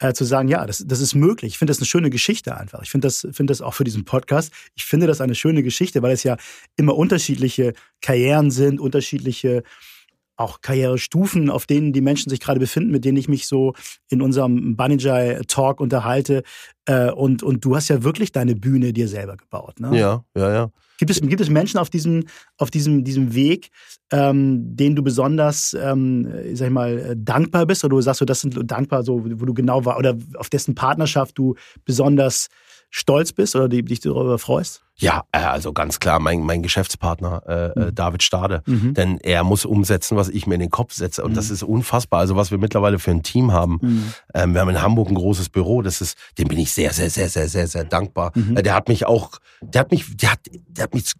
äh, 0.00 0.12
zu 0.12 0.24
sagen, 0.24 0.48
ja, 0.48 0.66
das, 0.66 0.84
das 0.86 1.00
ist 1.00 1.14
möglich. 1.14 1.52
Ich 1.52 1.58
finde 1.58 1.70
das 1.70 1.78
eine 1.78 1.86
schöne 1.86 2.10
Geschichte 2.10 2.56
einfach. 2.56 2.82
Ich 2.82 2.90
finde 2.90 3.06
das, 3.06 3.20
finde 3.30 3.52
das 3.52 3.60
auch 3.60 3.74
für 3.74 3.84
diesen 3.84 4.04
Podcast. 4.04 4.52
Ich 4.74 4.84
finde 4.84 5.06
das 5.06 5.20
eine 5.20 5.36
schöne 5.36 5.62
Geschichte, 5.62 6.02
weil 6.02 6.12
es 6.12 6.24
ja 6.24 6.36
immer 6.76 6.96
unterschiedliche 6.96 7.74
Karrieren 8.00 8.50
sind, 8.50 8.80
unterschiedliche 8.80 9.62
auch 10.36 10.60
Karrierestufen, 10.60 11.50
auf 11.50 11.66
denen 11.66 11.92
die 11.92 12.00
Menschen 12.00 12.30
sich 12.30 12.40
gerade 12.40 12.60
befinden, 12.60 12.90
mit 12.90 13.04
denen 13.04 13.16
ich 13.16 13.28
mich 13.28 13.46
so 13.46 13.74
in 14.08 14.20
unserem 14.22 14.76
Banijay 14.76 15.42
Talk 15.46 15.80
unterhalte. 15.80 16.42
Äh, 16.86 17.10
und, 17.10 17.42
und 17.42 17.64
du 17.64 17.76
hast 17.76 17.88
ja 17.88 18.02
wirklich 18.02 18.32
deine 18.32 18.54
Bühne 18.54 18.92
dir 18.92 19.08
selber 19.08 19.36
gebaut. 19.36 19.80
Ne? 19.80 19.98
Ja, 19.98 20.24
ja, 20.36 20.52
ja. 20.52 20.70
Gibt 20.98 21.10
es, 21.10 21.20
gibt 21.20 21.40
es 21.40 21.50
Menschen 21.50 21.78
auf 21.78 21.90
diesem, 21.90 22.24
auf 22.56 22.70
diesem, 22.70 23.04
diesem 23.04 23.34
Weg, 23.34 23.70
ähm, 24.12 24.76
denen 24.76 24.94
du 24.94 25.02
besonders, 25.02 25.74
ähm, 25.80 26.28
sag 26.54 26.66
ich 26.66 26.72
mal, 26.72 26.98
äh, 26.98 27.16
dankbar 27.16 27.66
bist? 27.66 27.84
Oder 27.84 27.96
du 27.96 28.00
sagst, 28.00 28.20
so, 28.20 28.24
das 28.24 28.40
sind 28.40 28.58
dankbar, 28.70 29.02
so, 29.02 29.24
wo 29.24 29.44
du 29.44 29.54
genau 29.54 29.84
war, 29.84 29.98
oder 29.98 30.16
auf 30.36 30.50
dessen 30.50 30.74
Partnerschaft 30.74 31.36
du 31.36 31.54
besonders 31.84 32.48
stolz 32.90 33.32
bist 33.32 33.56
oder 33.56 33.68
die, 33.68 33.82
dich 33.82 34.00
darüber 34.00 34.38
freust? 34.38 34.83
Ja, 34.96 35.24
äh, 35.32 35.38
also 35.38 35.72
ganz 35.72 35.98
klar, 35.98 36.20
mein, 36.20 36.40
mein 36.42 36.62
Geschäftspartner 36.62 37.42
äh, 37.48 37.52
äh, 37.80 37.86
Mhm. 37.90 37.94
David 37.94 38.22
Stade. 38.22 38.62
Mhm. 38.66 38.94
Denn 38.94 39.18
er 39.18 39.42
muss 39.42 39.64
umsetzen, 39.64 40.16
was 40.16 40.28
ich 40.28 40.46
mir 40.46 40.54
in 40.54 40.60
den 40.60 40.70
Kopf 40.70 40.94
setze. 40.94 41.24
Und 41.24 41.32
Mhm. 41.32 41.34
das 41.36 41.50
ist 41.50 41.62
unfassbar. 41.64 42.20
Also 42.20 42.36
was 42.36 42.50
wir 42.52 42.58
mittlerweile 42.58 42.98
für 43.00 43.10
ein 43.10 43.22
Team 43.24 43.52
haben. 43.52 43.78
Mhm. 43.82 44.14
Ähm, 44.34 44.54
wir 44.54 44.60
haben 44.60 44.68
in 44.70 44.80
Hamburg 44.82 45.08
ein 45.08 45.16
großes 45.16 45.48
Büro. 45.48 45.82
Das 45.82 46.00
ist, 46.00 46.16
dem 46.38 46.46
bin 46.48 46.58
ich 46.58 46.72
sehr, 46.72 46.92
sehr, 46.92 47.10
sehr, 47.10 47.28
sehr, 47.28 47.48
sehr, 47.48 47.66
sehr 47.66 47.84
dankbar. 47.84 48.30
Mhm. 48.36 48.56
Äh, 48.56 48.62
Der 48.62 48.74
hat 48.74 48.88
mich 48.88 49.04
auch, 49.06 49.32
der 49.60 49.80
hat 49.80 49.90
mich, 49.90 50.16
der 50.16 50.32
hat, 50.32 50.40
der 50.68 50.84
hat 50.84 50.94
mich 50.94 51.12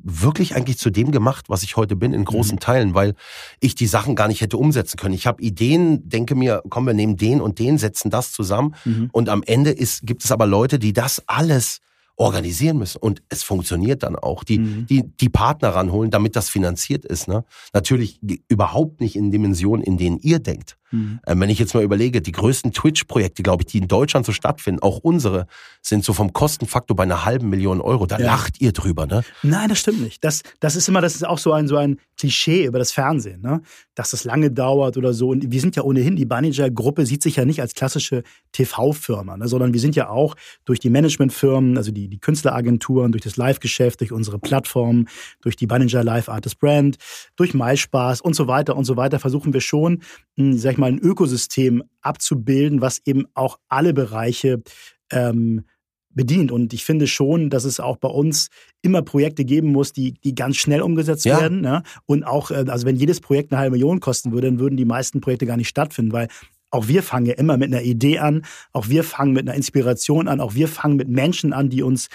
wirklich 0.00 0.54
eigentlich 0.54 0.78
zu 0.78 0.88
dem 0.90 1.10
gemacht, 1.10 1.46
was 1.48 1.62
ich 1.64 1.76
heute 1.76 1.96
bin, 1.96 2.14
in 2.14 2.24
großen 2.24 2.54
Mhm. 2.54 2.60
Teilen, 2.60 2.94
weil 2.94 3.14
ich 3.60 3.74
die 3.74 3.88
Sachen 3.88 4.14
gar 4.16 4.28
nicht 4.28 4.40
hätte 4.40 4.56
umsetzen 4.56 4.96
können. 4.96 5.14
Ich 5.14 5.26
habe 5.26 5.42
Ideen, 5.42 6.08
denke 6.08 6.34
mir, 6.34 6.62
komm, 6.70 6.86
wir 6.86 6.94
nehmen 6.94 7.16
den 7.16 7.40
und 7.42 7.58
den, 7.58 7.76
setzen 7.78 8.08
das 8.08 8.32
zusammen. 8.32 8.74
Mhm. 8.84 9.10
Und 9.12 9.28
am 9.28 9.42
Ende 9.42 9.70
ist, 9.70 10.06
gibt 10.06 10.24
es 10.24 10.32
aber 10.32 10.46
Leute, 10.46 10.78
die 10.78 10.92
das 10.92 11.22
alles 11.26 11.80
organisieren 12.18 12.78
müssen. 12.78 12.98
Und 12.98 13.22
es 13.28 13.42
funktioniert 13.42 14.02
dann 14.02 14.16
auch. 14.16 14.44
Die, 14.44 14.58
Mhm. 14.58 14.86
die, 14.86 15.04
die 15.04 15.28
Partner 15.28 15.70
ranholen, 15.70 16.10
damit 16.10 16.36
das 16.36 16.48
finanziert 16.48 17.04
ist. 17.04 17.28
Ne? 17.28 17.44
Natürlich 17.72 18.20
überhaupt 18.48 19.00
nicht 19.00 19.16
in 19.16 19.30
Dimensionen, 19.30 19.84
in 19.84 19.96
denen 19.96 20.18
ihr 20.18 20.38
denkt. 20.40 20.77
Mhm. 20.90 21.20
Ähm, 21.26 21.40
wenn 21.40 21.50
ich 21.50 21.58
jetzt 21.58 21.74
mal 21.74 21.82
überlege, 21.82 22.20
die 22.22 22.32
größten 22.32 22.72
Twitch-Projekte, 22.72 23.42
glaube 23.42 23.62
ich, 23.62 23.72
die 23.72 23.78
in 23.78 23.88
Deutschland 23.88 24.24
so 24.26 24.32
stattfinden, 24.32 24.80
auch 24.82 24.98
unsere, 24.98 25.46
sind 25.82 26.04
so 26.04 26.12
vom 26.12 26.32
Kostenfaktor 26.32 26.96
bei 26.96 27.02
einer 27.04 27.24
halben 27.24 27.48
Million 27.50 27.80
Euro. 27.80 28.06
Da 28.06 28.18
Ja. 28.18 28.26
lacht 28.26 28.60
ihr 28.60 28.72
drüber, 28.72 29.06
ne? 29.06 29.22
Nein, 29.42 29.68
das 29.68 29.78
stimmt 29.80 30.00
nicht. 30.00 30.24
Das, 30.24 30.42
das 30.60 30.76
ist 30.76 30.88
immer, 30.88 31.00
das 31.00 31.14
ist 31.14 31.26
auch 31.26 31.38
so 31.38 31.52
ein, 31.52 31.68
so 31.68 31.76
ein 31.76 31.98
Klischee 32.18 32.64
über 32.64 32.78
das 32.78 32.90
Fernsehen, 32.92 33.40
ne? 33.42 33.60
dass 33.94 34.10
das 34.10 34.24
lange 34.24 34.50
dauert 34.50 34.96
oder 34.96 35.12
so. 35.12 35.28
Und 35.28 35.52
wir 35.52 35.60
sind 35.60 35.76
ja 35.76 35.82
ohnehin, 35.82 36.16
die 36.16 36.24
Banniger-Gruppe 36.24 37.06
sieht 37.06 37.22
sich 37.22 37.36
ja 37.36 37.44
nicht 37.44 37.60
als 37.60 37.74
klassische 37.74 38.22
TV-Firma, 38.52 39.36
ne? 39.36 39.48
sondern 39.48 39.72
wir 39.72 39.80
sind 39.80 39.94
ja 39.96 40.08
auch 40.08 40.34
durch 40.64 40.80
die 40.80 40.90
Managementfirmen, 40.90 41.76
also 41.76 41.92
die, 41.92 42.08
die 42.08 42.18
Künstleragenturen, 42.18 43.12
durch 43.12 43.22
das 43.22 43.36
Live-Geschäft, 43.36 44.00
durch 44.00 44.12
unsere 44.12 44.38
Plattform, 44.38 45.06
durch 45.42 45.56
die 45.56 45.66
Banniger 45.66 46.02
Live 46.02 46.28
Artist 46.28 46.58
Brand, 46.58 46.96
durch 47.36 47.54
MySpaß 47.54 48.20
und 48.20 48.34
so 48.34 48.48
weiter 48.48 48.76
und 48.76 48.84
so 48.84 48.96
weiter, 48.96 49.18
versuchen 49.20 49.52
wir 49.52 49.60
schon, 49.60 50.02
mh, 50.36 50.56
sag 50.58 50.72
ich 50.72 50.77
mal, 50.78 50.90
ein 50.90 50.98
Ökosystem 50.98 51.82
abzubilden, 52.00 52.80
was 52.80 53.00
eben 53.04 53.26
auch 53.34 53.58
alle 53.68 53.92
Bereiche 53.94 54.62
ähm, 55.10 55.64
bedient. 56.10 56.50
Und 56.50 56.72
ich 56.72 56.84
finde 56.84 57.06
schon, 57.06 57.50
dass 57.50 57.64
es 57.64 57.80
auch 57.80 57.96
bei 57.96 58.08
uns 58.08 58.48
immer 58.82 59.02
Projekte 59.02 59.44
geben 59.44 59.68
muss, 59.68 59.92
die, 59.92 60.14
die 60.14 60.34
ganz 60.34 60.56
schnell 60.56 60.82
umgesetzt 60.82 61.24
Ja. 61.24 61.40
werden. 61.40 61.60
Ne? 61.60 61.82
Und 62.06 62.24
auch, 62.24 62.50
äh, 62.50 62.64
also 62.68 62.86
wenn 62.86 62.96
jedes 62.96 63.20
Projekt 63.20 63.52
eine 63.52 63.60
halbe 63.60 63.76
Million 63.76 64.00
kosten 64.00 64.32
würde, 64.32 64.48
dann 64.48 64.58
würden 64.58 64.76
die 64.76 64.84
meisten 64.84 65.20
Projekte 65.20 65.46
gar 65.46 65.56
nicht 65.56 65.68
stattfinden, 65.68 66.12
weil 66.12 66.28
auch 66.70 66.88
wir 66.88 67.02
fangen 67.02 67.26
ja 67.26 67.34
immer 67.34 67.56
mit 67.56 67.72
einer 67.72 67.82
Idee 67.82 68.18
an, 68.18 68.44
auch 68.72 68.88
wir 68.88 69.02
fangen 69.04 69.32
mit 69.32 69.48
einer 69.48 69.56
Inspiration 69.56 70.28
an, 70.28 70.40
auch 70.40 70.54
wir 70.54 70.68
fangen 70.68 70.96
mit 70.96 71.08
Menschen 71.08 71.52
an, 71.54 71.70
die 71.70 71.82
uns 71.82 72.08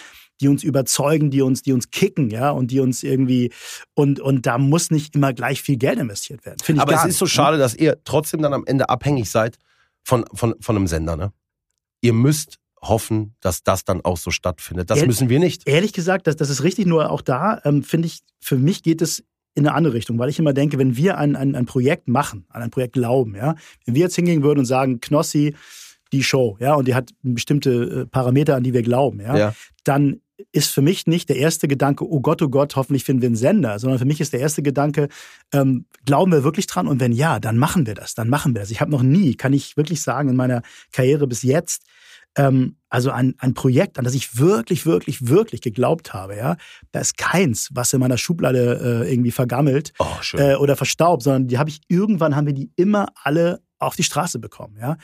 die 0.43 0.47
uns 0.49 0.63
überzeugen, 0.63 1.31
die 1.31 1.41
uns, 1.41 1.61
die 1.63 1.71
uns 1.73 1.89
kicken, 1.89 2.29
ja, 2.29 2.51
und 2.51 2.69
die 2.69 2.79
uns 2.81 3.01
irgendwie, 3.01 3.51
und, 3.95 4.19
und 4.19 4.45
da 4.45 4.57
muss 4.57 4.91
nicht 4.91 5.15
immer 5.15 5.33
gleich 5.33 5.61
viel 5.61 5.77
Geld 5.77 5.97
investiert 5.99 6.45
werden. 6.45 6.59
Finde 6.61 6.79
ich 6.79 6.83
Aber 6.83 6.93
es 6.93 7.03
nicht, 7.03 7.11
ist 7.13 7.19
so 7.19 7.25
ne? 7.25 7.29
schade, 7.29 7.57
dass 7.57 7.73
ihr 7.73 7.97
trotzdem 8.03 8.41
dann 8.41 8.53
am 8.53 8.65
Ende 8.65 8.89
abhängig 8.89 9.29
seid 9.29 9.57
von, 10.03 10.25
von, 10.33 10.53
von 10.59 10.75
einem 10.75 10.87
Sender, 10.87 11.15
ne? 11.15 11.31
Ihr 12.01 12.13
müsst 12.13 12.59
hoffen, 12.81 13.35
dass 13.39 13.63
das 13.63 13.85
dann 13.85 14.01
auch 14.03 14.17
so 14.17 14.29
stattfindet. 14.29 14.89
Das 14.89 14.99
Ja. 14.99 15.05
müssen 15.05 15.29
wir 15.29 15.39
nicht. 15.39 15.65
Ehrlich 15.67 15.93
gesagt, 15.93 16.27
das, 16.27 16.35
das 16.35 16.49
ist 16.49 16.63
richtig, 16.63 16.85
nur 16.85 17.09
auch 17.11 17.21
da 17.21 17.61
ähm, 17.63 17.81
finde 17.81 18.07
ich, 18.07 18.19
für 18.41 18.57
mich 18.57 18.83
geht 18.83 19.01
es 19.01 19.23
in 19.55 19.65
eine 19.65 19.73
andere 19.75 19.93
Richtung, 19.93 20.19
weil 20.19 20.29
ich 20.29 20.37
immer 20.39 20.51
denke, 20.51 20.77
wenn 20.79 20.97
wir 20.97 21.17
ein, 21.17 21.35
ein, 21.37 21.55
ein 21.55 21.65
Projekt 21.65 22.09
machen, 22.09 22.45
an 22.49 22.61
ein 22.61 22.71
Projekt 22.71 22.93
glauben, 22.93 23.35
ja, 23.35 23.55
wenn 23.85 23.95
wir 23.95 24.01
jetzt 24.01 24.15
hingehen 24.15 24.43
würden 24.43 24.59
und 24.59 24.65
sagen, 24.65 24.99
Knossi, 24.99 25.55
die 26.11 26.23
Show, 26.23 26.57
ja, 26.59 26.73
und 26.75 26.87
die 26.87 26.93
hat 26.95 27.11
bestimmte 27.21 28.01
äh, 28.01 28.05
Parameter, 28.05 28.55
an 28.55 28.63
die 28.63 28.73
wir 28.73 28.81
glauben, 28.83 29.21
ja, 29.21 29.37
Ja. 29.37 29.55
dann 29.85 30.19
ist 30.51 30.71
für 30.71 30.81
mich 30.81 31.07
nicht 31.07 31.29
der 31.29 31.37
erste 31.37 31.67
Gedanke, 31.67 32.09
oh 32.09 32.19
Gott, 32.19 32.41
oh 32.41 32.49
Gott, 32.49 32.75
hoffentlich 32.75 33.03
finden 33.03 33.21
wir 33.21 33.27
einen 33.27 33.35
Sender, 33.35 33.79
sondern 33.79 33.99
für 33.99 34.05
mich 34.05 34.21
ist 34.21 34.33
der 34.33 34.39
erste 34.39 34.63
Gedanke, 34.63 35.09
ähm, 35.51 35.85
glauben 36.05 36.31
wir 36.31 36.43
wirklich 36.43 36.67
dran? 36.67 36.87
Und 36.87 36.99
wenn 36.99 37.11
ja, 37.11 37.39
dann 37.39 37.57
machen 37.57 37.85
wir 37.85 37.93
das, 37.93 38.15
dann 38.15 38.29
machen 38.29 38.55
wir 38.55 38.61
das. 38.61 38.71
Ich 38.71 38.81
habe 38.81 38.91
noch 38.91 39.03
nie, 39.03 39.35
kann 39.35 39.53
ich 39.53 39.77
wirklich 39.77 40.01
sagen, 40.01 40.29
in 40.29 40.35
meiner 40.35 40.61
Karriere 40.91 41.27
bis 41.27 41.43
jetzt, 41.43 41.83
ähm, 42.35 42.77
also 42.89 43.11
ein, 43.11 43.35
ein 43.37 43.53
Projekt, 43.53 43.97
an 43.99 44.05
das 44.05 44.15
ich 44.15 44.37
wirklich, 44.37 44.85
wirklich, 44.85 45.27
wirklich 45.27 45.61
geglaubt 45.61 46.13
habe, 46.13 46.35
ja, 46.35 46.57
da 46.91 46.99
ist 46.99 47.17
keins, 47.17 47.69
was 47.73 47.93
in 47.93 47.99
meiner 47.99 48.17
Schublade 48.17 49.05
äh, 49.05 49.11
irgendwie 49.11 49.31
vergammelt 49.31 49.93
Oh, 49.99 50.05
äh, 50.33 50.55
oder 50.55 50.75
verstaubt, 50.75 51.23
sondern 51.23 51.47
die 51.47 51.57
habe 51.57 51.69
ich 51.69 51.81
irgendwann 51.87 52.35
haben 52.35 52.47
wir 52.47 52.53
die 52.53 52.71
immer 52.75 53.07
alle 53.23 53.61
auf 53.79 53.95
die 53.95 54.03
Straße 54.03 54.39
bekommen, 54.39 54.77
ja. 54.79 54.97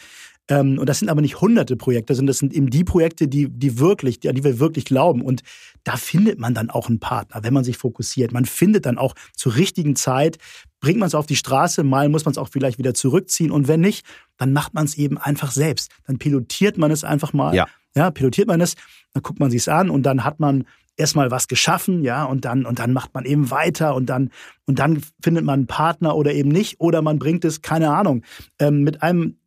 Ähm, 0.50 0.80
und 0.80 0.90
das 0.90 1.00
sind 1.00 1.10
aber 1.10 1.22
nicht 1.22 1.40
hunderte 1.40 1.78
Projekte, 1.78 2.16
sondern 2.16 2.28
das 2.28 2.40
sind 2.40 2.54
eben 2.54 2.70
die 2.70 2.84
Projekte, 2.84 3.28
die, 3.28 3.48
die 3.50 3.80
wirklich, 3.80 4.28
an 4.28 4.36
die 4.36 4.44
wir 4.44 4.60
wirklich 4.60 4.84
glauben. 4.84 5.22
Und 5.22 5.44
da 5.84 5.96
findet 5.96 6.40
man 6.40 6.54
dann 6.54 6.70
auch 6.70 6.90
einen 6.90 7.00
Partner, 7.00 7.44
wenn 7.44 7.54
man 7.54 7.64
sich 7.64 7.78
fokussiert. 7.78 8.34
Man 8.34 8.46
findet 8.46 8.86
dann 8.86 8.98
auch 8.98 9.14
zur 9.36 9.56
richtigen 9.56 9.96
Zeit, 9.96 10.38
bringt 10.82 11.00
man 11.00 11.08
es 11.08 11.16
auf 11.16 11.28
die 11.28 11.36
Straße, 11.36 11.84
mal 11.84 12.10
muss 12.10 12.26
man 12.26 12.32
es 12.32 12.38
auch 12.38 12.50
vielleicht 12.50 12.80
wieder 12.80 12.94
zurückziehen. 12.94 13.52
Und 13.52 13.68
wenn 13.68 13.82
nicht, 13.82 14.06
dann 14.38 14.52
macht 14.52 14.74
man 14.74 14.86
es 14.86 14.98
eben 14.98 15.18
einfach 15.18 15.52
selbst. 15.52 15.92
Dann 16.08 16.18
pilotiert 16.18 16.78
man 16.78 16.90
es 16.90 17.04
einfach 17.04 17.32
mal. 17.32 17.54
Ja. 17.54 17.68
ja 17.96 18.10
pilotiert 18.10 18.48
man 18.48 18.60
es, 18.60 18.76
dann 19.14 19.22
guckt 19.22 19.40
man 19.40 19.52
sich 19.52 19.62
es 19.62 19.68
an 19.68 19.90
und 19.90 20.04
dann 20.04 20.24
hat 20.24 20.40
man 20.40 20.66
erstmal 20.98 21.32
was 21.32 21.48
geschaffen, 21.48 22.04
ja, 22.04 22.26
und 22.26 22.44
dann, 22.44 22.66
und 22.66 22.80
dann 22.80 22.92
macht 22.92 23.14
man 23.14 23.24
eben 23.24 23.52
weiter 23.52 23.96
und 23.96 24.08
dann, 24.08 24.32
und 24.66 24.80
dann 24.80 25.02
findet 25.24 25.46
man 25.46 25.60
einen 25.60 25.68
Partner 25.68 26.16
oder 26.16 26.34
eben 26.34 26.50
nicht, 26.50 26.82
oder 26.82 27.02
man 27.02 27.20
bringt 27.20 27.46
es, 27.46 27.62
keine 27.62 27.92
Ahnung, 27.92 28.24
ähm, 28.60 28.84
mit 28.84 29.02
einem 29.02 29.39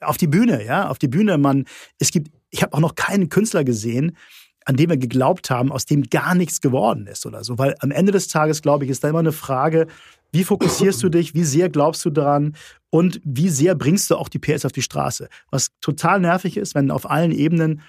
auf 0.00 0.16
die 0.16 0.26
Bühne, 0.26 0.64
ja, 0.64 0.88
auf 0.88 0.98
die 0.98 1.08
Bühne. 1.08 1.38
Man, 1.38 1.64
es 1.98 2.10
gibt, 2.10 2.30
ich 2.50 2.62
habe 2.62 2.74
auch 2.74 2.80
noch 2.80 2.94
keinen 2.94 3.28
Künstler 3.28 3.64
gesehen, 3.64 4.16
an 4.64 4.76
dem 4.76 4.90
wir 4.90 4.96
geglaubt 4.96 5.50
haben, 5.50 5.72
aus 5.72 5.86
dem 5.86 6.04
gar 6.04 6.34
nichts 6.34 6.60
geworden 6.60 7.06
ist 7.06 7.26
oder 7.26 7.44
so. 7.44 7.58
Weil 7.58 7.74
am 7.80 7.90
Ende 7.90 8.12
des 8.12 8.28
Tages, 8.28 8.62
glaube 8.62 8.84
ich, 8.84 8.90
ist 8.90 9.02
da 9.02 9.08
immer 9.08 9.20
eine 9.20 9.32
Frage, 9.32 9.86
Wie 10.32 10.44
fokussierst 10.44 11.02
du 11.02 11.08
dich? 11.10 11.34
Wie 11.34 11.44
sehr 11.44 11.68
glaubst 11.68 12.04
du 12.04 12.10
daran? 12.10 12.54
Und 12.90 13.20
wie 13.24 13.48
sehr 13.48 13.74
bringst 13.74 14.10
du 14.10 14.16
auch 14.16 14.28
die 14.28 14.38
PS 14.38 14.64
auf 14.64 14.72
die 14.72 14.82
Straße? 14.82 15.28
Was 15.50 15.68
total 15.80 16.20
nervig 16.20 16.56
ist, 16.56 16.74
wenn 16.74 16.90
auf 16.90 17.08
allen 17.08 17.32
Ebenen, 17.32 17.82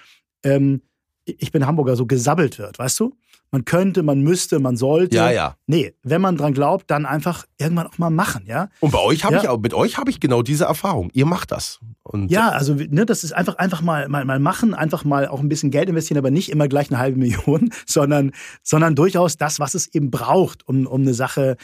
ähm, 0.44 0.82
ich 1.24 1.52
bin 1.52 1.66
Hamburger, 1.66 1.96
so 1.96 2.06
gesabbelt 2.06 2.58
wird, 2.58 2.78
weißt 2.78 2.98
du? 3.00 3.16
Man 3.52 3.66
könnte, 3.66 4.02
man 4.02 4.22
müsste, 4.22 4.58
man 4.60 4.78
sollte. 4.78 5.14
Ja, 5.14 5.30
ja. 5.30 5.56
Nee, 5.66 5.94
wenn 6.02 6.22
man 6.22 6.38
dran 6.38 6.54
glaubt, 6.54 6.90
dann 6.90 7.04
einfach 7.04 7.44
irgendwann 7.58 7.86
auch 7.86 7.98
mal 7.98 8.08
machen, 8.08 8.44
ja? 8.46 8.70
Und 8.80 8.92
bei 8.92 8.98
euch 8.98 9.24
habe 9.24 9.34
Ja. 9.34 9.42
ich 9.42 9.48
auch, 9.48 9.58
mit 9.60 9.74
euch 9.74 9.98
habe 9.98 10.10
ich 10.10 10.20
genau 10.20 10.40
diese 10.40 10.64
Erfahrung. 10.64 11.10
Ihr 11.12 11.26
macht 11.26 11.52
das. 11.52 11.78
Und 12.02 12.30
Ja, 12.30 12.48
also 12.48 12.74
ne, 12.74 13.04
das 13.04 13.24
ist 13.24 13.32
einfach 13.32 13.56
einfach 13.56 13.82
mal, 13.82 14.08
mal 14.08 14.24
mal 14.24 14.38
machen, 14.38 14.72
einfach 14.72 15.04
mal 15.04 15.28
auch 15.28 15.40
ein 15.40 15.50
bisschen 15.50 15.70
Geld 15.70 15.90
investieren, 15.90 16.16
aber 16.16 16.30
nicht 16.30 16.50
immer 16.50 16.66
gleich 16.66 16.90
eine 16.90 16.98
halbe 16.98 17.18
Million, 17.18 17.70
sondern 17.86 18.32
sondern 18.62 18.94
durchaus 18.94 19.36
das, 19.36 19.60
was 19.60 19.74
es 19.74 19.86
eben 19.94 20.10
braucht, 20.10 20.66
um 20.66 20.86
um 20.86 21.02
eine 21.02 21.12
Sache 21.12 21.56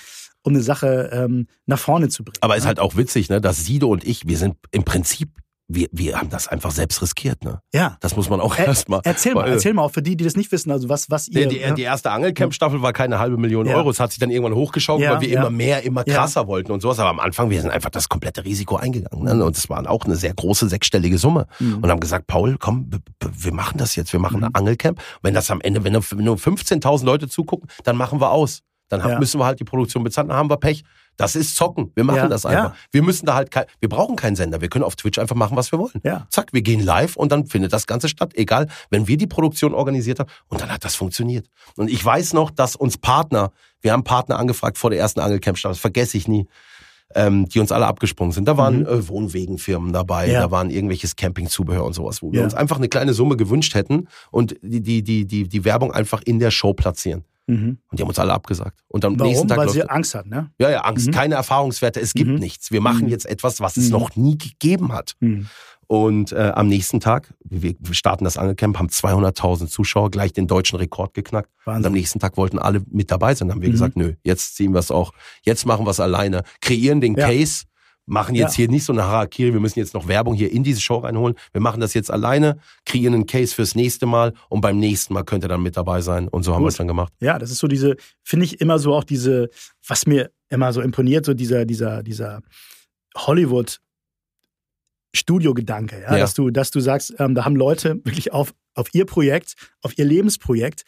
um 0.43 0.53
eine 0.53 0.63
Sache 0.63 1.11
ähm, 1.13 1.47
nach 1.67 1.79
vorne 1.79 2.09
zu 2.11 2.23
bringen. 2.23 2.39
Aber 2.43 2.57
ist 2.57 2.63
ne? 2.65 2.69
halt 2.69 2.81
auch 2.81 2.97
witzig, 2.97 3.29
ne, 3.31 3.41
dass 3.41 3.65
Sido 3.65 3.89
und 3.89 4.05
ich, 4.05 4.27
wir 4.29 4.37
sind 4.37 4.57
im 4.71 4.85
Prinzip, 4.85 5.31
wir, 5.71 5.89
wir 5.93 6.19
haben 6.19 6.31
das 6.31 6.49
einfach 6.49 6.71
selbst 6.71 7.03
riskiert, 7.03 7.45
ne? 7.45 7.61
ja. 7.75 7.99
Das 8.01 8.17
muss 8.17 8.31
man 8.31 8.41
auch 8.41 8.57
Er, 8.57 8.69
erstmal. 8.69 9.01
erzähl 9.05 9.35
mal, 9.35 9.47
erzähl 9.47 9.75
mal 9.75 9.83
auch 9.83 9.91
für 9.93 10.01
die, 10.03 10.17
die 10.17 10.25
das 10.25 10.35
nicht 10.35 10.51
wissen, 10.51 10.71
also 10.73 10.89
was 10.89 11.11
was 11.11 11.29
ihr 11.29 11.47
Die, 11.47 11.59
die, 11.63 11.75
die 11.75 11.83
erste 11.83 12.11
Angelcamp-Staffel 12.11 12.81
war 12.81 12.95
keine 12.95 13.19
halbe 13.19 13.37
Million 13.37 13.67
Ja. 13.67 13.77
Euro. 13.77 13.91
Es 13.91 14.01
hat 14.01 14.11
sich 14.11 14.19
dann 14.19 14.31
irgendwann 14.31 14.55
hochgeschaukelt, 14.55 15.05
Ja, 15.05 15.15
weil 15.17 15.21
wir 15.21 15.29
ja. 15.29 15.41
immer 15.41 15.51
mehr, 15.51 15.83
immer 15.85 16.05
krasser 16.05 16.47
wollten 16.47 16.73
und 16.73 16.81
sowas. 16.81 16.99
Aber 16.99 17.11
am 17.11 17.21
Anfang, 17.21 17.51
wir 17.51 17.61
sind 17.61 17.71
einfach 17.71 17.91
das 17.91 18.09
komplette 18.09 18.45
Risiko 18.47 18.77
eingegangen. 18.77 19.25
Ne? 19.25 19.45
Und 19.45 19.57
es 19.57 19.69
war 19.69 19.89
auch 19.91 20.05
eine 20.07 20.17
sehr 20.17 20.33
große 20.33 20.69
sechsstellige 20.71 21.19
Summe. 21.19 21.47
Mhm. 21.59 21.79
Und 21.83 21.91
haben 21.91 22.01
gesagt, 22.01 22.27
Paul, 22.27 22.57
komm, 22.59 22.91
wir 23.21 23.53
machen 23.53 23.77
das 23.77 23.95
jetzt. 23.95 24.13
Wir 24.13 24.21
machen 24.21 24.39
Mhm. 24.41 24.45
ein 24.47 24.55
Angelcamp. 24.55 25.01
Wenn 25.23 25.35
das 25.35 25.51
am 25.51 25.61
Ende, 25.61 25.85
wenn 25.85 25.93
nur, 25.93 26.03
wenn 26.11 26.25
nur 26.25 26.37
15.000 26.37 27.05
Leute 27.05 27.29
zugucken, 27.29 27.69
dann 27.85 27.97
machen 27.97 28.21
wir 28.23 28.31
aus. 28.31 28.63
Dann 28.89 29.03
haben, 29.05 29.19
müssen 29.19 29.39
wir 29.39 29.45
halt 29.45 29.61
die 29.61 29.65
Produktion 29.65 30.03
bezahlen, 30.03 30.29
dann 30.29 30.39
haben 30.39 30.49
wir 30.49 30.57
Pech. 30.57 30.83
Das 31.19 31.37
ist 31.37 31.55
Zocken. 31.57 31.91
Wir 31.95 32.05
machen 32.05 32.17
Ja, 32.17 32.29
das 32.29 32.47
einfach. 32.47 32.71
ja. 32.71 32.75
Wir 32.93 33.03
müssen 33.03 33.27
da 33.27 33.35
halt 33.35 33.51
kein, 33.51 33.65
wir 33.81 33.89
brauchen 33.91 34.17
keinen 34.17 34.37
Sender. 34.37 34.61
Wir 34.63 34.69
können 34.69 34.85
auf 34.85 34.97
Twitch 34.97 35.19
einfach 35.19 35.37
machen, 35.37 35.57
was 35.57 35.71
wir 35.73 35.79
wollen. 35.79 36.01
Ja. 36.05 36.27
Zack, 36.31 36.53
wir 36.53 36.63
gehen 36.63 36.81
live 36.83 37.17
und 37.17 37.31
dann 37.33 37.45
findet 37.47 37.73
das 37.75 37.87
Ganze 37.87 38.09
statt. 38.09 38.33
Egal, 38.35 38.69
wenn 38.89 39.07
wir 39.09 39.17
die 39.19 39.27
Produktion 39.27 39.75
organisiert 39.75 40.21
haben. 40.21 40.31
Und 40.49 40.61
dann 40.63 40.71
hat 40.73 40.85
das 40.85 40.95
funktioniert. 40.95 41.47
Und 41.77 41.91
ich 41.91 42.03
weiß 42.03 42.33
noch, 42.33 42.51
dass 42.51 42.77
uns 42.77 42.97
Partner, 42.97 43.51
wir 43.83 43.93
haben 43.93 44.05
Partner 44.05 44.39
angefragt 44.39 44.79
vor 44.79 44.91
der 44.91 44.99
ersten 45.01 45.21
Angelcamp-Stadt, 45.21 45.73
das 45.73 45.79
vergesse 45.79 46.17
ich 46.17 46.29
nie, 46.29 46.47
ähm, 47.15 47.49
die 47.49 47.59
uns 47.59 47.73
alle 47.73 47.87
abgesprungen 47.87 48.33
sind. 48.33 48.47
Da 48.47 48.57
waren 48.57 48.87
äh, 48.87 49.09
Wohnwegenfirmen 49.09 49.93
dabei, 49.93 50.27
Mhm. 50.29 50.33
Ja. 50.35 50.41
da 50.43 50.51
waren 50.51 50.71
irgendwelches 50.71 51.17
Campingzubehör 51.17 51.85
und 51.85 51.95
sowas, 51.95 52.23
wo 52.23 52.31
wir 52.33 52.39
Ja. 52.41 52.45
uns 52.45 52.55
einfach 52.55 52.77
eine 52.77 52.89
kleine 52.89 53.13
Summe 53.13 53.37
gewünscht 53.37 53.75
hätten 53.75 54.07
und 54.31 54.55
die, 54.63 54.81
die, 54.83 55.03
die, 55.03 55.25
die, 55.27 55.49
die 55.49 55.65
Werbung 55.65 55.91
einfach 55.93 56.23
in 56.23 56.39
der 56.39 56.51
Show 56.53 56.75
platzieren. 56.75 57.25
Mhm. 57.49 57.79
Und 57.91 57.99
die 57.99 58.03
haben 58.03 58.09
uns 58.09 58.19
alle 58.19 58.33
abgesagt. 58.35 58.79
Und 58.89 59.05
am 59.05 59.19
Warum? 59.19 59.31
nächsten 59.33 59.49
Tag 59.49 59.59
Weil 59.59 59.69
sie 59.71 59.83
Angst 59.89 60.15
hat, 60.15 60.27
ne? 60.27 60.51
ja, 60.59 60.71
ja, 60.71 60.81
Angst, 60.83 61.07
Mhm. 61.09 61.13
keine 61.13 61.35
Erfahrungswerte, 61.37 62.01
es 62.01 62.13
gibt 62.15 62.31
Mhm. 62.31 62.37
nichts. 62.37 62.71
Wir 62.71 62.81
machen 62.81 63.05
Mhm. 63.07 63.09
jetzt 63.11 63.27
etwas, 63.27 63.61
was 63.61 63.77
es 63.77 63.87
Mhm. 63.87 63.93
noch 63.93 64.17
nie 64.17 64.37
gegeben 64.39 64.93
hat. 64.93 65.15
Mhm. 65.21 65.47
Und 65.87 66.33
äh, 66.33 66.53
am 66.55 66.69
nächsten 66.69 67.01
Tag, 67.01 67.33
wir 67.49 67.75
wir 67.79 67.95
starten 67.95 68.25
das 68.25 68.37
Angelcamp, 68.37 68.79
haben 68.79 68.91
200.000 68.91 69.71
Zuschauer, 69.71 70.11
gleich 70.11 70.35
den 70.35 70.47
deutschen 70.47 70.77
Rekord 70.79 71.15
geknackt. 71.15 71.49
Und 71.65 71.73
am 71.73 71.75
Wahnsinn. 71.77 71.93
nächsten 71.95 72.19
Tag 72.19 72.37
wollten 72.37 72.59
alle 72.59 72.83
mit 72.91 73.11
dabei 73.11 73.35
sein. 73.35 73.49
Dann 73.49 73.55
haben 73.57 73.63
wir 73.63 73.69
Mhm. 73.71 73.73
gesagt, 73.73 73.97
nö, 73.97 74.13
jetzt 74.23 74.57
ziehen 74.57 74.73
wir 74.75 74.81
es 74.81 74.91
auch. 74.91 75.13
Jetzt 75.43 75.65
machen 75.65 75.87
wir 75.87 75.91
es 75.91 75.99
alleine. 76.01 76.43
Kreieren 76.61 77.01
den 77.01 77.15
Ja. 77.17 77.27
Case, 77.27 77.65
machen 78.09 78.35
jetzt 78.35 78.53
Ja. 78.53 78.57
hier 78.65 78.69
nicht 78.69 78.85
so 78.85 78.93
eine 78.93 79.05
Harakiri, 79.05 79.53
wir 79.53 79.61
müssen 79.61 79.79
jetzt 79.79 79.95
noch 79.95 80.09
Werbung 80.09 80.35
hier 80.35 80.51
in 80.51 80.65
diese 80.65 80.81
Show 80.81 80.99
reinholen. 80.99 81.37
Wir 81.53 81.61
machen 81.61 81.81
das 81.81 81.95
jetzt 81.95 82.11
alleine, 82.11 82.59
kreieren 82.85 83.15
einen 83.15 83.27
Case 83.27 83.55
fürs 83.55 83.75
nächste 83.75 84.07
Mal 84.07 84.33
und 84.49 84.61
beim 84.61 84.79
nächsten 84.79 85.15
Mal 85.15 85.25
könnt 85.25 85.45
ihr 85.45 85.49
dann 85.49 85.63
mit 85.63 85.77
dabei 85.77 86.01
sein. 86.01 86.29
Und 86.29 86.43
so 86.43 86.55
haben 86.55 86.63
wir 86.65 86.69
es 86.69 86.77
dann 86.77 86.89
gemacht. 86.89 87.13
Ja, 87.21 87.39
das 87.39 87.51
ist 87.51 87.59
so 87.59 87.69
diese, 87.69 87.97
finde 88.25 88.47
ich 88.47 88.61
immer 88.61 88.79
so 88.79 88.95
auch 88.95 89.05
diese, 89.05 89.51
was 89.87 90.07
mir 90.07 90.31
immer 90.49 90.73
so 90.73 90.81
imponiert, 90.81 91.25
so 91.27 91.35
dieser, 91.35 91.65
dieser, 91.67 92.03
dieser 92.03 92.41
Hollywood 93.17 93.81
Studiogedanke, 95.15 96.01
ja, 96.03 96.13
Ja. 96.13 96.19
dass 96.19 96.35
du, 96.35 96.51
dass 96.51 96.71
du 96.71 96.81
sagst, 96.81 97.15
ähm, 97.19 97.35
da 97.35 97.45
haben 97.45 97.57
Leute 97.57 97.97
wirklich 98.05 98.33
auf, 98.33 98.53
auf 98.75 98.89
ihr 98.95 99.07
Projekt, 99.07 99.55
auf 99.83 99.97
ihr 99.99 100.05
Lebensprojekt 100.05 100.85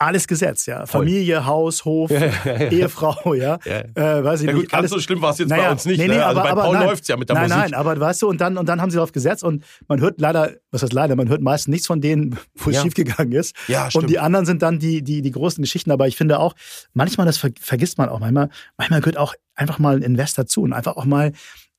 alles 0.00 0.26
gesetzt, 0.26 0.66
ja. 0.66 0.86
Familie, 0.86 1.44
Haus, 1.44 1.84
Hof, 1.84 2.10
Ehefrau, 2.70 3.34
ja. 3.34 3.58
Ja. 3.64 3.80
Äh, 4.18 4.24
weiß 4.24 4.40
ich 4.40 4.46
Ja 4.46 4.52
nicht. 4.54 4.62
gut, 4.62 4.70
ganz 4.70 4.78
alles, 4.80 4.90
so 4.92 4.98
schlimm 5.00 5.20
war 5.20 5.30
es 5.32 5.38
jetzt 5.38 5.48
Naja, 5.50 5.64
bei 5.66 5.70
uns 5.72 5.84
nicht. 5.84 5.98
nee, 5.98 6.08
nee, 6.08 6.14
ne? 6.16 6.24
Also 6.26 6.40
aber- 6.40 6.54
bei 6.54 6.62
Paul 6.62 6.74
nein. 6.74 6.86
läuft's 6.86 7.08
ja 7.08 7.16
mit 7.16 7.28
der 7.28 7.34
nein, 7.36 7.48
Musik. 7.50 7.58
nein, 7.62 7.74
aber 7.74 8.00
weißt 8.00 8.22
du, 8.22 8.28
und 8.28 8.40
dann, 8.40 8.56
und 8.56 8.66
dann 8.68 8.80
haben 8.80 8.90
sie 8.90 8.96
darauf 8.96 9.12
gesetzt 9.12 9.44
und 9.44 9.62
man 9.88 10.00
hört 10.00 10.20
leider, 10.20 10.52
was 10.70 10.82
heißt 10.82 10.92
leider, 10.92 11.16
man 11.16 11.28
hört 11.28 11.42
meist 11.42 11.68
nichts 11.68 11.86
von 11.86 12.00
denen, 12.00 12.38
wo 12.56 12.70
es 12.70 12.76
Ja. 12.76 12.82
schiefgegangen 12.82 13.32
ist. 13.32 13.54
Ja, 13.68 13.90
stimmt. 13.90 14.04
Und 14.04 14.10
die 14.10 14.18
anderen 14.18 14.46
sind 14.46 14.62
dann 14.62 14.78
die, 14.78 15.02
die, 15.02 15.20
die 15.22 15.30
großen 15.30 15.62
Geschichten. 15.62 15.90
Aber 15.90 16.08
ich 16.08 16.16
finde 16.16 16.38
auch, 16.38 16.54
manchmal, 16.94 17.26
das 17.26 17.36
ver 17.38 17.50
vergisst 17.60 17.98
man 17.98 18.08
auch, 18.08 18.20
manchmal, 18.20 18.48
manchmal 18.78 19.00
gehört 19.00 19.18
auch 19.18 19.34
einfach 19.54 19.78
mal 19.78 19.96
ein 19.96 20.02
Invest 20.02 20.38
dazu 20.38 20.62
und 20.62 20.72
einfach 20.72 20.96
auch 20.96 21.04
mal, 21.04 21.32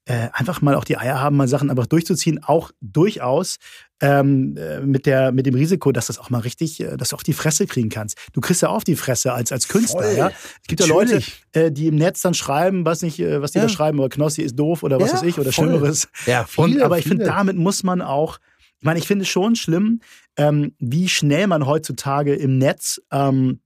äh, 0.05 0.29
einfach 0.33 0.61
mal 0.61 0.75
auch 0.75 0.83
die 0.83 0.97
Eier 0.97 1.19
haben, 1.21 1.37
mal 1.37 1.47
Sachen 1.47 1.69
einfach 1.71 1.87
durchzuziehen, 1.87 2.43
auch 2.43 2.71
durchaus 2.81 3.57
ähm, 4.01 4.57
äh, 4.57 4.79
mit, 4.81 5.05
der, 5.05 5.31
mit 5.31 5.45
dem 5.45 5.53
Risiko, 5.55 5.91
dass 5.91 6.07
das 6.07 6.17
auch 6.19 6.29
mal 6.29 6.39
richtig, 6.39 6.79
äh, 6.79 6.97
dass 6.97 7.09
du 7.09 7.15
auf 7.15 7.23
die 7.23 7.33
Fresse 7.33 7.67
kriegen 7.67 7.89
kannst. 7.89 8.17
Du 8.33 8.41
kriegst 8.41 8.61
ja 8.61 8.69
auf 8.69 8.83
die 8.83 8.95
Fresse 8.95 9.31
als, 9.33 9.51
als 9.51 9.67
Künstler, 9.67 10.03
Voll. 10.03 10.17
ja. 10.17 10.27
Es 10.29 10.67
gibt 10.67 10.81
ja 10.81 10.87
Leute, 10.87 11.13
Natürlich. 11.15 11.43
äh, 11.53 11.71
die 11.71 11.87
im 11.87 11.95
Netz 11.95 12.21
dann 12.21 12.33
schreiben, 12.33 12.85
weiß 12.85 13.03
nicht, 13.03 13.19
was 13.19 13.51
die 13.51 13.59
Ja. 13.59 13.65
da 13.65 13.69
schreiben, 13.69 13.99
oder 13.99 14.09
Knossi 14.09 14.41
ist 14.41 14.57
doof 14.57 14.83
oder 14.83 14.99
was 14.99 15.09
Ja, 15.11 15.17
weiß 15.17 15.23
ich, 15.23 15.37
oder 15.39 15.51
voll. 15.51 15.67
Schlimmeres. 15.69 16.07
Ja, 16.25 16.41
Und, 16.57 16.71
viele, 16.71 16.83
aber 16.85 16.97
ich 16.99 17.05
finde, 17.07 17.25
damit 17.25 17.55
muss 17.57 17.83
man 17.83 18.01
auch, 18.01 18.39
ich 18.79 18.83
meine, 18.85 18.97
ich 18.99 19.07
finde 19.07 19.23
es 19.23 19.29
schon 19.29 19.55
schlimm, 19.55 20.01
ähm, 20.37 20.73
wie 20.79 21.07
schnell 21.07 21.45
man 21.47 21.65
heutzutage 21.67 22.33
im 22.33 22.57
Netz 22.57 22.99
ähm, 23.11 23.59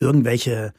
irgendwelche, 0.00 0.72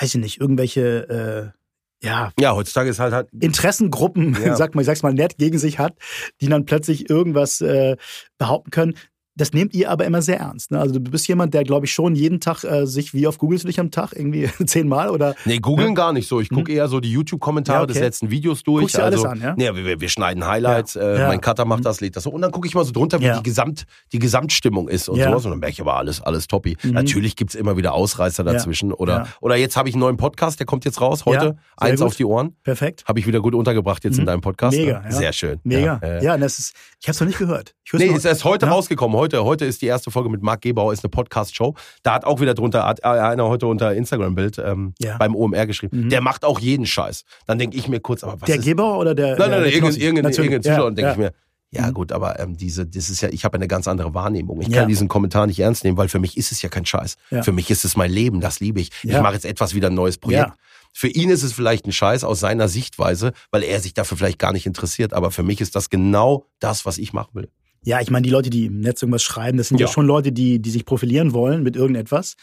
weiß 0.00 0.14
ich 0.14 0.20
nicht, 0.20 0.40
irgendwelche, 0.40 1.52
äh, 1.52 1.55
ja, 2.02 2.30
Ja, 2.38 2.54
heutzutage 2.54 2.90
ist 2.90 2.98
halt 2.98 3.12
halt. 3.12 3.28
Interessengruppen, 3.40 4.36
Ja. 4.44 4.56
sag 4.56 4.74
mal, 4.74 4.82
ich 4.82 4.86
sag's 4.86 5.02
mal 5.02 5.12
nett, 5.14 5.38
gegen 5.38 5.58
sich 5.58 5.78
hat, 5.78 5.94
die 6.40 6.48
dann 6.48 6.64
plötzlich 6.66 7.08
irgendwas 7.10 7.60
äh, 7.60 7.96
behaupten 8.38 8.70
können. 8.70 8.94
Das 9.36 9.52
nehmt 9.52 9.74
ihr 9.74 9.90
aber 9.90 10.06
immer 10.06 10.22
sehr 10.22 10.38
ernst. 10.40 10.70
Ne? 10.70 10.80
Also 10.80 10.94
du 10.94 11.00
bist 11.00 11.28
jemand, 11.28 11.52
der, 11.52 11.62
glaube 11.64 11.84
ich, 11.86 11.92
schon 11.92 12.14
jeden 12.14 12.40
Tag 12.40 12.64
äh, 12.64 12.86
sich, 12.86 13.12
wie 13.12 13.26
oft 13.26 13.38
googelst 13.38 13.64
du 13.64 13.68
dich 13.68 13.78
am 13.78 13.90
Tag? 13.90 14.12
Irgendwie 14.14 14.48
zehnmal 14.66 15.10
oder 15.10 15.34
Nee, 15.44 15.58
googeln 15.58 15.94
gar 15.94 16.12
nicht 16.14 16.26
so. 16.26 16.40
Ich 16.40 16.48
gucke 16.48 16.72
eher 16.72 16.88
so 16.88 17.00
die 17.00 17.10
YouTube-Kommentare 17.12 17.78
Ja, 17.80 17.82
okay. 17.84 17.92
des 17.92 18.00
letzten 18.02 18.30
Videos 18.30 18.62
durch. 18.62 18.80
Guckst 18.84 18.96
dir 18.96 19.04
alles 19.04 19.16
also, 19.24 19.28
an, 19.28 19.40
ja? 19.40 19.54
Nee, 19.56 19.84
wir, 19.84 20.00
wir 20.00 20.08
schneiden 20.08 20.46
Highlights, 20.46 20.94
Ja. 20.94 21.02
Äh, 21.02 21.18
Ja. 21.20 21.28
mein 21.28 21.40
Cutter 21.42 21.64
macht 21.66 21.80
Mhm. 21.80 21.84
das, 21.84 22.00
lädt 22.00 22.16
das 22.16 22.22
so. 22.24 22.30
Und 22.30 22.40
dann 22.42 22.50
gucke 22.50 22.66
ich 22.66 22.74
mal 22.74 22.84
so 22.84 22.92
drunter, 22.92 23.20
wie 23.20 23.30
die, 23.30 23.42
Gesamt, 23.42 23.84
die 24.12 24.18
Gesamtstimmung 24.18 24.88
ist 24.88 25.08
und 25.08 25.20
sowas. 25.20 25.44
Und 25.44 25.50
dann 25.50 25.60
merke 25.60 25.72
ich 25.74 25.80
aber 25.82 25.96
alles, 25.96 26.20
alles 26.22 26.46
toppi. 26.48 26.76
Mhm. 26.82 26.92
Natürlich 26.92 27.36
gibt's 27.36 27.54
immer 27.54 27.76
wieder 27.76 27.92
Ausreißer 27.92 28.42
dazwischen. 28.42 28.92
Oder, 28.92 29.28
oder 29.42 29.56
jetzt 29.56 29.76
habe 29.76 29.88
ich 29.90 29.94
einen 29.94 30.00
neuen 30.00 30.16
Podcast, 30.16 30.58
der 30.60 30.66
kommt 30.66 30.84
jetzt 30.86 31.00
raus 31.00 31.26
heute. 31.26 31.56
Eins 31.76 32.00
gut. 32.00 32.06
auf 32.06 32.16
die 32.16 32.24
Ohren. 32.24 32.56
perfekt? 32.62 33.04
Habe 33.06 33.20
ich 33.20 33.26
wieder 33.26 33.40
gut 33.40 33.54
untergebracht 33.54 34.02
jetzt 34.04 34.16
in 34.16 34.22
Mhm. 34.22 34.26
deinem 34.28 34.40
Podcast. 34.40 34.76
Mega, 34.78 35.00
ne? 35.00 35.04
ja. 35.10 35.12
Sehr 35.12 35.32
schön. 35.34 35.60
Mega. 35.62 36.00
Ja, 36.22 36.36
äh, 36.36 36.38
das 36.38 36.58
ist, 36.58 36.74
ich 37.00 37.06
habe 37.08 37.12
es 37.12 37.20
noch 37.20 37.26
nicht 37.26 37.38
gehört. 37.38 37.74
Ich 37.84 37.92
Nee, 37.92 38.06
noch- 38.08 38.16
ist 38.16 38.24
erst 38.24 38.44
heute 38.44 38.66
rausgekommen. 38.66 39.16
Heute, 39.16 39.25
heute 39.34 39.64
ist 39.64 39.82
die 39.82 39.86
erste 39.86 40.10
Folge 40.10 40.28
mit 40.30 40.42
Marc 40.42 40.62
Gebauer, 40.62 40.92
ist 40.92 41.04
eine 41.04 41.10
Podcast-Show. 41.10 41.74
Da 42.02 42.14
hat 42.14 42.24
auch 42.24 42.40
wieder 42.40 42.54
drunter, 42.54 42.84
hat 42.86 43.04
einer 43.04 43.44
heute 43.48 43.66
unter 43.66 43.92
Instagram-Bild 43.94 44.58
ähm, 44.58 44.94
Ja. 45.00 45.16
beim 45.18 45.34
OMR 45.34 45.66
geschrieben. 45.66 46.04
Mhm. 46.04 46.08
Der 46.10 46.20
macht 46.20 46.44
auch 46.44 46.60
jeden 46.60 46.86
Scheiß. 46.86 47.24
Dann 47.46 47.58
denke 47.58 47.76
ich 47.76 47.88
mir 47.88 48.00
kurz, 48.00 48.22
aber 48.24 48.40
was 48.40 48.46
Der 48.46 48.56
ist... 48.56 48.64
Gebauer 48.64 48.98
oder 48.98 49.14
der. 49.14 49.36
Nein, 49.38 49.50
nein, 49.50 49.60
nein, 49.62 49.70
irgendein, 49.72 50.00
irgendein, 50.00 50.32
irgendein 50.32 50.62
Zuschauer. 50.62 50.78
Ja, 50.78 50.84
Und 50.86 50.98
denke 50.98 51.06
ja. 51.08 51.12
ich 51.12 51.18
mir, 51.18 51.32
ja 51.72 51.86
Mhm. 51.88 51.94
gut, 51.94 52.12
aber 52.12 52.38
ähm, 52.38 52.56
diese, 52.56 52.86
das 52.86 53.10
ist 53.10 53.20
ja, 53.20 53.28
ich 53.30 53.44
habe 53.44 53.56
eine 53.56 53.66
ganz 53.68 53.88
andere 53.88 54.14
Wahrnehmung. 54.14 54.60
Ich 54.60 54.68
Ja. 54.68 54.80
kann 54.80 54.88
diesen 54.88 55.08
Kommentar 55.08 55.46
nicht 55.46 55.58
ernst 55.58 55.82
nehmen, 55.84 55.96
weil 55.98 56.08
für 56.08 56.20
mich 56.20 56.36
ist 56.36 56.52
es 56.52 56.62
ja 56.62 56.68
kein 56.68 56.86
Scheiß. 56.86 57.16
Ja. 57.30 57.42
Für 57.42 57.52
mich 57.52 57.70
ist 57.70 57.84
es 57.84 57.96
mein 57.96 58.10
Leben, 58.10 58.40
das 58.40 58.60
liebe 58.60 58.80
ich. 58.80 58.90
Ich 59.02 59.10
Ja. 59.10 59.22
mache 59.22 59.34
jetzt 59.34 59.44
etwas 59.44 59.74
wieder 59.74 59.88
ein 59.88 59.94
neues 59.94 60.16
Projekt. 60.18 60.52
Für 60.92 61.08
ihn 61.08 61.28
ist 61.28 61.42
es 61.42 61.52
vielleicht 61.52 61.84
ein 61.86 61.92
Scheiß 61.92 62.24
aus 62.24 62.40
seiner 62.40 62.68
Sichtweise, 62.68 63.32
weil 63.50 63.62
er 63.64 63.80
sich 63.80 63.92
dafür 63.92 64.16
vielleicht 64.16 64.38
gar 64.38 64.52
nicht 64.52 64.64
interessiert. 64.64 65.12
Aber 65.12 65.30
für 65.30 65.42
mich 65.42 65.60
ist 65.60 65.76
das 65.76 65.90
genau 65.90 66.46
das, 66.58 66.86
was 66.86 66.96
ich 66.96 67.12
machen 67.12 67.30
will. 67.34 67.50
Ja, 67.86 68.00
ich 68.00 68.10
meine, 68.10 68.22
die 68.24 68.30
Leute, 68.30 68.50
die 68.50 68.66
im 68.66 68.80
Netz 68.80 69.00
irgendwas 69.00 69.22
schreiben, 69.22 69.58
das 69.58 69.68
sind 69.68 69.78
ja, 69.80 69.86
Ja. 69.86 69.92
schon 69.92 70.06
Leute, 70.06 70.32
die, 70.32 70.60
die 70.60 70.70
sich 70.70 70.84
profilieren 70.84 71.32
wollen 71.32 71.62
mit 71.62 71.76
irgendetwas. 71.76 72.34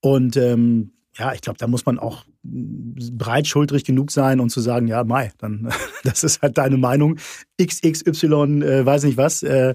Und 0.00 0.36
ähm, 0.36 0.92
ja, 1.16 1.32
ich 1.34 1.40
glaube, 1.40 1.58
da 1.58 1.68
muss 1.68 1.86
man 1.86 1.98
auch 2.00 2.24
breitschultrig 2.42 3.84
genug 3.84 4.10
sein 4.10 4.40
und 4.40 4.50
zu 4.50 4.60
sagen, 4.60 4.88
ja, 4.88 5.04
Mai, 5.04 5.30
dann 5.38 5.70
das 6.04 6.24
ist 6.24 6.42
halt 6.42 6.58
deine 6.58 6.76
Meinung. 6.78 7.18
XXY, 7.60 8.62
äh, 8.62 8.84
weiß 8.84 9.04
nicht 9.04 9.16
was. 9.16 9.42
Äh, 9.42 9.74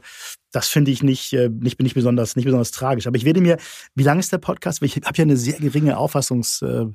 das 0.52 0.68
finde 0.68 0.92
ich 0.92 1.04
nicht, 1.04 1.34
äh, 1.34 1.50
nicht, 1.50 1.82
nicht, 1.82 1.94
besonders, 1.96 2.36
nicht 2.36 2.46
besonders 2.46 2.72
tragisch. 2.72 3.08
Aber 3.08 3.18
ich 3.18 3.26
werde 3.26 3.42
mir, 3.42 3.58
wie 3.96 4.04
lang 4.04 4.20
ist 4.20 4.32
der 4.32 4.38
Podcast? 4.40 4.82
Ich 4.82 4.96
habe 4.98 5.16
ja 5.16 5.22
eine 5.24 5.38
sehr 5.38 5.60
geringe 5.60 5.98
Auffassungs. 5.98 6.62
Äh, 6.62 6.86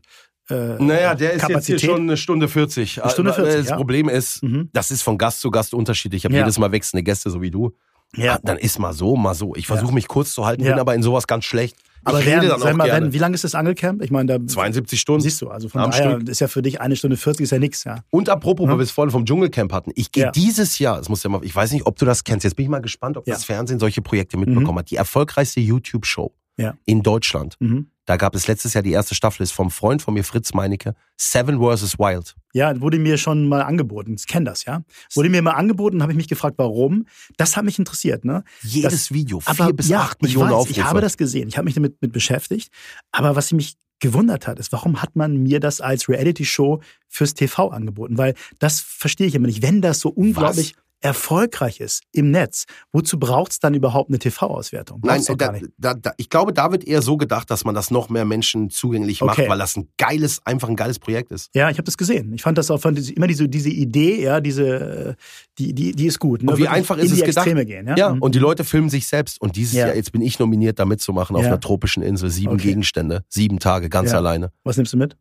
äh, 0.50 0.82
Naja, 0.82 1.14
der 1.14 1.34
ist 1.34 1.40
Kapazität. 1.42 1.68
jetzt 1.74 1.80
hier 1.82 1.90
schon 1.90 2.00
eine 2.02 2.16
Stunde 2.16 2.48
40. 2.48 3.02
Eine 3.02 3.10
Stunde 3.12 3.32
40, 3.32 3.54
Das 3.60 3.68
ja. 3.70 3.76
Problem 3.76 4.08
ist, 4.08 4.42
Mhm. 4.42 4.68
das 4.72 4.90
ist 4.90 5.02
von 5.02 5.16
Gast 5.18 5.40
zu 5.40 5.50
Gast 5.50 5.72
unterschiedlich. 5.74 6.20
Ich 6.20 6.24
habe 6.24 6.34
Ja. 6.34 6.40
jedes 6.40 6.58
Mal 6.58 6.72
wechselnde 6.72 7.02
Gäste, 7.04 7.30
so 7.30 7.40
wie 7.40 7.50
du. 7.50 7.72
Ja. 8.16 8.34
Ah, 8.34 8.40
Dann 8.42 8.58
ist 8.58 8.78
mal 8.78 8.92
so, 8.92 9.16
mal 9.16 9.34
so. 9.34 9.54
Ich 9.54 9.66
versuche 9.66 9.88
Ja. 9.88 9.94
mich 9.94 10.08
kurz 10.08 10.34
zu 10.34 10.44
halten, 10.44 10.62
Ja. 10.64 10.72
bin 10.72 10.80
aber 10.80 10.94
in 10.94 11.02
sowas 11.02 11.26
ganz 11.26 11.44
schlecht. 11.44 11.76
Aber 12.04 12.18
ich 12.20 12.26
rede 12.26 12.48
dann 12.48 12.60
auch 12.60 12.72
mal, 12.74 12.84
gerne. 12.86 13.06
wenn, 13.06 13.12
wie 13.12 13.18
lange 13.18 13.34
ist 13.36 13.44
das 13.44 13.54
Angelcamp? 13.54 14.02
Ich 14.02 14.10
meine, 14.10 14.38
da 14.38 14.44
72 14.46 15.00
Stunden. 15.00 15.20
siehst 15.22 15.40
du, 15.40 15.48
also 15.50 15.68
von 15.68 15.88
daher 15.88 16.16
Stück. 16.18 16.28
ist 16.28 16.40
ja 16.40 16.48
für 16.48 16.60
dich 16.60 16.80
eine 16.80 16.96
Stunde 16.96 17.16
40 17.16 17.44
ist 17.44 17.50
ja 17.52 17.60
nix, 17.60 17.84
ja. 17.84 18.02
Und 18.10 18.28
apropos, 18.28 18.64
Ja. 18.66 18.72
weil 18.72 18.78
wir 18.78 18.82
es 18.82 18.90
vorhin 18.90 19.12
vom 19.12 19.24
Dschungelcamp 19.24 19.72
hatten. 19.72 19.92
Ich 19.94 20.10
gehe 20.10 20.24
Ja. 20.24 20.30
dieses 20.32 20.80
Jahr, 20.80 20.98
das 20.98 21.08
muss 21.08 21.22
ja 21.22 21.30
mal, 21.30 21.44
ich 21.44 21.54
weiß 21.54 21.70
nicht, 21.72 21.86
ob 21.86 21.96
du 21.96 22.04
das 22.04 22.24
kennst. 22.24 22.42
Jetzt 22.42 22.56
bin 22.56 22.64
ich 22.64 22.70
mal 22.70 22.80
gespannt, 22.80 23.16
ob 23.16 23.26
Ja. 23.28 23.34
das 23.34 23.44
Fernsehen 23.44 23.78
solche 23.78 24.02
Projekte 24.02 24.36
mitbekommen 24.36 24.80
hat. 24.80 24.90
Die 24.90 24.96
erfolgreichste 24.96 25.60
YouTube-Show 25.60 26.32
Ja. 26.58 26.74
in 26.86 27.02
Deutschland 27.04 27.54
Mhm. 27.60 27.86
Da 28.04 28.16
gab 28.16 28.34
es 28.34 28.48
letztes 28.48 28.74
Jahr 28.74 28.82
die 28.82 28.90
erste 28.90 29.14
Staffel, 29.14 29.44
ist 29.44 29.52
vom 29.52 29.70
Freund 29.70 30.02
von 30.02 30.14
mir, 30.14 30.24
Fritz 30.24 30.52
Meinecke, 30.54 30.94
Seven 31.16 31.60
vs. 31.60 31.98
Wild. 31.98 32.34
Ja, 32.52 32.80
wurde 32.80 32.98
mir 32.98 33.16
schon 33.16 33.48
mal 33.48 33.62
angeboten. 33.62 34.16
Ich 34.18 34.26
kenne 34.26 34.46
das, 34.46 34.64
ja. 34.64 34.82
Wurde 35.14 35.28
mir 35.28 35.40
mal 35.40 35.52
angeboten, 35.52 36.02
habe 36.02 36.12
ich 36.12 36.16
mich 36.16 36.28
gefragt, 36.28 36.56
warum. 36.58 37.06
Das 37.36 37.56
hat 37.56 37.64
mich 37.64 37.78
interessiert, 37.78 38.24
ne? 38.24 38.42
Jedes 38.62 38.92
das, 38.92 39.12
Video, 39.12 39.40
vier 39.40 39.50
aber, 39.50 39.72
bis 39.72 39.88
ja, 39.88 40.00
acht 40.00 40.20
Millionen 40.20 40.48
ich 40.48 40.52
weiß, 40.52 40.60
Aufrufe. 40.60 40.80
Ich 40.80 40.84
habe 40.84 41.00
das 41.00 41.16
gesehen. 41.16 41.48
Ich 41.48 41.56
habe 41.56 41.64
mich 41.64 41.74
damit 41.74 42.02
mit 42.02 42.12
beschäftigt. 42.12 42.72
Aber 43.12 43.36
was 43.36 43.52
mich 43.52 43.76
gewundert 44.00 44.48
hat, 44.48 44.58
ist, 44.58 44.72
warum 44.72 45.00
hat 45.00 45.14
man 45.14 45.36
mir 45.36 45.60
das 45.60 45.80
als 45.80 46.08
Reality-Show 46.08 46.80
fürs 47.08 47.34
TV 47.34 47.68
angeboten? 47.68 48.18
Weil 48.18 48.34
das 48.58 48.80
verstehe 48.80 49.28
ich 49.28 49.36
immer 49.36 49.46
nicht. 49.46 49.62
Wenn 49.62 49.80
das 49.80 50.00
so 50.00 50.08
unglaublich 50.08 50.74
erfolgreich 51.02 51.80
ist 51.80 52.02
im 52.12 52.30
Netz, 52.30 52.64
wozu 52.92 53.18
braucht 53.18 53.52
es 53.52 53.58
dann 53.58 53.74
überhaupt 53.74 54.08
eine 54.10 54.18
TV-Auswertung? 54.18 55.00
Nein, 55.04 55.22
da, 55.36 55.52
da, 55.78 55.94
da, 55.94 56.12
ich 56.16 56.30
glaube, 56.30 56.52
da 56.52 56.72
wird 56.72 56.84
eher 56.84 57.02
so 57.02 57.16
gedacht, 57.16 57.50
dass 57.50 57.64
man 57.64 57.74
das 57.74 57.90
noch 57.90 58.08
mehr 58.08 58.24
Menschen 58.24 58.70
zugänglich 58.70 59.20
macht, 59.20 59.38
Okay. 59.38 59.48
weil 59.50 59.58
das 59.58 59.76
ein 59.76 59.88
geiles, 59.98 60.40
einfach 60.46 60.68
ein 60.68 60.76
geiles 60.76 60.98
Projekt 60.98 61.32
ist. 61.32 61.50
Ja, 61.54 61.68
ich 61.70 61.76
habe 61.76 61.84
das 61.84 61.96
gesehen. 61.98 62.32
Ich 62.32 62.42
fand 62.42 62.56
das 62.56 62.70
auch 62.70 62.78
fand 62.80 62.98
immer 63.10 63.26
diese, 63.26 63.48
diese 63.48 63.68
Idee, 63.70 64.22
ja, 64.22 64.40
diese, 64.40 65.16
die, 65.58 65.74
die, 65.74 65.92
die 65.92 66.06
ist 66.06 66.18
gut. 66.18 66.42
Ne? 66.42 66.50
Und 66.52 66.56
wie 66.58 66.62
Wirklich 66.62 66.76
einfach 66.76 66.96
ist 66.96 67.06
in 67.06 67.12
es 67.12 67.18
die 67.20 67.26
gedacht? 67.26 67.44
Gehen. 67.66 67.86
Ja, 67.88 67.96
Ja, 67.96 68.14
Mhm. 68.14 68.22
und 68.22 68.34
die 68.34 68.38
Leute 68.38 68.64
filmen 68.64 68.88
sich 68.88 69.06
selbst. 69.06 69.40
Und 69.40 69.56
dieses 69.56 69.74
Ja. 69.74 69.86
Jahr, 69.88 69.96
jetzt 69.96 70.12
bin 70.12 70.22
ich 70.22 70.38
nominiert, 70.38 70.78
da 70.78 70.84
mitzumachen 70.84 71.36
auf 71.36 71.42
Ja. 71.42 71.48
einer 71.48 71.60
tropischen 71.60 72.02
Insel. 72.02 72.30
Sieben 72.30 72.52
Okay. 72.54 72.68
Gegenstände, 72.68 73.24
sieben 73.28 73.58
Tage, 73.58 73.88
ganz 73.88 74.14
alleine. 74.14 74.52
Was 74.64 74.76
nimmst 74.76 74.92
du 74.92 74.96
mit? 74.96 75.16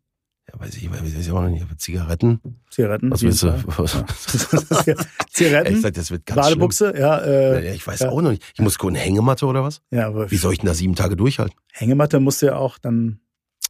Ja, 0.52 0.60
weiß 0.60 0.76
ich, 0.76 0.90
weiß 0.90 1.02
ich 1.02 1.30
auch 1.30 1.42
noch 1.42 1.48
nicht. 1.48 1.62
Aber 1.62 1.76
Zigaretten? 1.76 2.40
Zigaretten? 2.70 3.10
Was 3.10 3.22
willst 3.22 3.42
du? 3.42 3.52
Fall. 3.52 3.64
Was? 3.78 4.86
Ja. 4.86 4.94
Zigaretten? 5.30 5.74
Ich 5.74 5.80
sag, 5.82 5.94
das 5.94 6.10
wird 6.10 6.26
ganz 6.26 6.40
Badebuchse? 6.40 6.94
Ja, 6.98 7.18
äh, 7.20 7.52
schlimm. 7.52 7.64
Ja, 7.64 7.74
ich 7.74 7.86
weiß 7.86 8.00
ja. 8.00 8.08
auch 8.10 8.20
noch 8.20 8.30
nicht. 8.30 8.42
Ich 8.54 8.60
muss 8.60 8.78
gucken, 8.78 8.96
Hängematte 8.96 9.46
oder 9.46 9.62
was? 9.62 9.80
ja, 9.90 10.06
aber 10.08 10.30
Wie 10.30 10.36
soll 10.36 10.52
ich 10.52 10.58
denn 10.58 10.66
da 10.66 10.74
sieben 10.74 10.94
Tage 10.94 11.16
durchhalten? 11.16 11.56
Hängematte 11.72 12.20
musst 12.20 12.42
du 12.42 12.46
ja 12.46 12.56
auch 12.56 12.78
dann, 12.78 13.20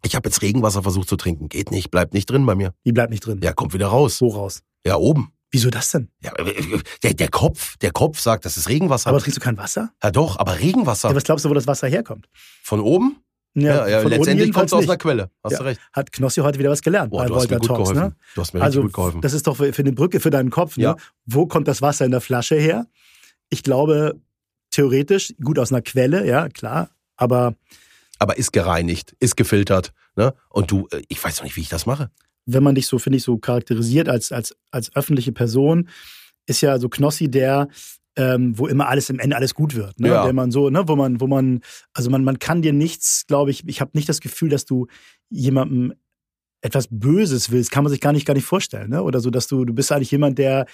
Ich 0.02 0.14
habe 0.16 0.28
jetzt 0.28 0.42
Regenwasser 0.42 0.82
versucht 0.82 1.08
zu 1.08 1.16
trinken. 1.16 1.48
Geht 1.48 1.70
nicht, 1.70 1.90
bleibt 1.90 2.14
nicht 2.14 2.26
drin 2.30 2.46
bei 2.46 2.54
mir. 2.54 2.74
die 2.84 2.92
bleibt 2.92 3.10
nicht 3.10 3.24
drin. 3.26 3.40
Ja, 3.42 3.52
kommt 3.52 3.74
wieder 3.74 3.88
raus. 3.88 4.20
Wo 4.20 4.28
raus? 4.28 4.62
Ja, 4.84 4.96
oben. 4.96 5.32
Wieso 5.54 5.68
das 5.68 5.90
denn? 5.90 6.08
Ja, 6.22 6.32
äh, 6.36 6.78
der, 7.02 7.12
der 7.14 7.28
Kopf, 7.28 7.76
der 7.76 7.90
Kopf 7.92 8.18
sagt, 8.18 8.46
das 8.46 8.56
ist 8.56 8.70
Regenwasser. 8.70 9.10
Aber 9.10 9.18
trinkst 9.20 9.36
du 9.36 9.40
kein 9.42 9.58
Wasser? 9.58 9.92
ja 10.02 10.10
doch, 10.10 10.38
aber 10.38 10.58
Regenwasser 10.58 11.10
Ja, 11.10 11.14
was 11.14 11.24
glaubst 11.24 11.44
du, 11.44 11.50
wo 11.50 11.54
das 11.54 11.66
Wasser 11.66 11.88
herkommt? 11.88 12.26
von 12.62 12.80
oben? 12.80 13.16
Ja, 13.54 13.86
ja, 13.86 13.98
unten 13.98 14.10
letztendlich 14.10 14.52
kommt 14.52 14.66
es 14.66 14.72
aus 14.72 14.84
einer. 14.84 14.96
Quelle. 14.96 15.30
Hast 15.44 15.52
Ja. 15.52 15.58
du 15.58 15.64
recht. 15.64 15.80
Hat 15.92 16.10
Knossi 16.12 16.40
heute 16.40 16.58
wieder 16.58 16.70
was 16.70 16.80
gelernt 16.80 17.10
Boah, 17.10 17.22
bei 17.22 17.28
du 17.28 17.34
hast 17.36 17.42
mir 17.50 17.50
Volta 17.50 17.58
gut 17.58 17.66
Talks, 17.68 17.90
geholfen. 17.90 18.08
ne? 18.10 18.16
Du 18.34 18.40
hast 18.40 18.54
mir 18.54 18.62
Also, 18.62 18.82
gut 18.82 18.92
geholfen. 18.94 19.20
das 19.20 19.32
ist 19.34 19.46
doch 19.46 19.56
für 19.56 19.72
für 19.72 19.82
eine 19.82 19.92
Brücke 19.92 20.20
für 20.20 20.30
deinen 20.30 20.50
Kopf, 20.50 20.76
ne? 20.78 20.84
Ja. 20.84 20.96
Wo 21.26 21.46
kommt 21.46 21.68
das 21.68 21.82
Wasser 21.82 22.04
in 22.06 22.10
der 22.12 22.20
Flasche 22.22 22.54
her? 22.56 22.86
Ich 23.50 23.62
glaube, 23.62 24.18
theoretisch, 24.70 25.34
gut 25.42 25.58
aus 25.58 25.70
einer 25.72 25.82
Quelle, 25.82 26.26
ja, 26.26 26.48
klar, 26.48 26.90
aber 27.16 27.54
aber 28.18 28.38
ist 28.38 28.52
gereinigt, 28.52 29.16
ist 29.20 29.36
gefiltert. 29.36 29.92
Ne? 30.16 30.32
Und 30.48 30.70
du, 30.70 30.86
äh, 30.92 31.02
ich 31.08 31.22
weiß 31.22 31.38
noch 31.38 31.44
nicht, 31.44 31.56
wie 31.56 31.60
ich 31.62 31.68
das 31.68 31.86
mache. 31.86 32.10
wenn 32.46 32.62
man 32.62 32.74
dich 32.74 32.86
so, 32.86 32.98
finde 32.98 33.16
ich, 33.18 33.22
so 33.24 33.36
charakterisiert 33.38 34.08
als, 34.08 34.32
als, 34.32 34.56
als 34.70 34.94
öffentliche 34.96 35.32
Person, 35.32 35.88
ist 36.46 36.60
ja 36.60 36.78
so 36.78 36.88
Knossi 36.88 37.30
der, 37.30 37.68
ähm, 38.16 38.58
wo 38.58 38.66
immer 38.66 38.88
alles 38.88 39.08
im 39.10 39.18
Ende 39.18 39.36
alles 39.36 39.54
gut 39.54 39.74
wird. 39.74 39.98
Ne? 40.00 40.08
Ja. 40.08 40.24
Der 40.24 40.32
man 40.32 40.50
so, 40.50 40.68
ne, 40.70 40.86
wo 40.86 40.96
man, 40.96 41.20
wo 41.20 41.26
man, 41.26 41.60
also 41.94 42.10
man, 42.10 42.24
man 42.24 42.38
kann 42.38 42.60
dir 42.62 42.72
nichts, 42.72 43.24
glaube 43.26 43.50
ich, 43.50 43.66
ich 43.66 43.80
habe 43.80 43.92
nicht 43.94 44.08
das 44.08 44.20
Gefühl, 44.20 44.50
dass 44.50 44.64
du 44.66 44.86
jemandem 45.30 45.94
etwas 46.60 46.86
Böses 46.90 47.50
willst, 47.50 47.70
kann 47.72 47.82
man 47.84 47.90
sich 47.90 48.00
gar 48.00 48.12
nicht, 48.12 48.24
gar 48.26 48.34
nicht 48.34 48.44
vorstellen, 48.44 48.90
ne? 48.90 49.02
Oder 49.02 49.18
so, 49.18 49.30
dass 49.30 49.48
du, 49.48 49.64
du 49.64 49.72
bist 49.74 49.90
eigentlich 49.90 50.12
jemand, 50.12 50.38
der, 50.38 50.66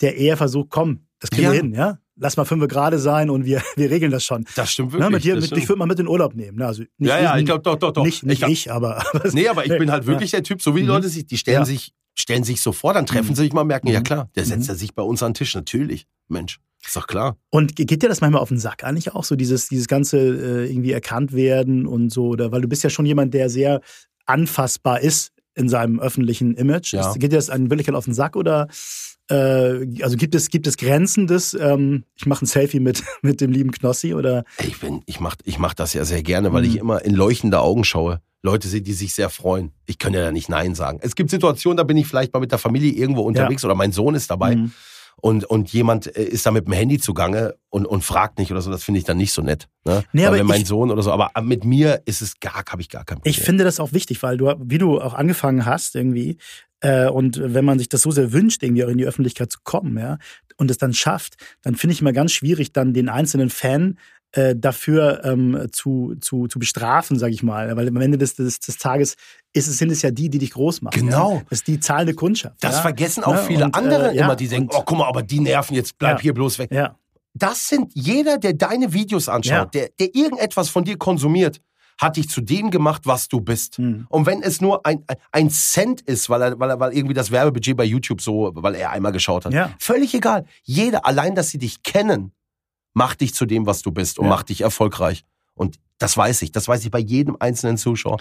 der 0.00 0.16
eher 0.16 0.36
versucht, 0.36 0.70
komm, 0.70 1.06
das 1.20 1.30
kriegen 1.30 1.44
Ja. 1.44 1.52
wir 1.52 1.60
hin, 1.60 1.72
ja? 1.74 1.98
Lass 2.18 2.36
mal 2.38 2.46
fünf 2.46 2.66
gerade 2.66 2.98
sein 2.98 3.28
und 3.30 3.44
wir, 3.44 3.62
wir 3.76 3.90
regeln 3.90 4.10
das 4.10 4.24
schon. 4.24 4.44
Das 4.56 4.72
stimmt 4.72 4.92
Ne? 4.94 4.98
wirklich. 5.00 5.12
Mit 5.12 5.24
dir, 5.24 5.34
mit, 5.36 5.44
stimmt. 5.44 5.60
dich 5.60 5.68
würde 5.68 5.78
man 5.78 5.88
mit 5.88 6.00
in 6.00 6.08
Urlaub 6.08 6.34
nehmen. 6.34 6.58
Ne? 6.58 6.66
Also 6.66 6.82
nicht, 6.98 7.08
ja, 7.10 7.20
ja, 7.20 7.36
ich 7.38 7.44
glaube 7.44 7.62
doch, 7.62 7.76
doch, 7.76 7.92
doch. 7.92 8.04
nicht, 8.04 8.24
nicht 8.24 8.42
ich, 8.42 8.48
ich, 8.66 8.72
aber, 8.72 9.04
aber 9.14 9.30
Nee, 9.32 9.46
aber 9.48 9.64
ich 9.66 9.68
bin 9.78 9.92
halt 9.92 10.06
wirklich 10.06 10.30
der 10.32 10.42
Typ, 10.42 10.62
so 10.62 10.74
wie 10.74 10.80
die 10.80 10.84
Mhm. 10.86 10.90
Leute 10.92 11.08
sich, 11.10 11.26
die 11.26 11.36
stellen 11.38 11.58
Ja. 11.58 11.64
sich, 11.64 11.92
stellen 12.18 12.42
sich 12.44 12.60
so 12.60 12.72
vor, 12.72 12.92
dann 12.94 13.06
treffen 13.06 13.30
Mhm. 13.30 13.34
sie 13.36 13.42
sich 13.42 13.52
mal, 13.52 13.64
merken, 13.64 13.88
ja 13.88 14.00
Mhm. 14.00 14.04
klar, 14.04 14.30
der 14.34 14.44
setzt 14.44 14.64
Mhm. 14.64 14.70
er 14.70 14.74
sich 14.76 14.94
bei 14.94 15.02
uns 15.02 15.22
an 15.22 15.30
den 15.30 15.34
Tisch, 15.34 15.54
natürlich. 15.54 16.06
Mensch, 16.28 16.58
ist 16.84 16.96
doch 16.96 17.06
klar. 17.06 17.36
Und 17.50 17.76
ge- 17.76 17.86
geht 17.86 18.02
dir 18.02 18.08
das 18.08 18.20
manchmal 18.20 18.40
auf 18.42 18.48
den 18.48 18.58
Sack 18.58 18.82
eigentlich 18.84 19.12
auch, 19.14 19.22
so 19.24 19.36
dieses, 19.36 19.68
dieses 19.68 19.86
ganze 19.86 20.18
äh, 20.18 20.70
irgendwie 20.70 20.92
erkannt 20.92 21.32
werden 21.34 21.86
und 21.86 22.10
so, 22.10 22.28
oder 22.28 22.50
weil 22.52 22.62
du 22.62 22.68
bist 22.68 22.82
ja 22.82 22.90
schon 22.90 23.06
jemand, 23.06 23.32
der 23.34 23.48
sehr 23.50 23.80
anfassbar 24.24 25.00
ist 25.00 25.32
in 25.54 25.68
seinem 25.68 26.00
öffentlichen 26.00 26.54
Image. 26.54 26.92
Ja. 26.94 27.12
Geht 27.14 27.32
dir 27.32 27.36
das 27.36 27.48
in 27.48 27.70
Wirklichkeit 27.70 27.94
auf 27.94 28.04
den 28.06 28.14
Sack 28.14 28.36
oder 28.36 28.68
äh, 29.30 30.02
also 30.02 30.16
gibt 30.16 30.34
es, 30.34 30.50
gibt 30.50 30.66
es 30.66 30.76
Grenzen 30.76 31.26
des, 31.26 31.54
ähm, 31.54 32.04
ich 32.14 32.26
mache 32.26 32.44
ein 32.44 32.46
Selfie 32.46 32.80
mit, 32.80 33.02
mit 33.22 33.40
dem 33.40 33.50
lieben 33.52 33.72
Knossi 33.72 34.14
oder 34.14 34.44
Ich 34.64 34.80
bin, 34.80 35.02
ich 35.06 35.20
mach, 35.20 35.36
ich 35.44 35.58
mach 35.58 35.74
das 35.74 35.94
ja 35.94 36.04
sehr 36.04 36.22
gerne, 36.22 36.52
weil 36.52 36.62
Mhm. 36.62 36.68
ich 36.68 36.76
immer 36.76 37.04
in 37.04 37.14
leuchtende 37.14 37.60
Augen 37.60 37.84
schaue. 37.84 38.20
Leute 38.42 38.68
sehen, 38.68 38.84
die 38.84 38.92
sich 38.92 39.12
sehr 39.12 39.28
freuen. 39.30 39.72
Ich 39.86 39.98
kann 39.98 40.14
ja 40.14 40.20
da 40.20 40.30
nicht 40.30 40.48
Nein 40.48 40.74
sagen. 40.76 41.00
Es 41.02 41.16
gibt 41.16 41.30
Situationen, 41.30 41.76
da 41.76 41.82
bin 41.82 41.96
ich 41.96 42.06
vielleicht 42.06 42.32
mal 42.32 42.38
mit 42.40 42.52
der 42.52 42.58
Familie 42.58 42.92
irgendwo 42.92 43.22
unterwegs 43.22 43.64
oder 43.64 43.74
mein 43.74 43.90
Sohn 43.92 44.14
ist 44.14 44.30
dabei 44.30 44.54
Mhm. 44.54 44.70
und, 45.20 45.44
und 45.46 45.72
jemand 45.72 46.14
äh, 46.16 46.22
ist 46.22 46.46
da 46.46 46.52
mit 46.52 46.66
dem 46.66 46.72
Handy 46.74 46.98
zugange 46.98 47.56
und, 47.70 47.86
und 47.86 48.04
fragt 48.04 48.38
nicht 48.38 48.52
oder 48.52 48.60
so. 48.60 48.70
Das 48.70 48.84
finde 48.84 48.98
ich 48.98 49.04
dann 49.04 49.16
nicht 49.16 49.32
so 49.32 49.42
nett. 49.42 49.66
Ne? 49.84 50.04
Nee, 50.12 50.26
aber 50.26 50.36
wenn 50.36 50.46
mein 50.46 50.60
ich- 50.60 50.68
Sohn 50.68 50.92
oder 50.92 51.02
so, 51.02 51.10
aber 51.10 51.32
mit 51.42 51.64
mir 51.64 52.02
ist 52.04 52.22
es 52.22 52.38
gar, 52.38 52.62
habe 52.68 52.80
ich 52.82 52.88
gar 52.88 53.04
kein 53.04 53.16
Problem. 53.18 53.30
Ich 53.30 53.40
finde 53.40 53.64
das 53.64 53.80
auch 53.80 53.92
wichtig, 53.92 54.22
weil 54.22 54.36
du, 54.36 54.54
wie 54.62 54.78
du 54.78 55.00
auch 55.00 55.14
angefangen 55.14 55.66
hast 55.66 55.96
irgendwie, 55.96 56.36
äh, 56.80 57.08
und 57.08 57.40
wenn 57.42 57.64
man 57.64 57.78
sich 57.78 57.88
das 57.88 58.02
so 58.02 58.10
sehr 58.10 58.32
wünscht, 58.32 58.62
irgendwie 58.62 58.84
auch 58.84 58.88
in 58.88 58.98
die 58.98 59.06
Öffentlichkeit 59.06 59.50
zu 59.50 59.58
kommen, 59.64 59.96
ja, 59.98 60.18
und 60.58 60.70
es 60.70 60.78
dann 60.78 60.92
schafft, 60.94 61.34
dann 61.62 61.74
finde 61.74 61.94
ich 61.94 62.00
immer 62.00 62.12
ganz 62.12 62.32
schwierig, 62.32 62.72
dann 62.72 62.94
den 62.94 63.08
einzelnen 63.08 63.50
Fan 63.50 63.98
äh, 64.32 64.54
dafür 64.56 65.22
ähm, 65.24 65.68
zu, 65.72 66.14
zu, 66.20 66.46
zu 66.48 66.58
bestrafen, 66.58 67.18
sage 67.18 67.32
ich 67.32 67.42
mal. 67.42 67.76
Weil 67.76 67.88
am 67.88 67.96
Ende 67.96 68.18
des, 68.18 68.34
des, 68.34 68.58
des 68.60 68.76
Tages 68.78 69.16
ist 69.52 69.68
es, 69.68 69.78
sind 69.78 69.90
es 69.92 70.02
ja 70.02 70.10
die, 70.10 70.28
die 70.30 70.38
dich 70.38 70.50
groß 70.52 70.82
machen. 70.82 70.98
Genau. 71.00 71.36
Ja? 71.36 71.42
Das 71.48 71.58
ist 71.60 71.66
die 71.68 71.78
zahlende 71.80 72.14
Kundschaft. 72.14 72.56
das 72.62 72.76
ja? 72.76 72.82
vergessen 72.82 73.22
auch 73.24 73.34
Ne? 73.34 73.42
viele 73.46 73.64
Und, 73.66 73.74
andere 73.74 74.12
äh, 74.12 74.16
ja, 74.16 74.24
immer, 74.24 74.36
die 74.36 74.48
denken, 74.48 74.70
oh 74.72 74.82
guck 74.84 74.98
mal, 74.98 75.06
aber 75.06 75.22
die 75.22 75.40
nerven 75.40 75.74
jetzt, 75.74 75.96
bleib 75.98 76.16
Ja. 76.18 76.22
hier 76.22 76.34
bloß 76.34 76.58
weg. 76.58 76.70
Ja, 76.72 76.96
Das 77.34 77.68
sind 77.68 77.92
jeder, 77.94 78.38
der 78.38 78.54
deine 78.54 78.92
Videos 78.92 79.28
anschaut, 79.28 79.52
Ja. 79.52 79.64
der, 79.66 79.88
der 79.98 80.14
irgendetwas 80.14 80.68
von 80.70 80.84
dir 80.84 80.96
konsumiert, 80.98 81.60
hat 81.98 82.16
dich 82.16 82.28
zu 82.28 82.40
dem 82.40 82.70
gemacht, 82.70 83.02
was 83.06 83.28
du 83.28 83.40
bist. 83.40 83.78
Hm. 83.78 84.06
Und 84.10 84.26
wenn 84.26 84.42
es 84.42 84.60
nur 84.60 84.84
ein, 84.84 85.04
ein 85.32 85.50
Cent 85.50 86.02
ist, 86.02 86.28
weil 86.28 86.42
er, 86.42 86.58
weil 86.60 86.70
er, 86.70 86.80
weil 86.80 86.92
irgendwie 86.92 87.14
das 87.14 87.30
Werbebudget 87.30 87.76
bei 87.76 87.84
YouTube 87.84 88.20
so, 88.20 88.52
weil 88.54 88.74
er 88.74 88.90
einmal 88.90 89.12
geschaut 89.12 89.44
hat, 89.46 89.52
Ja. 89.54 89.72
völlig 89.78 90.14
egal. 90.14 90.44
Jeder, 90.62 91.06
allein, 91.06 91.34
dass 91.34 91.48
sie 91.50 91.58
dich 91.58 91.82
kennen, 91.82 92.32
macht 92.92 93.20
dich 93.20 93.34
zu 93.34 93.46
dem, 93.46 93.66
was 93.66 93.82
du 93.82 93.90
bist 93.92 94.18
und 94.18 94.26
Ja. 94.26 94.30
macht 94.30 94.48
dich 94.50 94.60
erfolgreich. 94.60 95.24
Und 95.54 95.76
das 95.98 96.16
weiß 96.16 96.42
ich. 96.42 96.52
Das 96.52 96.68
weiß 96.68 96.84
ich 96.84 96.90
bei 96.90 96.98
jedem 96.98 97.36
einzelnen 97.40 97.78
Zuschauer. 97.78 98.18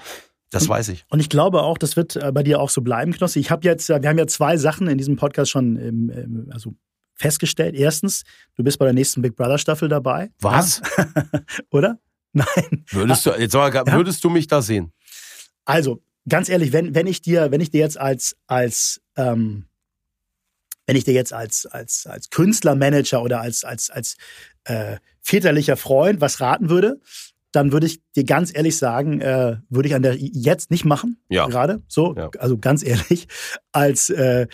Das 0.51 0.69
weiß 0.69 0.89
ich. 0.89 1.05
Und 1.09 1.19
ich 1.19 1.27
glaube 1.27 1.63
auch, 1.63 1.77
das 1.77 1.97
wird 1.97 2.15
äh, 2.15 2.31
bei 2.31 2.43
dir 2.43 2.61
auch 2.61 2.69
so 2.69 2.81
bleiben, 2.81 3.11
Knossi. 3.11 3.39
Ich 3.39 3.51
habe 3.51 3.65
jetzt, 3.67 3.89
äh, 3.89 4.01
wir 4.01 4.07
haben 4.09 4.17
ja 4.17 4.27
zwei 4.27 4.55
Sachen 4.55 4.87
in 4.87 4.97
diesem 4.97 5.17
Podcast 5.17 5.51
schon 5.51 5.75
ähm, 5.75 6.11
ähm, 6.15 6.47
also 6.51 6.75
festgestellt. 7.15 7.75
Erstens, 7.75 8.23
du 8.55 8.63
bist 8.63 8.77
bei 8.79 8.85
der 8.85 8.93
nächsten 8.93 9.21
Big 9.21 9.35
Brother 9.35 9.57
Staffel 9.57 9.89
dabei. 9.89 10.29
Was? 10.39 10.81
Ja, 10.97 11.07
oder? 11.71 11.99
Nein. 12.35 12.83
Würdest 12.91 13.25
du, 13.25 13.31
jetzt 13.31 13.53
mal, 13.53 13.73
Ja. 13.73 13.85
würdest 13.93 14.23
du 14.23 14.29
mich 14.29 14.47
da 14.47 14.61
sehen? 14.61 14.91
Also, 15.63 16.01
ganz 16.27 16.49
ehrlich, 16.49 16.73
wenn, 16.73 16.93
wenn 16.93 17.07
ich 17.07 17.21
dir, 17.21 17.49
wenn 17.51 17.61
ich 17.61 17.71
dir 17.71 17.79
jetzt 17.79 17.97
als, 17.97 18.35
als, 18.45 19.01
ähm, 19.15 19.65
wenn 20.85 20.95
ich 20.95 21.05
dir 21.05 21.13
jetzt 21.13 21.33
als, 21.33 21.65
als, 21.65 22.05
als 22.05 22.29
Künstlermanager 22.29 23.23
oder 23.23 23.41
als, 23.41 23.63
als, 23.63 23.89
als 23.89 24.17
äh, 24.65 24.97
väterlicher 25.21 25.77
Freund 25.77 26.21
was 26.21 26.41
raten 26.41 26.69
würde, 26.69 26.99
dann 27.55 27.71
würde 27.71 27.85
ich 27.87 28.01
dir 28.15 28.23
ganz 28.23 28.51
ehrlich 28.55 28.77
sagen, 28.77 29.21
äh, 29.21 29.57
würde 29.69 29.87
ich 29.89 29.95
an 29.95 30.01
der 30.01 30.15
jetzt 30.17 30.71
nicht 30.71 30.85
machen, 30.85 31.17
Ja. 31.29 31.47
gerade 31.47 31.81
so, 31.87 32.13
Ja. 32.17 32.29
also 32.39 32.57
ganz 32.57 32.83
ehrlich, 32.85 33.27
als 33.71 34.09
äh, 34.09 34.47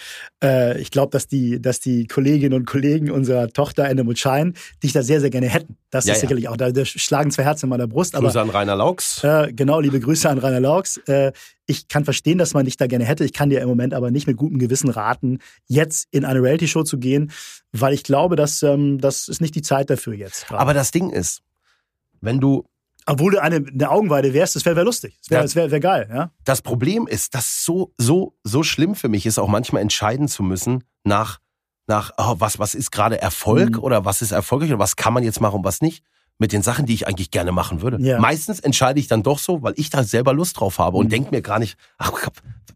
äh, 0.44 0.80
ich 0.80 0.92
glaube, 0.92 1.12
dass 1.12 1.28
die, 1.28 1.62
dass 1.62 1.80
die 1.80 2.08
Kolleginnen 2.08 2.54
und 2.54 2.66
Kollegen 2.66 3.12
unserer 3.12 3.48
Tochter 3.50 3.86
Ende 3.86 4.04
und 4.04 4.18
Schein 4.20 4.54
dich 4.84 4.94
da 4.94 5.04
sehr, 5.04 5.20
sehr 5.22 5.30
gerne 5.30 5.48
hätten. 5.50 5.78
Das 5.90 6.06
Ja, 6.06 6.14
ist 6.14 6.22
sicherlich 6.22 6.48
auch, 6.48 6.58
da, 6.58 6.72
da 6.72 6.86
schlagen 6.86 7.32
zwei 7.32 7.44
Herzen 7.44 7.66
in 7.66 7.70
meiner 7.70 7.88
Brust, 7.88 8.16
aber 8.16 8.28
Grüße 8.28 8.42
an 8.42 8.50
Rainer 8.50 8.76
Laux. 8.76 9.24
äh, 9.24 9.52
genau, 9.54 9.80
liebe 9.80 10.00
Grüße 10.00 10.30
an 10.30 10.38
Rainer 10.38 10.60
Laux. 10.60 10.98
Äh, 11.08 11.32
ich 11.66 11.88
kann 11.88 12.04
verstehen, 12.06 12.38
dass 12.38 12.54
man 12.54 12.66
dich 12.66 12.78
da 12.78 12.88
gerne 12.88 13.06
hätte. 13.06 13.24
Ich 13.24 13.34
kann 13.34 13.50
dir 13.50 13.62
im 13.62 13.70
Moment 13.70 13.94
aber 13.94 14.12
nicht 14.12 14.28
mit 14.28 14.38
gutem 14.38 14.60
Gewissen 14.60 14.90
raten, 14.90 15.40
jetzt 15.68 16.08
in 16.12 16.26
eine 16.26 16.42
Reality-Show 16.42 16.84
zu 16.84 16.98
gehen, 16.98 17.32
weil 17.72 17.94
ich 17.94 18.04
glaube, 18.04 18.36
dass 18.36 18.62
ähm, 18.64 19.00
das 19.00 19.28
ist 19.28 19.40
nicht 19.42 19.56
die 19.56 19.62
Zeit 19.62 19.90
dafür 19.90 20.14
jetzt. 20.14 20.48
gerade. 20.48 20.60
Aber 20.62 20.74
das 20.74 20.92
Ding 20.92 21.10
ist, 21.10 21.42
wenn 22.20 22.40
du 22.40 22.66
Obwohl 23.06 23.32
du 23.34 23.42
eine, 23.42 23.58
eine 23.68 23.90
Augenweide 23.90 24.34
wärst, 24.34 24.56
das 24.56 24.66
wäre 24.66 24.76
wär 24.76 24.84
lustig. 24.84 25.18
Das 25.30 25.30
wäre 25.32 25.46
Ja. 25.46 25.56
wär, 25.56 25.72
wär 25.72 25.80
geil, 25.80 26.10
ja. 26.14 26.32
das 26.46 26.62
Problem 26.62 27.08
ist, 27.08 27.34
dass 27.36 27.64
so, 27.66 27.94
so, 27.98 28.36
so 28.44 28.64
schlimm 28.64 28.96
für 28.96 29.10
mich 29.10 29.26
ist, 29.26 29.40
auch 29.40 29.48
manchmal 29.48 29.82
entscheiden 29.82 30.28
zu 30.28 30.44
müssen 30.44 30.84
nach, 31.04 31.40
nach 31.88 32.12
oh, 32.18 32.36
was, 32.38 32.60
was 32.60 32.76
ist 32.76 32.92
gerade 32.92 33.20
Erfolg 33.22 33.72
Mhm. 33.78 33.80
oder 33.84 34.06
was 34.06 34.22
ist 34.22 34.32
erfolgreich 34.32 34.70
oder 34.70 34.80
was 34.80 34.96
kann 34.96 35.14
man 35.14 35.24
jetzt 35.24 35.42
machen 35.42 35.56
und 35.58 35.66
was 35.66 35.82
nicht. 35.82 36.04
Mit 36.38 36.54
den 36.54 36.64
Sachen, 36.64 36.86
die 36.88 36.94
ich 36.96 37.08
eigentlich 37.08 37.30
gerne 37.30 37.52
machen 37.52 37.82
würde. 37.84 37.98
Ja. 38.02 38.20
Meistens 38.20 38.60
entscheide 38.60 39.00
ich 39.00 39.08
dann 39.08 39.22
doch 39.22 39.38
so, 39.38 39.62
weil 39.62 39.74
ich 39.78 39.90
da 39.92 40.04
selber 40.04 40.34
Lust 40.34 40.60
drauf 40.60 40.80
habe 40.80 40.98
Mhm. 40.98 41.00
und 41.06 41.12
denke 41.12 41.32
mir 41.32 41.42
gar 41.42 41.60
nicht, 41.60 41.78
ach, 42.00 42.12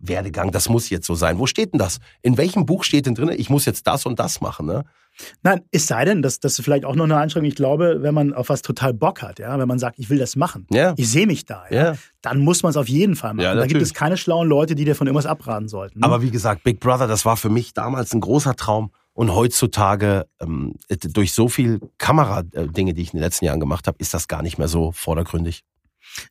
Werdegang, 0.08 0.52
das 0.52 0.70
muss 0.70 0.90
jetzt 0.90 1.08
so 1.08 1.16
sein. 1.16 1.40
Wo 1.40 1.46
steht 1.48 1.74
denn 1.74 1.80
das? 1.80 2.00
In 2.22 2.38
welchem 2.38 2.66
Buch 2.66 2.84
steht 2.84 3.06
denn 3.06 3.16
drin, 3.16 3.30
ich 3.36 3.50
muss 3.50 3.66
jetzt 3.66 3.88
das 3.88 4.06
und 4.06 4.20
das 4.20 4.42
machen? 4.42 4.66
Ne? 4.66 4.84
Nein, 5.44 5.62
es 5.72 5.88
sei 5.88 6.04
denn, 6.06 6.22
dass 6.22 6.40
das 6.40 6.60
ist 6.60 6.66
vielleicht 6.66 6.84
auch 6.86 6.96
noch 6.96 7.06
eine 7.06 7.18
Einschränkung. 7.18 7.48
Ich 7.48 7.56
glaube, 7.56 8.00
wenn 8.02 8.14
man 8.14 8.34
auf 8.34 8.50
was 8.50 8.62
total 8.62 8.94
Bock 8.94 9.22
hat, 9.22 9.40
ja, 9.40 9.58
wenn 9.58 9.68
man 9.68 9.80
sagt, 9.80 9.98
ich 10.00 10.10
will 10.10 10.18
das 10.20 10.36
machen, 10.36 10.68
Ja. 10.72 10.94
ich 10.98 11.10
sehe 11.10 11.26
mich 11.26 11.46
da, 11.46 11.64
ja, 11.70 11.84
Ja. 11.92 11.96
dann 12.22 12.40
muss 12.40 12.64
man 12.64 12.72
es 12.72 12.78
auf 12.78 12.90
jeden 12.90 13.16
Fall 13.16 13.34
machen. 13.34 13.46
Ja, 13.46 13.56
da 13.56 13.66
gibt 13.66 13.82
es 13.82 13.94
keine 13.94 14.18
schlauen 14.18 14.48
Leute, 14.50 14.76
die 14.76 14.84
dir 14.86 14.96
von 14.96 15.08
irgendwas 15.08 15.26
abraten 15.26 15.68
sollten. 15.70 16.00
ne? 16.00 16.06
Aber 16.06 16.22
wie 16.22 16.32
gesagt, 16.32 16.64
Big 16.64 16.80
Brother, 16.80 17.08
das 17.08 17.24
war 17.26 17.38
für 17.38 17.50
mich 17.50 17.74
damals 17.74 18.14
ein 18.14 18.20
großer 18.22 18.56
Traum. 18.56 18.92
Und 19.14 19.34
heutzutage, 19.34 20.26
ähm, 20.42 20.74
durch 20.90 21.32
so 21.32 21.48
viel 21.48 21.80
Kameradinge, 21.98 22.94
die 22.94 23.02
ich 23.02 23.14
in 23.14 23.18
den 23.20 23.24
letzten 23.24 23.46
Jahren 23.46 23.62
gemacht 23.62 23.88
habe, 23.88 23.98
ist 24.00 24.14
das 24.14 24.28
gar 24.28 24.42
nicht 24.42 24.58
mehr 24.58 24.68
so 24.68 24.92
vordergründig. 24.92 25.64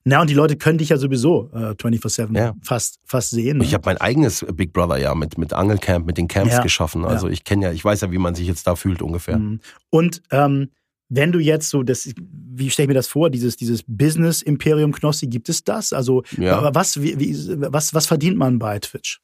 Na, 0.05 0.21
und 0.21 0.31
die 0.31 0.35
Leute 0.35 0.57
können 0.57 0.79
dich 0.79 0.89
ja 0.91 0.97
sowieso 0.97 1.51
äh, 1.53 1.75
24-7 1.75 2.37
Ja. 2.37 2.55
fast, 2.63 3.01
fast 3.05 3.31
sehen. 3.31 3.59
ne? 3.59 3.65
Ich 3.65 3.75
habe 3.75 3.83
mein 3.87 3.99
eigenes 3.99 4.45
Big 4.55 4.73
Brother 4.73 4.97
ja 4.99 5.15
mit, 5.15 5.37
mit 5.39 5.53
Angelcamp, 5.53 6.07
mit 6.07 6.17
den 6.19 6.29
Camps 6.29 6.55
Ja. 6.55 6.63
geschaffen. 6.63 7.05
Also 7.05 7.29
ich 7.29 7.45
kenne 7.45 7.67
ja, 7.67 7.73
ich 7.73 7.85
weiß 7.85 8.01
ja, 8.03 8.11
wie 8.13 8.19
man 8.19 8.35
sich 8.35 8.47
jetzt 8.47 8.67
da 8.67 8.77
fühlt 8.77 9.03
ungefähr. 9.03 9.39
Mhm. 9.39 9.61
Und 9.91 10.23
ähm, 10.31 10.71
wenn 11.11 11.33
du 11.33 11.39
jetzt 11.39 11.69
so, 11.69 11.83
das, 11.83 12.09
wie 12.19 12.71
stelle 12.71 12.85
ich 12.85 12.89
mir 12.89 12.95
das 12.95 13.09
vor, 13.09 13.29
dieses, 13.31 13.57
dieses 13.57 13.83
Business-Imperium 13.87 14.93
Knossi, 14.93 15.27
gibt 15.27 15.49
es 15.49 15.63
das? 15.65 15.93
Also, 15.93 16.23
Ja. 16.39 16.57
aber 16.57 16.75
was, 16.75 17.01
wie, 17.03 17.19
wie, 17.21 17.37
was, 17.73 17.93
was 17.95 18.07
verdient 18.07 18.37
man 18.39 18.59
bei 18.59 18.79
Twitch? 18.79 19.21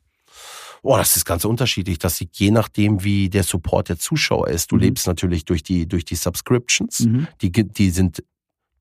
Oh, 0.83 0.97
das 0.97 1.17
ist 1.17 1.27
ganz 1.27 1.45
unterschiedlich. 1.45 1.99
Das 1.99 2.19
liegt 2.21 2.37
je 2.39 2.51
nachdem, 2.51 3.05
wie 3.05 3.29
der 3.29 3.43
Support 3.43 3.91
der 3.91 3.99
Zuschauer 3.99 4.49
ist. 4.49 4.73
Du 4.73 4.77
Mhm. 4.77 4.83
lebst 4.83 5.07
natürlich 5.07 5.45
durch 5.45 5.63
die, 5.63 5.87
durch 5.87 6.05
die 6.07 6.15
Subscriptions. 6.15 7.01
Mhm. 7.01 7.27
Die, 7.43 7.51
die 7.53 7.91
sind 7.91 8.23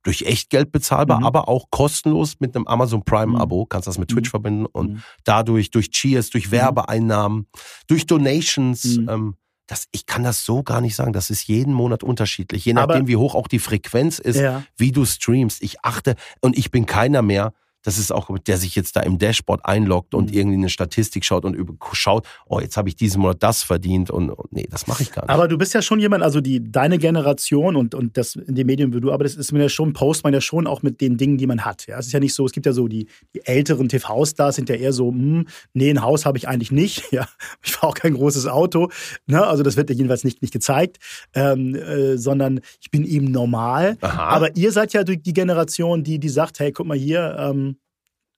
durch 0.04 0.22
Echtgeld 0.24 0.72
bezahlbar, 0.72 1.20
Mhm. 1.20 1.26
aber 1.26 1.50
auch 1.50 1.66
kostenlos 1.72 2.36
mit 2.39 2.56
einem 2.56 2.68
Amazon 2.68 3.04
Prime 3.04 3.34
Mhm. 3.34 3.36
Abo. 3.36 3.66
Kannst 3.66 3.88
das 3.88 3.97
mit 3.97 4.10
Twitch 4.10 4.30
Mhm. 4.30 4.32
verbinden 4.32 4.66
und 4.66 4.93
Mhm. 4.93 5.02
dadurch 5.26 5.72
durch 5.72 5.89
Cheers, 5.91 6.30
durch 6.30 6.52
Werbeeinnahmen, 6.52 7.47
durch 7.88 8.06
Donations. 8.06 8.84
Mhm. 8.97 9.10
Ähm, 9.10 9.36
das, 9.68 9.86
ich 9.91 10.06
kann 10.06 10.24
das 10.24 10.45
so 10.45 10.64
gar 10.64 10.82
nicht 10.82 10.95
sagen. 10.95 11.14
Das 11.14 11.30
ist 11.30 11.47
jeden 11.47 11.74
Monat 11.74 12.04
unterschiedlich. 12.04 12.66
Je 12.66 12.74
Aber- 12.74 12.93
nachdem, 12.93 13.08
wie 13.08 13.18
hoch 13.18 13.36
auch 13.36 13.47
die 13.47 13.60
Frequenz 13.60 14.18
ist, 14.20 14.38
Ja. 14.39 14.64
wie 14.78 14.91
du 14.91 15.06
streamst. 15.06 15.62
Ich 15.62 15.84
achte 15.84 16.16
und 16.41 16.58
ich 16.58 16.72
bin 16.72 16.86
keiner 16.86 17.22
mehr. 17.22 17.54
Das 17.84 17.98
ist 17.98 18.12
auch, 18.12 18.30
der 18.40 18.58
sich 18.58 18.76
jetzt 18.76 18.96
da 18.96 19.02
im 19.02 19.18
Dashboard 19.18 19.66
einloggt 19.66 20.14
und 20.14 20.32
Mhm. 20.32 20.38
irgendwie 20.38 20.58
eine 20.58 20.70
Statistik 20.70 21.24
schaut 21.26 21.46
und 21.46 21.54
über, 21.54 21.74
schaut, 21.94 22.28
oh, 22.46 22.60
jetzt 22.60 22.76
habe 22.78 22.90
ich 22.90 22.96
diesen 22.96 23.22
Monat 23.22 23.38
das 23.42 23.64
verdient 23.64 24.10
und, 24.12 24.30
und 24.32 24.52
nee, 24.52 24.68
das 24.70 24.88
mache 24.88 25.04
ich 25.04 25.12
gar 25.12 25.24
nicht. 25.24 25.30
Aber 25.30 25.48
du 25.48 25.58
bist 25.58 25.74
ja 25.74 25.82
schon 25.82 26.00
jemand, 26.00 26.24
also 26.24 26.42
die, 26.42 26.72
deine 26.72 26.98
Generation 26.98 27.76
und, 27.76 27.96
und 27.96 28.18
das 28.18 28.36
in 28.36 28.56
den 28.56 28.68
Medien, 28.68 28.94
wo 28.94 29.00
du 29.00 29.12
arbeitest, 29.12 29.38
ist 29.38 29.52
man 29.52 29.62
ja 29.62 29.70
schon, 29.70 29.94
post 29.94 30.24
man 30.24 30.34
ja 30.34 30.42
schon 30.42 30.68
auch 30.68 30.82
mit 30.82 31.00
den 31.02 31.18
Dingen, 31.18 31.38
die 31.38 31.48
man 31.48 31.64
hat. 31.66 31.88
Ja, 31.88 31.98
es 32.00 32.08
ist 32.08 32.12
ja 32.12 32.20
nicht 32.20 32.34
so, 32.34 32.46
es 32.46 32.52
gibt 32.52 32.66
ja 32.66 32.74
so 32.74 32.88
die, 32.88 33.08
die 33.34 33.46
älteren 33.46 33.88
TV-Stars 33.90 34.56
sind 34.56 34.70
ja 34.70 34.76
eher 34.76 34.94
so, 34.94 35.10
hm, 35.10 35.48
nee, 35.74 35.90
ein 35.90 36.02
Haus 36.02 36.26
habe 36.26 36.38
ich 36.38 36.48
eigentlich 36.48 36.72
nicht. 36.72 37.04
Ja, 37.12 37.28
ich 37.64 37.72
fahre 37.72 37.88
auch 37.88 37.96
kein 37.96 38.14
großes 38.14 38.46
Auto. 38.46 38.90
Ne? 39.26 39.46
Also 39.46 39.64
das 39.64 39.78
wird 39.78 39.90
ja 39.90 39.96
jedenfalls 39.96 40.24
nicht, 40.24 40.42
nicht 40.44 40.54
gezeigt, 40.54 40.98
ähm, 41.34 41.74
äh, 41.76 42.18
sondern 42.18 42.60
ich 42.82 42.92
bin 42.92 43.04
eben 43.04 43.32
normal. 43.32 43.98
Aha. 44.02 44.26
Aber 44.26 44.56
ihr 44.56 44.72
seid 44.72 44.94
ja 44.94 45.04
die 45.04 45.34
Generation, 45.34 46.04
die, 46.04 46.20
die 46.20 46.30
sagt, 46.30 46.60
hey, 46.60 46.72
guck 46.72 46.86
mal 46.86 46.98
hier, 46.98 47.36
ähm, 47.40 47.78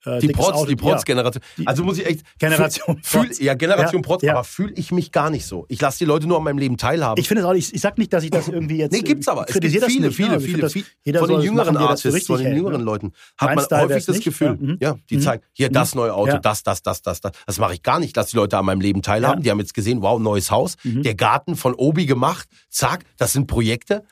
äh, 0.06 0.20
die 0.20 0.28
Protz, 0.30 0.54
Auto. 0.56 0.66
die 0.66 0.76
Protz-Generation. 0.76 1.43
Die- 1.58 1.68
Also 1.68 1.84
muss 1.84 1.97
ich 1.97 2.06
echt. 2.06 2.22
Generation 2.39 2.99
Fühl, 3.04 3.26
Protz. 3.28 3.39
ja, 3.39 3.54
Generation 3.54 4.02
Ja, 4.02 4.08
Protz, 4.08 4.22
ja. 4.24 4.34
aber 4.34 4.43
fühle 4.43 4.74
ich 4.76 4.91
mich 4.91 5.12
gar 5.12 5.30
nicht 5.30 5.45
so. 5.45 5.66
Ich 5.70 5.80
lasse 5.82 5.99
die 5.99 6.06
Leute 6.06 6.28
nur 6.28 6.38
an 6.38 6.43
meinem 6.43 6.58
Leben 6.58 6.78
teilhaben. 6.78 7.20
Ich 7.20 7.28
finde 7.28 7.41
es 7.43 7.47
auch 7.47 7.54
nicht, 7.54 7.74
ich 7.74 7.82
sag 7.82 7.97
nicht, 7.97 8.12
dass 8.14 8.24
ich 8.24 8.32
das 8.32 8.47
irgendwie 8.47 8.78
jetzt. 8.78 8.91
nee, 8.91 9.02
gibt's 9.02 9.28
aber. 9.28 9.41
Es 9.41 9.47
gibt 9.47 9.60
kritisiere 9.62 9.86
das 9.86 9.93
viele, 9.93 10.08
nicht, 10.08 10.20
ne? 10.20 10.26
viele, 10.26 10.38
ich 10.38 10.45
viele, 10.56 10.70
viele. 10.70 10.86
jeder 11.04 11.20
von 11.20 11.30
den 11.30 11.41
jüngeren 11.41 11.74
machen, 11.74 11.86
er 11.86 11.89
Artists, 11.89 12.28
von 12.28 12.38
den 12.43 12.56
jüngeren 12.56 12.78
ne? 12.80 12.84
Leuten 12.84 13.12
hat 13.38 13.47
Mein 13.49 13.56
man 13.56 13.66
Style 13.66 13.82
häufig 13.84 14.06
das 14.06 14.16
nicht, 14.16 14.26
Gefühl, 14.26 14.47
ja, 14.47 14.54
mhm. 14.54 14.78
ja, 14.82 14.95
die 15.10 15.18
Mhm. 15.18 15.22
zeigen, 15.22 15.43
hier 15.54 15.70
das 15.70 15.95
neue 15.95 16.14
Auto, 16.14 16.32
Ja. 16.32 16.39
das, 16.39 16.64
das, 16.64 16.82
das, 16.82 17.02
das, 17.02 17.22
das. 17.22 17.32
Das 17.45 17.60
mache 17.60 17.74
ich 17.74 17.84
gar 17.84 17.99
nicht. 17.99 18.16
Lass 18.16 18.28
die 18.32 18.36
Leute 18.38 18.58
an 18.58 18.66
meinem 18.66 18.82
Leben 18.82 19.02
teilhaben. 19.02 19.39
Ja. 19.39 19.43
Die 19.43 19.52
haben 19.52 19.60
jetzt 19.60 19.74
gesehen, 19.74 20.02
wow, 20.02 20.20
neues 20.20 20.52
Haus. 20.52 20.78
Mhm. 20.84 21.04
Der 21.04 21.16
Garten 21.16 21.56
von 21.56 21.74
Obi 21.76 22.06
gemacht. 22.06 22.47
Zack, 22.70 23.06
das 23.18 23.34
sind 23.34 23.47
Projekte. 23.47 24.04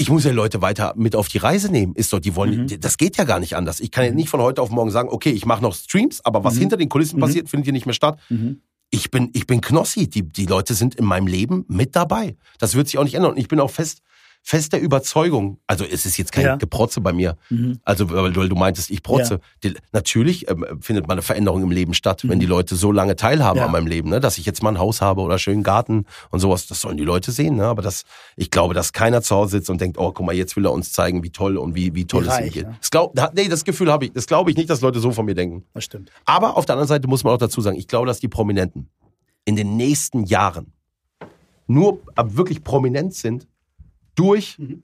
Ich 0.00 0.08
muss 0.08 0.24
ja 0.24 0.32
Leute 0.32 0.62
weiter 0.62 0.94
mit 0.96 1.14
auf 1.14 1.28
die 1.28 1.36
Reise 1.36 1.70
nehmen. 1.70 1.94
Ist 1.94 2.10
doch, 2.14 2.20
die 2.20 2.34
wollen, 2.34 2.62
Mhm. 2.62 2.80
das 2.80 2.96
geht 2.96 3.18
ja 3.18 3.24
gar 3.24 3.38
nicht 3.38 3.54
anders. 3.54 3.80
Ich 3.80 3.90
kann 3.90 4.06
ja 4.06 4.12
nicht 4.12 4.30
von 4.30 4.40
heute 4.40 4.62
auf 4.62 4.70
morgen 4.70 4.90
sagen, 4.90 5.10
okay, 5.10 5.28
ich 5.30 5.44
mache 5.44 5.62
noch 5.62 5.74
Streams, 5.74 6.24
aber 6.24 6.42
was 6.42 6.54
Mhm. 6.54 6.60
hinter 6.60 6.76
den 6.78 6.88
Kulissen 6.88 7.16
Mhm. 7.16 7.20
passiert, 7.20 7.50
findet 7.50 7.66
hier 7.66 7.74
nicht 7.74 7.84
mehr 7.84 7.92
statt. 7.94 8.18
Mhm. 8.30 8.62
Ich 8.90 9.10
bin, 9.10 9.28
ich 9.34 9.46
bin 9.46 9.60
Knossi. 9.60 10.08
Die, 10.08 10.22
die 10.22 10.46
Leute 10.46 10.72
sind 10.72 10.94
in 10.94 11.04
meinem 11.04 11.26
Leben 11.26 11.66
mit 11.68 11.94
dabei. 11.96 12.36
Das 12.58 12.74
wird 12.74 12.86
sich 12.88 12.96
auch 12.96 13.04
nicht 13.04 13.12
ändern. 13.14 13.32
Und 13.32 13.36
ich 13.36 13.48
bin 13.48 13.60
auch 13.60 13.70
fest, 13.70 14.00
fest 14.42 14.72
der 14.72 14.80
Überzeugung, 14.80 15.58
also 15.66 15.84
es 15.84 16.06
ist 16.06 16.16
jetzt 16.16 16.32
kein 16.32 16.44
Ja. 16.44 16.56
Geprotze 16.56 17.00
bei 17.00 17.12
mir. 17.12 17.36
Mhm. 17.50 17.78
Also, 17.84 18.10
weil, 18.10 18.34
weil 18.34 18.48
du 18.48 18.56
meintest, 18.56 18.90
ich 18.90 19.02
protze. 19.02 19.40
Die, 19.62 19.74
natürlich 19.92 20.48
ähm, 20.50 20.64
findet 20.80 21.06
man 21.06 21.16
eine 21.16 21.22
Veränderung 21.22 21.62
im 21.62 21.70
Leben 21.70 21.94
statt, 21.94 22.22
wenn 22.24 22.38
Mhm. 22.38 22.40
die 22.40 22.46
Leute 22.46 22.74
so 22.74 22.90
lange 22.90 23.16
teilhaben 23.16 23.58
Ja. 23.58 23.66
an 23.66 23.72
meinem 23.72 23.86
Leben, 23.86 24.08
ne? 24.08 24.18
dass 24.18 24.38
ich 24.38 24.46
jetzt 24.46 24.62
mal 24.62 24.70
ein 24.70 24.78
Haus 24.78 25.02
habe 25.02 25.20
oder 25.20 25.32
einen 25.34 25.38
schönen 25.38 25.62
Garten 25.62 26.06
und 26.30 26.40
sowas. 26.40 26.66
Das 26.66 26.80
sollen 26.80 26.96
die 26.96 27.04
Leute 27.04 27.32
sehen. 27.32 27.56
Ne? 27.56 27.66
Aber 27.66 27.82
das, 27.82 28.04
ich 28.36 28.50
glaube, 28.50 28.72
dass 28.74 28.92
keiner 28.92 29.20
zu 29.22 29.36
Hause 29.36 29.52
sitzt 29.58 29.70
und 29.70 29.80
denkt, 29.80 29.98
oh, 29.98 30.10
guck 30.12 30.24
mal, 30.26 30.34
jetzt 30.34 30.56
will 30.56 30.64
er 30.64 30.72
uns 30.72 30.92
zeigen, 30.92 31.22
wie 31.22 31.30
toll 31.30 31.56
und 31.58 31.74
wie, 31.74 31.94
wie 31.94 32.06
toll 32.06 32.24
Wie 32.24 32.28
es 32.28 32.34
ihm 32.38 32.42
reich, 32.44 32.52
geht. 32.52 32.64
ja. 32.64 32.74
Das 32.80 32.90
glaub, 32.90 33.14
nee, 33.34 33.46
das 33.48 33.64
Gefühl 33.64 33.92
habe 33.92 34.06
ich. 34.06 34.12
Das 34.12 34.26
glaube 34.26 34.50
ich 34.50 34.56
nicht, 34.56 34.70
dass 34.70 34.80
Leute 34.80 35.00
so 35.00 35.12
von 35.12 35.26
mir 35.26 35.34
denken. 35.34 35.64
Das 35.74 35.84
stimmt. 35.84 36.10
Aber 36.24 36.56
auf 36.56 36.64
der 36.66 36.74
anderen 36.74 36.88
Seite 36.88 37.06
muss 37.08 37.22
man 37.24 37.34
auch 37.34 37.38
dazu 37.38 37.60
sagen, 37.60 37.76
ich 37.76 37.86
glaube, 37.88 38.06
dass 38.06 38.20
die 38.20 38.28
Prominenten 38.28 38.88
in 39.44 39.54
den 39.56 39.76
nächsten 39.76 40.24
Jahren 40.24 40.72
nur 41.66 42.00
ab 42.16 42.36
wirklich 42.36 42.64
prominent 42.64 43.14
sind 43.14 43.46
durch, 44.14 44.58
Mhm. 44.58 44.82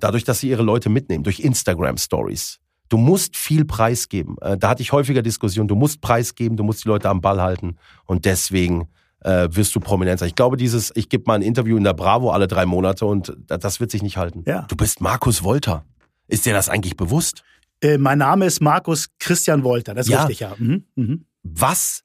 dadurch, 0.00 0.24
dass 0.24 0.40
sie 0.40 0.48
ihre 0.50 0.62
Leute 0.62 0.88
mitnehmen, 0.88 1.24
durch 1.24 1.40
Instagram 1.40 1.96
Stories. 1.98 2.58
Du 2.88 2.96
musst 2.96 3.36
viel 3.36 3.64
preisgeben. 3.64 4.36
Äh, 4.40 4.56
Da 4.56 4.70
hatte 4.70 4.82
ich 4.82 4.92
häufiger 4.92 5.20
Diskussionen. 5.22 5.68
Du 5.68 5.74
musst 5.74 6.00
preisgeben, 6.00 6.56
du 6.56 6.64
musst 6.64 6.84
die 6.84 6.88
Leute 6.88 7.08
am 7.08 7.20
Ball 7.20 7.40
halten 7.40 7.76
und 8.06 8.24
deswegen 8.24 8.88
äh, 9.24 9.48
wirst 9.50 9.74
du 9.74 9.80
prominent 9.80 10.20
sein. 10.20 10.28
Ich 10.28 10.36
glaube, 10.36 10.56
dieses, 10.56 10.92
ich 10.94 11.08
gebe 11.08 11.24
mal 11.26 11.34
ein 11.34 11.42
Interview 11.42 11.76
in 11.76 11.82
der 11.82 11.92
Bravo 11.92 12.30
alle 12.30 12.46
drei 12.46 12.66
Monate 12.66 13.04
und 13.04 13.36
da- 13.48 13.58
das 13.58 13.80
wird 13.80 13.90
sich 13.90 14.00
nicht 14.02 14.16
halten. 14.16 14.44
Ja. 14.46 14.62
Du 14.68 14.76
bist 14.76 15.00
Markus 15.00 15.42
Wolter. 15.42 15.84
Ist 16.28 16.46
dir 16.46 16.52
das 16.52 16.68
eigentlich 16.68 16.96
bewusst? 16.96 17.42
Äh, 17.80 17.98
mein 17.98 18.18
Name 18.18 18.46
ist 18.46 18.60
Markus 18.60 19.08
Christian 19.18 19.64
Wolter. 19.64 19.94
Das 19.94 20.06
ist 20.06 20.12
Ja. 20.12 20.20
richtig, 20.20 20.38
ja. 20.40 20.54
Mhm. 20.56 20.84
Mhm. 20.94 21.24
Was 21.42 22.04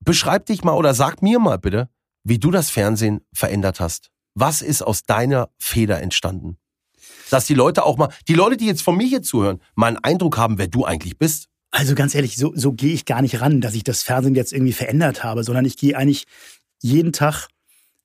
beschreib 0.00 0.46
dich 0.46 0.62
mal 0.64 0.72
oder 0.74 0.94
sag 0.94 1.22
mir 1.22 1.38
mal 1.38 1.58
bitte, 1.58 1.88
wie 2.24 2.38
du 2.38 2.50
das 2.50 2.70
Fernsehen 2.70 3.20
verändert 3.32 3.80
hast. 3.80 4.10
Was 4.40 4.62
ist 4.62 4.82
aus 4.82 5.02
deiner 5.02 5.50
Feder 5.58 6.00
entstanden? 6.00 6.58
Dass 7.28 7.46
die 7.46 7.54
Leute 7.54 7.84
auch 7.84 7.96
mal, 7.96 8.08
die 8.28 8.34
Leute, 8.34 8.56
die 8.56 8.66
jetzt 8.66 8.82
von 8.82 8.96
mir 8.96 9.06
hier 9.06 9.20
zuhören, 9.20 9.60
mal 9.74 9.88
einen 9.88 9.96
Eindruck 9.96 10.36
haben, 10.38 10.58
wer 10.58 10.68
du 10.68 10.84
eigentlich 10.84 11.18
bist. 11.18 11.48
Also 11.72 11.96
ganz 11.96 12.14
ehrlich, 12.14 12.36
so, 12.36 12.52
so 12.54 12.72
gehe 12.72 12.94
ich 12.94 13.04
gar 13.04 13.20
nicht 13.20 13.40
ran, 13.40 13.60
dass 13.60 13.74
ich 13.74 13.82
das 13.82 14.04
Fernsehen 14.04 14.36
jetzt 14.36 14.52
irgendwie 14.52 14.72
verändert 14.72 15.24
habe, 15.24 15.42
sondern 15.42 15.64
ich 15.64 15.76
gehe 15.76 15.96
eigentlich 15.96 16.24
jeden 16.80 17.12
Tag, 17.12 17.48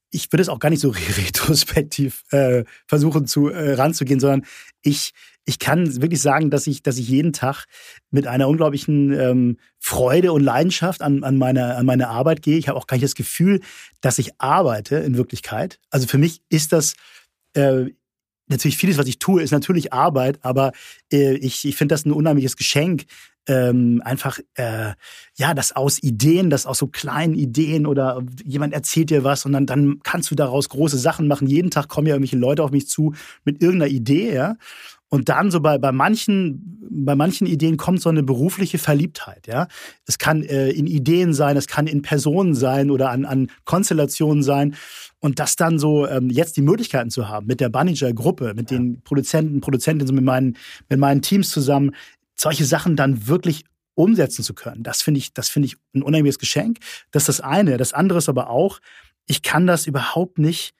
ich 0.09 0.31
würde 0.31 0.41
es 0.41 0.49
auch 0.49 0.57
gar 0.57 0.69
nicht 0.69 0.81
so 0.81 0.89
retrospektiv 1.17 2.23
äh, 2.31 2.63
versuchen 2.87 3.27
zu 3.27 3.49
äh, 3.49 3.73
ranzugehen, 3.75 4.19
sondern 4.19 4.43
ich, 4.81 5.13
ich 5.45 5.59
kann 5.59 6.01
wirklich 6.01 6.21
sagen, 6.21 6.49
dass 6.49 6.67
ich, 6.67 6.83
dass 6.83 6.97
ich 6.97 7.07
jeden 7.09 7.33
Tag 7.33 7.65
mit 8.11 8.27
einer 8.27 8.47
unglaublichen 8.47 9.11
ähm, 9.11 9.57
Freude 9.79 10.31
und 10.31 10.41
Leidenschaft 10.41 11.01
an, 11.01 11.23
an, 11.23 11.37
meine, 11.37 11.75
an 11.75 11.85
meine 11.85 12.07
Arbeit 12.09 12.41
gehe. 12.41 12.57
Ich 12.57 12.69
habe 12.69 12.77
auch 12.77 12.87
gar 12.87 12.95
nicht 12.95 13.03
das 13.03 13.15
Gefühl, 13.15 13.59
dass 14.01 14.19
ich 14.19 14.39
arbeite 14.39 14.97
in 14.97 15.17
Wirklichkeit. 15.17 15.79
Also 15.89 16.07
für 16.07 16.17
mich 16.17 16.41
ist 16.49 16.71
das 16.71 16.95
äh, 17.53 17.87
natürlich 18.47 18.77
vieles, 18.77 18.97
was 18.97 19.07
ich 19.07 19.19
tue, 19.19 19.41
ist 19.41 19.51
natürlich 19.51 19.91
Arbeit, 19.91 20.39
aber 20.43 20.71
äh, 21.11 21.35
ich, 21.35 21.65
ich 21.65 21.75
finde 21.75 21.93
das 21.93 22.05
ein 22.05 22.11
unheimliches 22.11 22.55
Geschenk. 22.55 23.05
Ähm, 23.45 24.01
einfach, 24.05 24.39
äh, 24.53 24.93
ja, 25.35 25.53
das 25.53 25.75
aus 25.75 26.01
Ideen, 26.01 26.49
das 26.49 26.65
aus 26.65 26.77
so 26.77 26.87
kleinen 26.87 27.33
Ideen 27.33 27.85
oder 27.85 28.23
jemand 28.45 28.73
erzählt 28.73 29.09
dir 29.09 29.25
was 29.25 29.45
und 29.45 29.51
dann, 29.51 29.65
dann 29.65 29.99
kannst 30.01 30.31
du 30.31 30.35
daraus 30.35 30.69
große 30.69 30.97
Sachen 30.97 31.27
machen. 31.27 31.47
Jeden 31.47 31.69
Tag 31.69 31.89
kommen 31.89 32.07
ja 32.07 32.15
irgendwelche 32.15 32.37
Leute 32.37 32.63
auf 32.63 32.71
mich 32.71 32.87
zu 32.87 33.13
mit 33.43 33.61
irgendeiner 33.61 33.91
Idee, 33.91 34.33
ja. 34.33 34.55
Und 35.13 35.29
dann 35.29 35.51
so 35.51 35.59
bei, 35.59 35.77
bei 35.77 35.91
manchen, 35.91 36.79
bei 36.89 37.13
manchen 37.13 37.45
Ideen 37.45 37.77
kommt 37.77 38.01
so 38.01 38.09
eine 38.09 38.23
berufliche 38.23 38.79
Verliebtheit, 38.79 39.45
ja. 39.45 39.67
Es 40.07 40.17
kann 40.17 40.41
äh, 40.41 40.71
in 40.71 40.87
Ideen 40.87 41.35
sein, 41.35 41.55
es 41.55 41.67
kann 41.67 41.85
in 41.85 42.01
Personen 42.01 42.55
sein 42.55 42.89
oder 42.89 43.11
an, 43.11 43.23
an 43.23 43.51
Konstellationen 43.63 44.41
sein. 44.41 44.75
Und 45.19 45.37
das 45.37 45.55
dann 45.55 45.77
so 45.77 46.07
ähm, 46.07 46.31
jetzt 46.31 46.57
die 46.57 46.63
Möglichkeiten 46.63 47.11
zu 47.11 47.29
haben, 47.29 47.45
mit 47.45 47.59
der 47.59 47.69
Bunninger-Gruppe, 47.69 48.55
mit 48.55 48.71
den 48.71 49.03
Produzenten, 49.03 49.61
Produzentinnen, 49.61 50.15
mit 50.15 50.23
meinen, 50.23 50.57
mit 50.89 50.97
meinen 50.97 51.21
Teams 51.21 51.51
zusammen, 51.51 51.91
solche 52.33 52.65
Sachen 52.65 52.95
dann 52.95 53.27
wirklich 53.27 53.65
umsetzen 53.93 54.41
zu 54.41 54.55
können. 54.55 54.81
Das 54.81 55.03
finde 55.03 55.19
ich, 55.19 55.31
das 55.31 55.47
finde 55.47 55.67
ich 55.67 55.75
ein 55.93 56.01
unheimliches 56.01 56.39
Geschenk. 56.39 56.79
Das 57.11 57.29
ist 57.29 57.37
das 57.37 57.41
eine. 57.41 57.77
Das 57.77 57.93
andere 57.93 58.17
ist 58.17 58.29
aber 58.29 58.49
auch, 58.49 58.79
ich 59.27 59.43
kann 59.43 59.67
das 59.67 59.85
überhaupt 59.85 60.39
nicht 60.39 60.73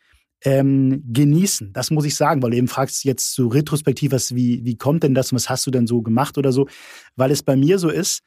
ähm, 0.43 1.03
genießen. 1.07 1.73
Das 1.73 1.91
muss 1.91 2.05
ich 2.05 2.15
sagen, 2.15 2.41
weil 2.41 2.51
du 2.51 2.57
eben 2.57 2.67
fragst 2.67 3.03
jetzt 3.03 3.33
so 3.33 3.47
retrospektiv, 3.47 4.11
was, 4.11 4.35
wie, 4.35 4.63
wie 4.65 4.77
kommt 4.77 5.03
denn 5.03 5.15
das 5.15 5.31
und 5.31 5.37
was 5.37 5.49
hast 5.49 5.65
du 5.65 5.71
denn 5.71 5.87
so 5.87 6.01
gemacht 6.01 6.37
oder 6.37 6.51
so? 6.51 6.67
Weil 7.15 7.31
es 7.31 7.43
bei 7.43 7.55
mir 7.55 7.79
so 7.79 7.89
ist, 7.89 8.23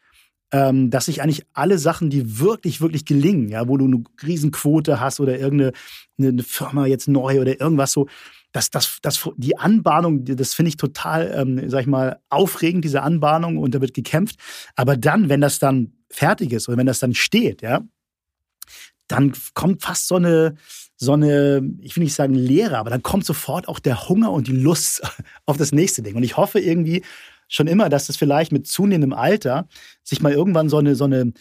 ähm, 0.53 0.91
dass 0.91 1.09
ich 1.09 1.23
eigentlich 1.23 1.45
alle 1.53 1.79
Sachen, 1.79 2.09
die 2.09 2.39
wirklich, 2.39 2.81
wirklich 2.81 3.05
gelingen, 3.05 3.49
ja, 3.49 3.69
wo 3.69 3.77
du 3.77 3.87
eine 3.87 4.05
Riesenquote 4.25 5.01
hast 5.01 5.21
oder 5.21 5.39
irgendeine 5.39 5.73
eine 6.19 6.43
Firma 6.43 6.87
jetzt 6.87 7.09
neu 7.09 7.41
oder 7.41 7.61
irgendwas 7.61 7.93
so, 7.93 8.07
das, 8.53 8.71
das, 8.71 8.99
das, 9.03 9.29
die 9.37 9.59
Anbahnung, 9.59 10.25
das 10.25 10.55
finde 10.55 10.71
ich 10.71 10.77
total, 10.77 11.33
ähm, 11.37 11.69
sag 11.69 11.83
ich 11.83 11.87
mal, 11.87 12.21
aufregend, 12.31 12.85
diese 12.85 13.03
Anbahnung 13.03 13.59
und 13.59 13.75
da 13.75 13.81
wird 13.81 13.93
gekämpft. 13.93 14.37
Aber 14.77 14.97
dann, 14.97 15.29
wenn 15.29 15.43
das 15.43 15.59
dann 15.59 15.93
fertig 16.11 16.53
ist 16.53 16.69
oder 16.69 16.79
wenn 16.79 16.87
das 16.87 17.01
dann 17.01 17.13
steht, 17.13 17.61
ja, 17.61 17.83
dann 19.09 19.35
kommt 19.55 19.83
fast 19.83 20.09
so 20.09 20.15
eine, 20.15 20.55
so 20.97 21.13
eine, 21.13 21.63
ich 21.81 21.97
will 21.97 22.05
nicht 22.05 22.15
sagen 22.15 22.35
Leere, 22.35 22.79
aber 22.79 22.91
dann 22.91 23.03
kommt 23.03 23.27
sofort 23.27 23.69
auch 23.69 23.79
der 23.79 24.09
Hunger 24.09 24.33
und 24.33 24.49
die 24.49 24.57
Lust 24.57 25.03
auf 25.47 25.57
das 25.57 25.73
nächste 25.73 26.03
Ding. 26.03 26.17
Und 26.17 26.23
ich 26.23 26.37
hoffe 26.37 26.59
irgendwie 26.59 27.03
schon 27.49 27.67
immer, 27.67 27.89
dass 27.89 28.07
das 28.07 28.17
vielleicht 28.17 28.51
mit 28.51 28.67
zunehmendem 28.67 29.13
Alter 29.13 29.69
sich 30.03 30.21
mal 30.21 30.33
irgendwann 30.33 30.69
so 30.69 30.79
eine, 30.79 30.95
so 30.95 31.05
eine, 31.05 31.33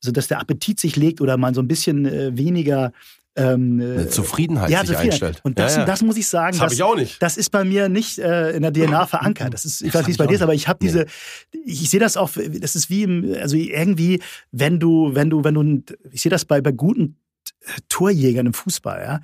so 0.00 0.12
dass 0.12 0.28
der 0.28 0.40
Appetit 0.40 0.80
sich 0.80 0.96
legt 0.96 1.20
oder 1.20 1.36
man 1.36 1.54
so 1.54 1.62
ein 1.62 1.68
bisschen 1.68 2.04
äh, 2.04 2.36
weniger 2.36 2.92
ähm, 3.36 3.80
eine 3.80 4.08
Zufriedenheit 4.08 4.70
ja, 4.70 4.80
sich 4.80 4.88
Zufriedenheit. 4.88 5.22
einstellt. 5.22 5.40
Und 5.44 5.58
das, 5.58 5.74
ja, 5.74 5.80
ja. 5.80 5.86
das 5.86 6.02
muss 6.02 6.16
ich 6.16 6.26
sagen, 6.26 6.58
das, 6.58 6.68
das, 6.68 6.72
ich 6.72 6.82
auch 6.82 6.96
nicht. 6.96 7.22
das 7.22 7.36
ist 7.36 7.50
bei 7.50 7.64
mir 7.64 7.88
nicht 7.88 8.18
äh, 8.18 8.52
in 8.52 8.62
der 8.62 8.72
DNA 8.72 9.06
verankert. 9.06 9.52
Das 9.54 9.64
ist, 9.64 9.82
ich 9.82 9.94
weiß 9.94 10.00
nicht, 10.00 10.08
wie 10.08 10.12
es 10.12 10.18
bei 10.18 10.26
dir 10.26 10.34
ist, 10.34 10.42
aber 10.42 10.54
ich 10.54 10.68
habe 10.68 10.78
diese, 10.80 11.06
ich 11.64 11.88
sehe 11.88 12.00
das 12.00 12.16
auch, 12.16 12.30
das 12.32 12.76
ist 12.76 12.90
wie 12.90 13.02
im, 13.02 13.34
also 13.40 13.56
irgendwie, 13.56 14.22
wenn 14.52 14.80
du, 14.80 15.14
wenn 15.14 15.30
du, 15.30 15.44
wenn 15.44 15.54
du, 15.54 15.94
ich 16.10 16.22
sehe 16.22 16.30
das 16.30 16.44
bei, 16.44 16.60
bei 16.60 16.72
guten 16.72 17.18
Torjägern 17.88 18.46
im 18.46 18.54
Fußball, 18.54 19.02
ja. 19.02 19.20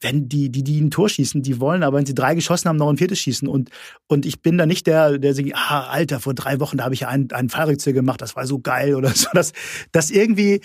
Wenn 0.00 0.28
die, 0.28 0.48
die, 0.48 0.62
die 0.62 0.80
ein 0.80 0.92
Tor 0.92 1.08
schießen, 1.08 1.42
die 1.42 1.58
wollen, 1.58 1.82
aber 1.82 1.96
wenn 1.96 2.06
sie 2.06 2.14
drei 2.14 2.36
geschossen 2.36 2.68
haben, 2.68 2.76
noch 2.76 2.88
ein 2.88 2.98
viertes 2.98 3.18
schießen. 3.18 3.48
Und, 3.48 3.70
und 4.06 4.26
ich 4.26 4.42
bin 4.42 4.56
da 4.56 4.64
nicht 4.64 4.86
der, 4.86 5.18
der 5.18 5.34
sagt, 5.34 5.48
ah, 5.54 5.88
Alter, 5.88 6.20
vor 6.20 6.34
drei 6.34 6.60
Wochen, 6.60 6.76
da 6.76 6.84
habe 6.84 6.94
ich 6.94 7.08
einen, 7.08 7.32
einen 7.32 7.48
Fallrückzieher 7.48 7.94
gemacht, 7.94 8.22
das 8.22 8.36
war 8.36 8.46
so 8.46 8.60
geil 8.60 8.94
oder 8.94 9.08
so. 9.14 9.28
Das, 9.32 9.52
das 9.90 10.10
irgendwie, 10.10 10.60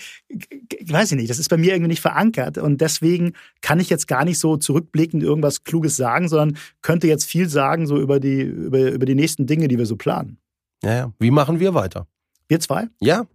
weiß 0.86 1.10
ich 1.10 1.18
nicht, 1.18 1.30
das 1.30 1.40
ist 1.40 1.48
bei 1.48 1.56
mir 1.56 1.72
irgendwie 1.72 1.88
nicht 1.88 2.00
verankert. 2.00 2.58
Und 2.58 2.80
deswegen 2.80 3.32
kann 3.60 3.80
ich 3.80 3.90
jetzt 3.90 4.06
gar 4.06 4.24
nicht 4.24 4.38
so 4.38 4.56
zurückblickend 4.56 5.24
irgendwas 5.24 5.64
Kluges 5.64 5.96
sagen, 5.96 6.28
sondern 6.28 6.56
könnte 6.80 7.08
jetzt 7.08 7.24
viel 7.24 7.48
sagen, 7.48 7.88
so 7.88 7.98
über 7.98 8.20
die, 8.20 8.42
über, 8.42 8.92
über 8.92 9.06
die 9.06 9.16
nächsten 9.16 9.46
Dinge, 9.46 9.66
die 9.66 9.78
wir 9.78 9.86
so 9.86 9.96
planen. 9.96 10.38
Ja, 10.84 10.94
ja. 10.94 11.12
Wie 11.18 11.32
machen 11.32 11.58
wir 11.58 11.74
weiter? 11.74 12.06
Wir 12.46 12.60
zwei? 12.60 12.88
Ja. 13.00 13.26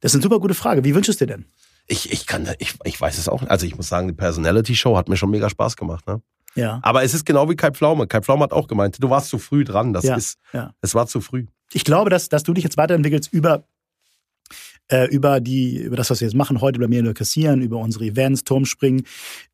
Das 0.00 0.12
ist 0.12 0.16
eine 0.16 0.22
super 0.22 0.40
gute 0.40 0.54
Frage. 0.54 0.84
Wie 0.84 0.94
wünschst 0.94 1.20
du 1.20 1.26
dir 1.26 1.34
denn? 1.34 1.46
Ich, 1.92 2.10
ich 2.10 2.26
kann, 2.26 2.48
ich, 2.58 2.74
ich 2.84 2.98
weiß 2.98 3.18
es 3.18 3.28
auch 3.28 3.42
nicht. 3.42 3.50
Also 3.50 3.66
ich 3.66 3.76
muss 3.76 3.88
sagen, 3.88 4.08
die 4.08 4.14
Personality 4.14 4.74
Show 4.74 4.96
hat 4.96 5.10
mir 5.10 5.16
schon 5.18 5.30
mega 5.30 5.50
Spaß 5.50 5.76
gemacht. 5.76 6.06
Ne? 6.06 6.22
Ja. 6.54 6.80
Aber 6.82 7.02
es 7.02 7.12
ist 7.12 7.26
genau 7.26 7.50
wie 7.50 7.54
Kai 7.54 7.70
Pflaume. 7.70 8.06
Kai 8.06 8.22
Pflaume 8.22 8.44
hat 8.44 8.52
auch 8.52 8.66
gemeint, 8.66 8.96
du 8.98 9.10
warst 9.10 9.28
zu 9.28 9.38
früh 9.38 9.62
dran. 9.62 9.92
Das 9.92 10.04
ja, 10.04 10.16
ist, 10.16 10.38
ja. 10.54 10.74
es 10.80 10.94
war 10.94 11.06
zu 11.06 11.20
früh. 11.20 11.44
Ich 11.72 11.84
glaube, 11.84 12.08
dass, 12.08 12.30
dass 12.30 12.44
du 12.44 12.54
dich 12.54 12.64
jetzt 12.64 12.78
weiterentwickelst 12.78 13.30
über 13.30 13.64
äh, 14.88 15.06
über 15.08 15.40
die 15.40 15.78
über 15.80 15.96
das, 15.96 16.08
was 16.08 16.20
wir 16.20 16.28
jetzt 16.28 16.34
machen 16.34 16.62
heute, 16.62 16.80
mir 16.88 17.02
nur 17.02 17.12
kassieren, 17.12 17.60
über 17.60 17.76
unsere 17.76 18.06
Events, 18.06 18.44
Turmspringen 18.44 19.04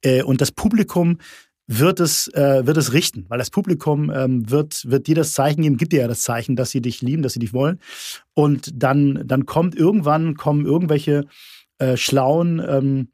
äh, 0.02 0.22
und 0.22 0.40
das 0.40 0.52
Publikum 0.52 1.18
wird 1.68 2.00
es, 2.00 2.28
äh, 2.28 2.66
wird 2.66 2.78
es 2.78 2.94
richten, 2.94 3.26
weil 3.28 3.38
das 3.38 3.50
Publikum 3.50 4.10
ähm, 4.10 4.50
wird, 4.50 4.90
wird 4.90 5.06
dir 5.06 5.14
das 5.14 5.34
Zeichen 5.34 5.62
geben, 5.62 5.76
gibt 5.76 5.92
dir 5.92 6.00
ja 6.00 6.08
das 6.08 6.22
Zeichen, 6.22 6.56
dass 6.56 6.70
sie 6.70 6.80
dich 6.80 7.02
lieben, 7.02 7.22
dass 7.22 7.34
sie 7.34 7.40
dich 7.40 7.52
wollen. 7.52 7.78
Und 8.32 8.70
dann, 8.74 9.22
dann 9.26 9.44
kommt 9.44 9.76
irgendwann, 9.76 10.34
kommen 10.34 10.64
irgendwelche 10.64 11.26
äh, 11.78 11.96
schlauen 11.96 12.62
ähm, 12.66 13.08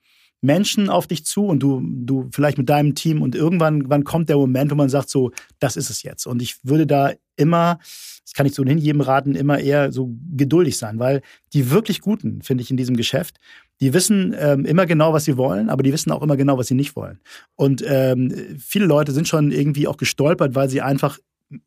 Menschen 0.44 0.90
auf 0.90 1.06
dich 1.06 1.24
zu 1.24 1.46
und 1.46 1.60
du, 1.60 1.80
du 1.82 2.28
vielleicht 2.30 2.58
mit 2.58 2.68
deinem 2.68 2.94
Team 2.94 3.22
und 3.22 3.34
irgendwann 3.34 3.88
wann 3.88 4.04
kommt 4.04 4.28
der 4.28 4.36
Moment, 4.36 4.70
wo 4.70 4.74
man 4.74 4.90
sagt, 4.90 5.08
so, 5.08 5.32
das 5.58 5.76
ist 5.76 5.88
es 5.88 6.02
jetzt. 6.02 6.26
Und 6.26 6.42
ich 6.42 6.56
würde 6.62 6.86
da 6.86 7.12
immer, 7.36 7.78
das 8.24 8.34
kann 8.34 8.44
ich 8.44 8.54
so 8.54 8.60
ohnehin 8.60 8.76
jedem 8.76 9.00
raten, 9.00 9.34
immer 9.34 9.58
eher 9.58 9.90
so 9.90 10.14
geduldig 10.36 10.76
sein, 10.76 10.98
weil 10.98 11.22
die 11.54 11.70
wirklich 11.70 12.02
Guten, 12.02 12.42
finde 12.42 12.62
ich, 12.62 12.70
in 12.70 12.76
diesem 12.76 12.94
Geschäft, 12.94 13.38
die 13.80 13.94
wissen 13.94 14.34
ähm, 14.38 14.66
immer 14.66 14.84
genau, 14.84 15.14
was 15.14 15.24
sie 15.24 15.38
wollen, 15.38 15.70
aber 15.70 15.82
die 15.82 15.92
wissen 15.94 16.12
auch 16.12 16.22
immer 16.22 16.36
genau, 16.36 16.58
was 16.58 16.66
sie 16.66 16.74
nicht 16.74 16.94
wollen. 16.94 17.20
Und 17.56 17.82
ähm, 17.86 18.58
viele 18.58 18.84
Leute 18.84 19.12
sind 19.12 19.26
schon 19.26 19.50
irgendwie 19.50 19.88
auch 19.88 19.96
gestolpert, 19.96 20.54
weil 20.54 20.68
sie 20.68 20.82
einfach 20.82 21.18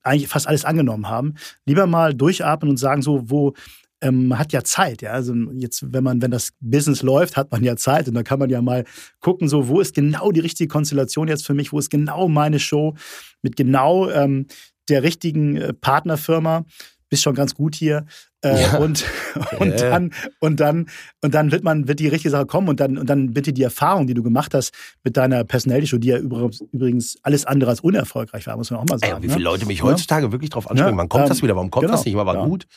eigentlich 0.03 0.27
fast 0.27 0.47
alles 0.47 0.65
angenommen 0.65 1.09
haben. 1.09 1.33
Lieber 1.65 1.87
mal 1.87 2.13
durchatmen 2.13 2.69
und 2.69 2.77
sagen 2.77 3.01
so, 3.01 3.29
wo, 3.29 3.53
ähm, 4.01 4.27
man 4.27 4.39
hat 4.39 4.53
ja 4.53 4.63
Zeit, 4.63 5.01
ja. 5.01 5.11
Also 5.11 5.33
jetzt, 5.53 5.91
wenn 5.91 6.03
man, 6.03 6.21
wenn 6.21 6.31
das 6.31 6.51
Business 6.59 7.01
läuft, 7.01 7.37
hat 7.37 7.51
man 7.51 7.63
ja 7.63 7.75
Zeit 7.75 8.07
und 8.07 8.13
da 8.13 8.23
kann 8.23 8.39
man 8.39 8.49
ja 8.49 8.61
mal 8.61 8.85
gucken, 9.19 9.47
so, 9.47 9.67
wo 9.67 9.79
ist 9.79 9.95
genau 9.95 10.31
die 10.31 10.39
richtige 10.39 10.67
Konstellation 10.67 11.27
jetzt 11.27 11.45
für 11.45 11.53
mich, 11.53 11.71
wo 11.71 11.79
ist 11.79 11.89
genau 11.89 12.27
meine 12.27 12.59
Show 12.59 12.95
mit 13.41 13.55
genau 13.55 14.09
ähm, 14.09 14.47
der 14.89 15.03
richtigen 15.03 15.57
äh, 15.57 15.73
Partnerfirma. 15.73 16.65
Bist 17.09 17.23
schon 17.23 17.35
ganz 17.35 17.55
gut 17.55 17.73
hier. 17.73 18.05
Äh, 18.43 18.61
ja. 18.61 18.77
und, 18.77 19.05
und, 19.59 19.71
äh. 19.71 19.77
dann, 19.77 20.13
und 20.41 20.59
dann, 20.59 20.89
und 21.21 21.33
dann 21.33 21.51
wird 21.51 21.63
man, 21.63 21.87
wird 21.87 21.99
die 21.99 22.07
richtige 22.09 22.29
Sache 22.29 22.45
kommen 22.45 22.67
und 22.67 22.79
dann, 22.79 22.97
und 22.97 23.09
dann 23.09 23.33
bitte 23.33 23.53
die 23.53 23.63
Erfahrung, 23.63 24.07
die 24.07 24.13
du 24.13 24.23
gemacht 24.23 24.53
hast 24.53 24.73
mit 25.03 25.15
deiner 25.15 25.43
Personality 25.45 25.87
Show, 25.87 25.97
die 25.97 26.09
ja 26.09 26.17
übrigens 26.17 27.17
alles 27.23 27.45
andere 27.45 27.71
als 27.71 27.79
unerfolgreich 27.79 28.45
war, 28.45 28.57
muss 28.57 28.69
man 28.69 28.81
auch 28.81 28.85
mal 28.85 28.99
sagen. 28.99 29.13
Ey, 29.15 29.23
wie 29.23 29.29
viele 29.29 29.39
ne? 29.39 29.45
Leute 29.45 29.65
mich 29.65 29.81
heutzutage 29.83 30.25
ja? 30.25 30.31
wirklich 30.33 30.49
drauf 30.49 30.69
ansprechen. 30.69 30.97
Wann 30.97 31.09
kommt 31.09 31.23
ähm, 31.23 31.29
das 31.29 31.41
wieder? 31.41 31.55
Warum 31.55 31.71
kommt 31.71 31.85
genau. 31.85 31.95
das 31.95 32.05
nicht? 32.05 32.15
War, 32.15 32.25
war 32.25 32.45
gut. 32.45 32.67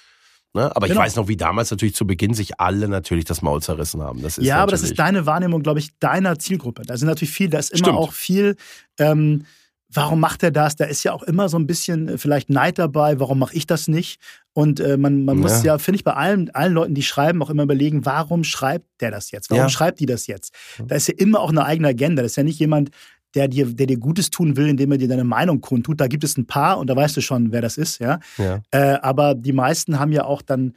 Ne? 0.53 0.75
Aber 0.75 0.89
genau. 0.89 1.01
ich 1.01 1.07
weiß 1.07 1.17
noch, 1.17 1.29
wie 1.29 1.37
damals 1.37 1.71
natürlich 1.71 1.95
zu 1.95 2.07
Beginn 2.07 2.35
sich 2.35 2.59
alle 2.59 2.89
natürlich 2.89 3.25
das 3.25 3.41
Maul 3.41 3.63
zerrissen 3.63 4.03
haben. 4.03 4.21
Das 4.23 4.37
ist 4.37 4.45
ja, 4.45 4.59
aber 4.59 4.73
das 4.73 4.83
ist 4.83 4.99
deine 4.99 5.25
Wahrnehmung, 5.27 5.63
glaube 5.63 5.79
ich, 5.79 5.97
deiner 6.01 6.39
Zielgruppe. 6.39 6.83
Da 6.83 6.97
sind 6.97 7.07
natürlich 7.07 7.33
viel, 7.33 7.49
da 7.49 7.59
ist 7.59 7.71
immer 7.71 7.79
Stimmt. 7.79 7.99
auch 7.99 8.13
viel. 8.13 8.57
Ähm, 8.99 9.45
warum 9.93 10.21
macht 10.21 10.43
er 10.43 10.51
das? 10.51 10.77
Da 10.77 10.87
ist 10.87 11.05
ja 11.05 11.13
auch 11.13 11.23
immer 11.23 11.49
so 11.49 11.57
ein 11.57 11.67
bisschen 11.67 12.09
äh, 12.09 12.19
vielleicht 12.19 12.51
Neid 12.51 12.79
dabei. 12.79 13.21
Warum 13.21 13.39
mache 13.39 13.55
ich 13.55 13.67
das 13.67 13.87
nicht? 13.87 14.21
Und 14.53 14.81
äh, 14.81 14.97
man, 14.97 15.25
man 15.25 15.37
ja. 15.37 15.43
muss 15.43 15.63
ja, 15.63 15.79
finde 15.79 15.97
ich, 15.97 16.05
bei 16.05 16.15
allen, 16.15 16.51
allen 16.51 16.73
Leuten, 16.73 16.95
die 16.95 17.03
schreiben, 17.03 17.43
auch 17.43 17.51
immer 17.51 17.63
überlegen, 17.63 18.05
warum 18.05 18.43
schreibt 18.43 18.87
der 19.01 19.13
das 19.13 19.31
jetzt? 19.31 19.51
Warum 19.51 19.65
ja. 19.65 19.69
schreibt 19.69 20.01
die 20.01 20.07
das 20.07 20.27
jetzt? 20.27 20.53
Da 20.85 20.97
ist 20.97 21.07
ja 21.07 21.15
immer 21.17 21.41
auch 21.41 21.51
eine 21.51 21.65
eigene 21.65 21.89
Agenda. 21.89 22.23
Das 22.23 22.33
ist 22.33 22.37
ja 22.37 22.43
nicht 22.43 22.59
jemand, 22.59 22.91
der 23.35 23.49
dir, 23.49 23.67
der 23.67 23.87
dir 23.87 23.99
Gutes 23.99 24.31
tun 24.31 24.57
will, 24.57 24.69
indem 24.69 24.93
er 24.93 24.99
dir 24.99 25.09
deine 25.09 25.25
Meinung 25.25 25.61
kundtut. 25.61 26.01
Da 26.01 26.07
gibt 26.07 26.25
es 26.25 26.37
ein 26.37 26.47
paar 26.47 26.79
und 26.79 26.89
da 26.89 26.97
weißt 26.97 27.17
du 27.17 27.21
schon, 27.21 27.53
wer 27.53 27.61
das 27.61 27.79
ist, 27.79 28.01
ja. 28.01 28.19
ja. 28.39 28.61
Äh, 28.71 28.99
aber 29.03 29.35
die 29.35 29.53
meisten 29.53 29.99
haben 29.99 30.13
ja 30.13 30.25
auch 30.25 30.43
dann 30.43 30.75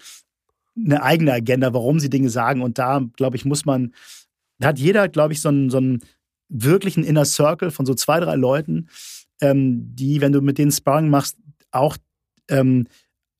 eine 0.75 1.03
eigene 1.03 1.33
Agenda, 1.33 1.73
warum 1.73 1.99
sie 1.99 2.09
Dinge 2.09 2.29
sagen. 2.29 2.61
Und 2.61 2.77
da, 2.77 3.01
glaube 3.15 3.35
ich, 3.35 3.45
muss 3.45 3.65
man, 3.65 3.93
da 4.59 4.69
hat 4.69 4.79
jeder, 4.79 5.07
glaube 5.07 5.33
ich, 5.33 5.41
so 5.41 5.49
einen, 5.49 5.69
so 5.69 5.77
einen 5.77 6.01
wirklichen 6.49 7.03
Inner 7.03 7.25
Circle 7.25 7.71
von 7.71 7.85
so 7.85 7.93
zwei, 7.93 8.19
drei 8.19 8.35
Leuten, 8.35 8.89
ähm, 9.41 9.95
die, 9.95 10.21
wenn 10.21 10.31
du 10.31 10.41
mit 10.41 10.57
denen 10.57 10.71
Sparring 10.71 11.09
machst, 11.09 11.37
auch 11.71 11.97
ähm, 12.49 12.87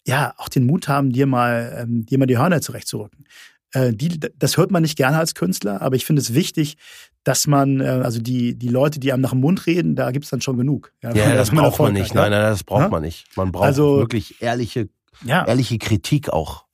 ja, 0.05 0.33
auch 0.37 0.49
den 0.49 0.65
Mut 0.65 0.87
haben, 0.87 1.11
dir 1.11 1.25
mal, 1.25 1.77
ähm, 1.79 2.05
dir 2.05 2.17
mal 2.17 2.25
die 2.25 2.37
Hörner 2.37 2.61
zurechtzurücken. 2.61 3.25
Äh, 3.73 3.93
die, 3.93 4.19
das 4.37 4.57
hört 4.57 4.71
man 4.71 4.83
nicht 4.83 4.95
gerne 4.95 5.17
als 5.17 5.33
Künstler, 5.35 5.81
aber 5.81 5.95
ich 5.95 6.05
finde 6.05 6.21
es 6.21 6.33
wichtig, 6.33 6.77
dass 7.23 7.47
man, 7.47 7.81
äh, 7.81 7.85
also 7.85 8.21
die, 8.21 8.55
die 8.57 8.69
Leute, 8.69 8.99
die 8.99 9.11
einem 9.11 9.21
nach 9.21 9.31
dem 9.31 9.39
Mund 9.39 9.65
reden, 9.65 9.95
da 9.95 10.11
gibt 10.11 10.25
es 10.25 10.31
dann 10.31 10.41
schon 10.41 10.57
genug. 10.57 10.93
Ja, 11.01 11.13
ja 11.13 11.33
das 11.35 11.49
braucht 11.51 11.79
man 11.79 11.93
nicht. 11.93 12.09
Hat, 12.09 12.15
nein, 12.15 12.31
nein, 12.31 12.41
das 12.41 12.63
braucht 12.63 12.83
ja? 12.83 12.89
man 12.89 13.01
nicht. 13.01 13.25
Man 13.35 13.51
braucht 13.51 13.65
also, 13.65 13.97
wirklich 13.97 14.41
ehrliche, 14.41 14.89
ja. 15.25 15.45
ehrliche 15.45 15.77
Kritik 15.79 16.29
auch. 16.29 16.65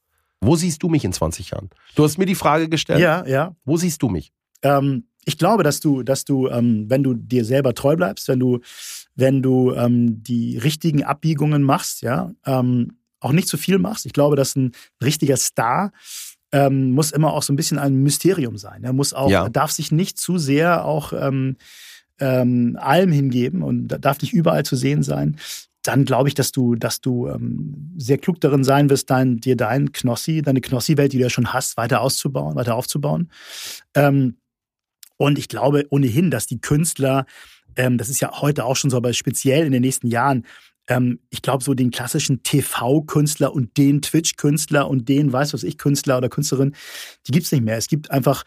Wo 0.42 0.56
siehst 0.56 0.84
du 0.84 0.90
mich 0.90 1.04
in 1.04 1.14
20 1.14 1.52
Jahren? 1.52 1.70
Du 1.96 2.04
hast 2.04 2.18
mir 2.18 2.26
die 2.26 2.36
Frage 2.36 2.70
gestellt. 2.70 3.00
Ja, 3.00 3.26
ja. 3.26 3.56
Wo 3.66 3.78
siehst 3.78 4.02
du 4.02 4.10
mich? 4.10 4.32
Ähm, 4.62 5.06
ich 5.26 5.38
glaube, 5.38 5.64
dass 5.64 5.80
du, 5.80 6.04
dass 6.04 6.26
du, 6.26 6.48
ähm, 6.48 6.86
wenn 6.90 7.04
du 7.04 7.14
dir 7.14 7.46
selber 7.46 7.74
treu 7.74 7.96
bleibst, 7.96 8.28
wenn 8.28 8.40
du, 8.40 8.60
wenn 9.16 9.42
du 9.42 9.74
ähm, 9.74 10.24
die 10.24 10.58
richtigen 10.58 11.04
Abbiegungen 11.04 11.62
machst, 11.62 12.02
ja, 12.02 12.32
ähm, 12.46 12.98
auch 13.20 13.34
nicht 13.34 13.48
zu 13.48 13.58
viel 13.58 13.80
machst. 13.80 14.06
Ich 14.06 14.14
glaube, 14.14 14.36
dass 14.36 14.56
ein 14.56 14.72
richtiger 15.04 15.38
Star 15.38 15.92
ähm, 16.52 16.92
muss 16.92 17.12
immer 17.12 17.34
auch 17.34 17.44
so 17.44 17.54
ein 17.54 17.56
bisschen 17.56 17.80
ein 17.80 17.96
Mysterium 17.96 18.58
sein. 18.58 18.84
Er 18.84 18.94
muss 18.94 19.14
auch, 19.14 19.30
ja. 19.30 19.50
darf 19.50 19.72
sich 19.72 19.92
nicht 19.92 20.18
zu 20.18 20.38
sehr 20.38 20.86
auch 20.86 21.14
ähm, 21.14 21.58
ähm, 22.20 22.78
allem 22.80 23.12
hingeben 23.12 23.62
und 23.62 23.88
darf 23.88 24.22
nicht 24.22 24.34
überall 24.34 24.66
zu 24.66 24.76
sehen 24.76 25.04
sein. 25.04 25.38
Dann 25.84 26.06
glaube 26.06 26.28
ich, 26.28 26.36
dass 26.36 26.52
du, 26.52 26.76
dass 26.76 27.02
du 27.02 27.28
ähm, 27.28 27.94
sehr 27.98 28.18
klug 28.18 28.42
darin 28.42 28.64
sein 28.64 28.90
wirst, 28.90 29.10
dein, 29.10 29.38
dir 29.38 29.56
dein 29.56 29.92
Knossi, 29.92 30.42
deine 30.42 30.62
Knossi-Welt, 30.62 31.14
die 31.14 31.18
du 31.18 31.24
ja 31.24 31.30
schon 31.30 31.54
hast, 31.54 31.78
weiter 31.78 32.02
auszubauen, 32.02 32.56
weiter 32.56 32.76
aufzubauen. 32.76 33.32
Ähm, 33.96 34.38
und 35.18 35.38
ich 35.38 35.48
glaube 35.48 35.86
ohnehin, 35.90 36.32
dass 36.32 36.48
die 36.48 36.60
Künstler, 36.60 37.26
ähm, 37.76 37.98
das 37.98 38.10
ist 38.10 38.20
ja 38.20 38.42
heute 38.42 38.66
auch 38.66 38.76
schon 38.76 38.90
so, 38.90 38.98
aber 38.98 39.14
speziell 39.14 39.66
in 39.66 39.72
den 39.72 39.82
nächsten 39.82 40.08
Jahren, 40.08 40.46
ähm, 40.90 41.20
ich 41.30 41.42
glaube, 41.42 41.64
so 41.64 41.74
den 41.74 41.92
klassischen 41.92 42.44
TV-Künstler 42.44 43.54
und 43.54 43.78
den 43.78 44.02
Twitch-Künstler 44.02 44.90
und 44.90 45.08
den, 45.08 45.32
weiß 45.32 45.54
was 45.54 45.64
ich, 45.64 45.78
Künstler 45.78 46.18
oder 46.18 46.28
Künstlerin, 46.28 46.76
die 47.26 47.32
gibt 47.32 47.46
es 47.46 47.52
nicht 47.52 47.64
mehr. 47.64 47.78
Es 47.78 47.88
gibt 47.88 48.12
einfach 48.12 48.44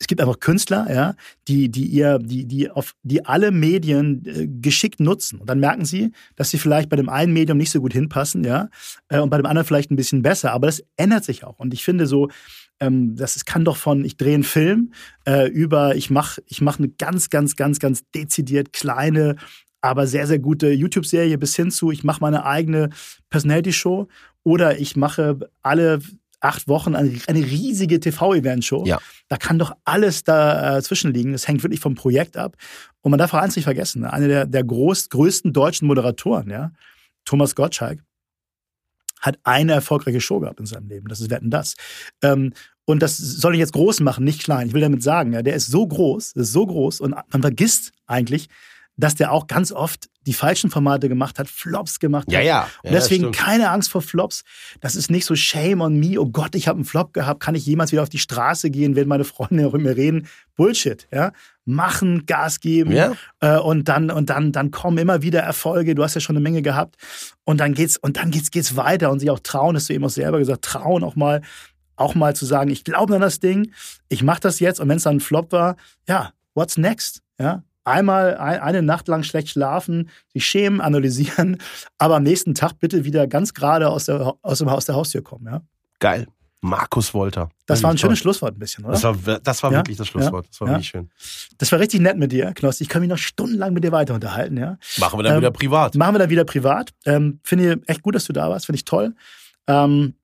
es 0.00 0.06
gibt 0.06 0.20
einfach 0.20 0.38
Künstler, 0.38 0.86
ja, 0.88 1.14
die, 1.48 1.70
die 1.70 1.86
ihr, 1.86 2.18
die, 2.18 2.46
die 2.46 2.70
auf, 2.70 2.94
die 3.02 3.26
alle 3.26 3.50
Medien 3.50 4.24
äh, 4.26 4.46
geschickt 4.46 5.00
nutzen. 5.00 5.40
Und 5.40 5.50
dann 5.50 5.58
merken 5.58 5.84
sie, 5.84 6.12
dass 6.36 6.50
sie 6.50 6.58
vielleicht 6.58 6.88
bei 6.88 6.96
dem 6.96 7.08
einen 7.08 7.32
Medium 7.32 7.58
nicht 7.58 7.72
so 7.72 7.80
gut 7.80 7.92
hinpassen, 7.92 8.44
ja, 8.44 8.68
äh, 9.08 9.18
und 9.18 9.30
bei 9.30 9.38
dem 9.38 9.46
anderen 9.46 9.66
vielleicht 9.66 9.90
ein 9.90 9.96
bisschen 9.96 10.22
besser. 10.22 10.52
Aber 10.52 10.68
das 10.68 10.84
ändert 10.96 11.24
sich 11.24 11.42
auch. 11.42 11.58
Und 11.58 11.74
ich 11.74 11.84
finde 11.84 12.06
so, 12.06 12.28
ähm, 12.78 13.16
das 13.16 13.44
kann 13.44 13.64
doch 13.64 13.76
von, 13.76 14.04
ich 14.04 14.16
drehe 14.16 14.34
einen 14.34 14.44
Film 14.44 14.92
äh, 15.26 15.48
über, 15.48 15.96
ich 15.96 16.10
mache 16.10 16.42
ich 16.46 16.60
mach 16.60 16.78
eine 16.78 16.88
ganz, 16.88 17.28
ganz, 17.28 17.56
ganz, 17.56 17.80
ganz 17.80 18.04
dezidiert 18.14 18.72
kleine 18.72 19.34
aber 19.80 20.06
sehr, 20.06 20.26
sehr 20.26 20.38
gute 20.38 20.70
YouTube-Serie 20.70 21.38
bis 21.38 21.54
hin 21.56 21.70
zu, 21.70 21.90
ich 21.90 22.04
mache 22.04 22.20
meine 22.20 22.44
eigene 22.44 22.90
Personality-Show 23.30 24.08
oder 24.42 24.78
ich 24.78 24.96
mache 24.96 25.38
alle 25.62 26.00
acht 26.40 26.68
Wochen 26.68 26.94
eine, 26.94 27.18
eine 27.26 27.40
riesige 27.40 28.00
TV-Event-Show. 28.00 28.84
Ja. 28.86 28.98
Da 29.28 29.36
kann 29.36 29.58
doch 29.58 29.72
alles 29.84 30.24
dazwischen 30.24 31.10
äh, 31.10 31.18
liegen. 31.18 31.32
Das 31.32 31.48
hängt 31.48 31.62
wirklich 31.62 31.80
vom 31.80 31.94
Projekt 31.94 32.36
ab. 32.36 32.56
Und 33.00 33.10
man 33.10 33.18
darf 33.18 33.34
auch 33.34 33.38
eins 33.38 33.56
nicht 33.56 33.64
vergessen, 33.64 34.04
einer 34.04 34.28
der, 34.28 34.46
der 34.46 34.64
groß, 34.64 35.08
größten 35.10 35.52
deutschen 35.52 35.86
Moderatoren, 35.86 36.50
ja, 36.50 36.72
Thomas 37.24 37.54
Gottschalk, 37.54 38.00
hat 39.20 39.38
eine 39.42 39.72
erfolgreiche 39.72 40.20
Show 40.20 40.40
gehabt 40.40 40.60
in 40.60 40.66
seinem 40.66 40.88
Leben. 40.88 41.08
Das 41.08 41.20
ist 41.20 41.30
Wetten 41.30 41.50
das. 41.50 41.74
Ähm, 42.22 42.52
und 42.84 43.02
das 43.02 43.18
soll 43.18 43.54
ich 43.54 43.58
jetzt 43.58 43.72
groß 43.72 44.00
machen, 44.00 44.24
nicht 44.24 44.42
klein. 44.42 44.68
Ich 44.68 44.74
will 44.74 44.80
damit 44.80 45.02
sagen, 45.02 45.32
ja, 45.32 45.42
der 45.42 45.54
ist 45.54 45.66
so 45.66 45.86
groß, 45.86 46.32
ist 46.32 46.52
so 46.52 46.66
groß 46.66 47.00
und 47.00 47.10
man 47.10 47.42
vergisst 47.42 47.92
eigentlich, 48.06 48.48
dass 48.98 49.14
der 49.14 49.32
auch 49.32 49.46
ganz 49.46 49.72
oft 49.72 50.10
die 50.26 50.34
falschen 50.34 50.70
Formate 50.70 51.08
gemacht 51.08 51.38
hat, 51.38 51.48
Flops 51.48 52.00
gemacht 52.00 52.30
Ja, 52.30 52.40
hat. 52.40 52.44
ja. 52.46 52.68
Und 52.82 52.92
deswegen 52.92 53.32
keine 53.32 53.70
Angst 53.70 53.90
vor 53.90 54.02
Flops. 54.02 54.42
Das 54.82 54.94
ist 54.94 55.10
nicht 55.10 55.24
so 55.24 55.34
Shame 55.34 55.80
on 55.80 55.98
me. 55.98 56.20
Oh 56.20 56.26
Gott, 56.26 56.54
ich 56.54 56.68
habe 56.68 56.76
einen 56.76 56.84
Flop 56.84 57.14
gehabt. 57.14 57.40
Kann 57.40 57.54
ich 57.54 57.64
jemals 57.64 57.92
wieder 57.92 58.02
auf 58.02 58.10
die 58.10 58.18
Straße 58.18 58.68
gehen, 58.70 58.94
wenn 58.96 59.08
meine 59.08 59.24
Freunde 59.24 59.66
auch 59.66 59.72
mit 59.72 59.82
mir 59.82 59.96
reden? 59.96 60.26
Bullshit. 60.56 61.08
Ja, 61.12 61.32
machen, 61.64 62.26
Gas 62.26 62.60
geben 62.60 62.92
Ja. 62.92 63.12
äh, 63.40 63.58
und 63.58 63.88
dann 63.88 64.10
und 64.10 64.28
dann 64.30 64.52
dann 64.52 64.70
kommen 64.70 64.98
immer 64.98 65.22
wieder 65.22 65.40
Erfolge. 65.40 65.94
Du 65.94 66.02
hast 66.02 66.14
ja 66.14 66.20
schon 66.20 66.36
eine 66.36 66.42
Menge 66.42 66.60
gehabt 66.62 66.96
und 67.44 67.60
dann 67.60 67.72
geht's 67.74 67.96
und 67.96 68.16
dann 68.16 68.30
geht's 68.30 68.50
geht's 68.50 68.76
weiter 68.76 69.10
und 69.10 69.20
sich 69.20 69.30
auch 69.30 69.40
trauen. 69.40 69.76
Hast 69.76 69.88
du 69.88 69.94
eben 69.94 70.04
auch 70.04 70.10
selber 70.10 70.38
gesagt, 70.38 70.62
trauen 70.64 71.04
auch 71.04 71.14
mal 71.16 71.40
auch 71.96 72.14
mal 72.14 72.34
zu 72.36 72.46
sagen, 72.46 72.70
ich 72.70 72.84
glaube 72.84 73.14
an 73.16 73.20
das 73.20 73.40
Ding, 73.40 73.72
ich 74.08 74.22
mache 74.22 74.40
das 74.40 74.60
jetzt 74.60 74.78
und 74.80 74.88
wenn 74.88 74.98
es 74.98 75.02
dann 75.04 75.16
ein 75.16 75.20
Flop 75.20 75.50
war, 75.52 75.76
ja, 76.08 76.32
what's 76.54 76.76
next? 76.76 77.22
Ja, 77.40 77.62
einmal 77.88 78.36
ein, 78.36 78.60
eine 78.60 78.82
Nacht 78.82 79.08
lang 79.08 79.22
schlecht 79.22 79.48
schlafen, 79.48 80.10
sich 80.32 80.46
schämen, 80.46 80.80
analysieren, 80.80 81.58
aber 81.98 82.16
am 82.16 82.22
nächsten 82.22 82.54
Tag 82.54 82.78
bitte 82.80 83.04
wieder 83.04 83.26
ganz 83.26 83.54
gerade 83.54 83.88
aus 83.88 84.04
der, 84.06 84.34
aus 84.42 84.58
dem 84.58 84.70
Haus 84.70 84.84
der 84.86 84.94
Haustür 84.94 85.22
kommen. 85.22 85.46
Ja? 85.46 85.62
Geil. 85.98 86.26
Markus 86.60 87.14
Wolter. 87.14 87.50
Das 87.66 87.84
war 87.84 87.90
ein 87.90 87.98
schönes. 87.98 88.18
Schlusswort 88.18 88.56
ein 88.56 88.58
bisschen, 88.58 88.84
oder? 88.84 88.94
Das 88.94 89.04
war, 89.04 89.38
das 89.38 89.62
war 89.62 89.70
Ja? 89.70 89.78
wirklich 89.78 89.96
das 89.96 90.08
Schlusswort. 90.08 90.48
Das 90.50 90.60
war 90.60 90.66
Ja? 90.68 90.74
wirklich 90.74 90.88
schön. 90.88 91.08
Das 91.56 91.70
war 91.70 91.78
richtig 91.78 92.00
nett 92.00 92.16
mit 92.18 92.32
dir, 92.32 92.52
Knossi. 92.52 92.82
Ich 92.82 92.88
kann 92.88 93.00
mich 93.00 93.08
noch 93.08 93.16
stundenlang 93.18 93.72
mit 93.74 93.84
dir 93.84 93.92
weiter 93.92 94.14
unterhalten. 94.14 94.56
Ja? 94.56 94.76
Machen 94.98 95.20
wir 95.20 95.22
dann 95.22 95.34
Ähm, 95.34 95.40
wieder 95.42 95.52
privat. 95.52 95.94
Machen 95.94 96.14
wir 96.16 96.18
dann 96.18 96.30
wieder 96.30 96.44
privat. 96.44 96.90
Ähm, 97.06 97.38
Finde 97.44 97.74
ich 97.74 97.88
echt 97.88 98.02
gut, 98.02 98.16
dass 98.16 98.24
du 98.24 98.32
da 98.32 98.50
warst. 98.50 98.66
Finde 98.66 98.76
ich 98.78 98.84
toll. 98.84 99.14
Ähm, 99.68 100.14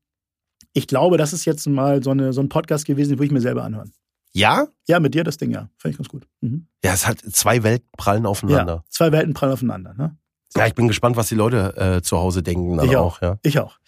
ich 0.72 0.88
glaube, 0.88 1.18
das 1.18 1.32
ist 1.32 1.44
jetzt 1.44 1.68
mal 1.68 2.02
so, 2.02 2.10
eine, 2.10 2.32
so 2.32 2.40
ein 2.40 2.48
Podcast 2.48 2.84
gewesen, 2.84 3.10
den 3.10 3.18
würde 3.20 3.26
ich 3.26 3.30
mir 3.32 3.40
selber 3.40 3.62
anhören. 3.62 3.92
Ja? 4.34 4.66
Ja, 4.86 5.00
mit 5.00 5.14
dir 5.14 5.24
das 5.24 5.36
Ding, 5.36 5.50
ja. 5.52 5.68
Finde 5.78 5.92
ich 5.92 5.96
ganz 5.98 6.08
gut. 6.08 6.26
Mhm. 6.40 6.66
Ja, 6.84 6.92
es 6.92 7.06
hat 7.06 7.20
zwei 7.20 7.62
Welten 7.62 7.88
prallen 7.96 8.24
Ja, 8.24 8.28
aufeinander. 8.28 8.84
zwei 8.90 9.12
Welten 9.12 9.32
prallen 9.32 9.52
aufeinander. 9.54 9.94
Ne? 9.96 10.16
Ja, 10.56 10.66
ich 10.66 10.74
bin 10.74 10.88
gespannt, 10.88 11.16
was 11.16 11.28
die 11.28 11.34
Leute 11.36 11.76
äh, 11.76 12.02
zu 12.02 12.18
Hause 12.18 12.42
denken 12.42 12.76
dann 12.76 12.86
Ich 12.88 12.96
auch. 12.96 13.16
auch. 13.18 13.22
ja. 13.22 13.38
Ich 13.42 13.58
auch. 13.58 13.78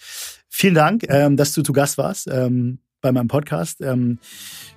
Vielen 0.49 0.75
Dank, 0.75 1.05
ähm, 1.09 1.37
dass 1.37 1.53
du 1.53 1.63
zu 1.63 1.73
Gast 1.73 1.99
warst 1.99 2.29
ähm, 2.31 2.79
bei 3.01 3.13
meinem 3.13 3.29
Podcast. 3.29 3.81
Ähm, 3.81 4.19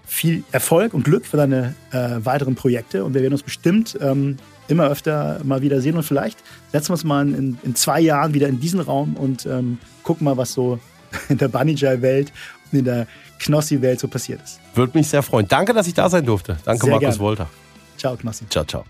viel 0.05 0.43
Erfolg 0.51 0.93
und 0.95 1.03
Glück 1.03 1.25
für 1.25 1.37
deine 1.37 1.75
äh, 1.91 2.17
weiteren 2.23 2.55
Projekte 2.55 3.05
und 3.05 3.13
wir 3.13 3.21
werden 3.21 3.33
uns 3.33 3.43
bestimmt 3.43 3.97
ähm, 4.01 4.37
immer 4.67 4.87
öfter 4.87 5.39
mal 5.43 5.61
wieder 5.61 5.81
sehen 5.81 5.95
und 5.95 6.03
vielleicht 6.03 6.39
setzen 6.71 6.89
wir 6.89 6.93
uns 6.93 7.03
mal 7.03 7.27
in, 7.27 7.59
in 7.63 7.75
zwei 7.75 7.99
Jahren 8.01 8.33
wieder 8.33 8.47
in 8.47 8.59
diesen 8.59 8.79
Raum 8.79 9.15
und 9.15 9.45
ähm, 9.45 9.77
gucken 10.03 10.25
mal, 10.25 10.35
was 10.37 10.51
so 10.53 10.79
in 11.29 11.37
der 11.37 11.47
Bunny-Welt 11.47 12.33
und 12.71 12.79
in 12.79 12.85
der 12.85 13.07
Knossi-Welt 13.39 13.99
so 13.99 14.07
passiert 14.07 14.41
ist. 14.43 14.59
Würde 14.75 14.97
mich 14.97 15.07
sehr 15.07 15.23
freuen. 15.23 15.47
Danke, 15.47 15.73
dass 15.73 15.87
ich 15.87 15.93
da 15.93 16.09
sein 16.09 16.25
durfte. 16.25 16.57
Danke, 16.65 16.85
Sehr 16.85 16.91
Markus 16.91 17.09
gerne. 17.09 17.19
Wolter. 17.19 17.49
Ciao, 17.97 18.15
Knossi. 18.15 18.47
Ciao, 18.49 18.65
ciao. 18.65 18.85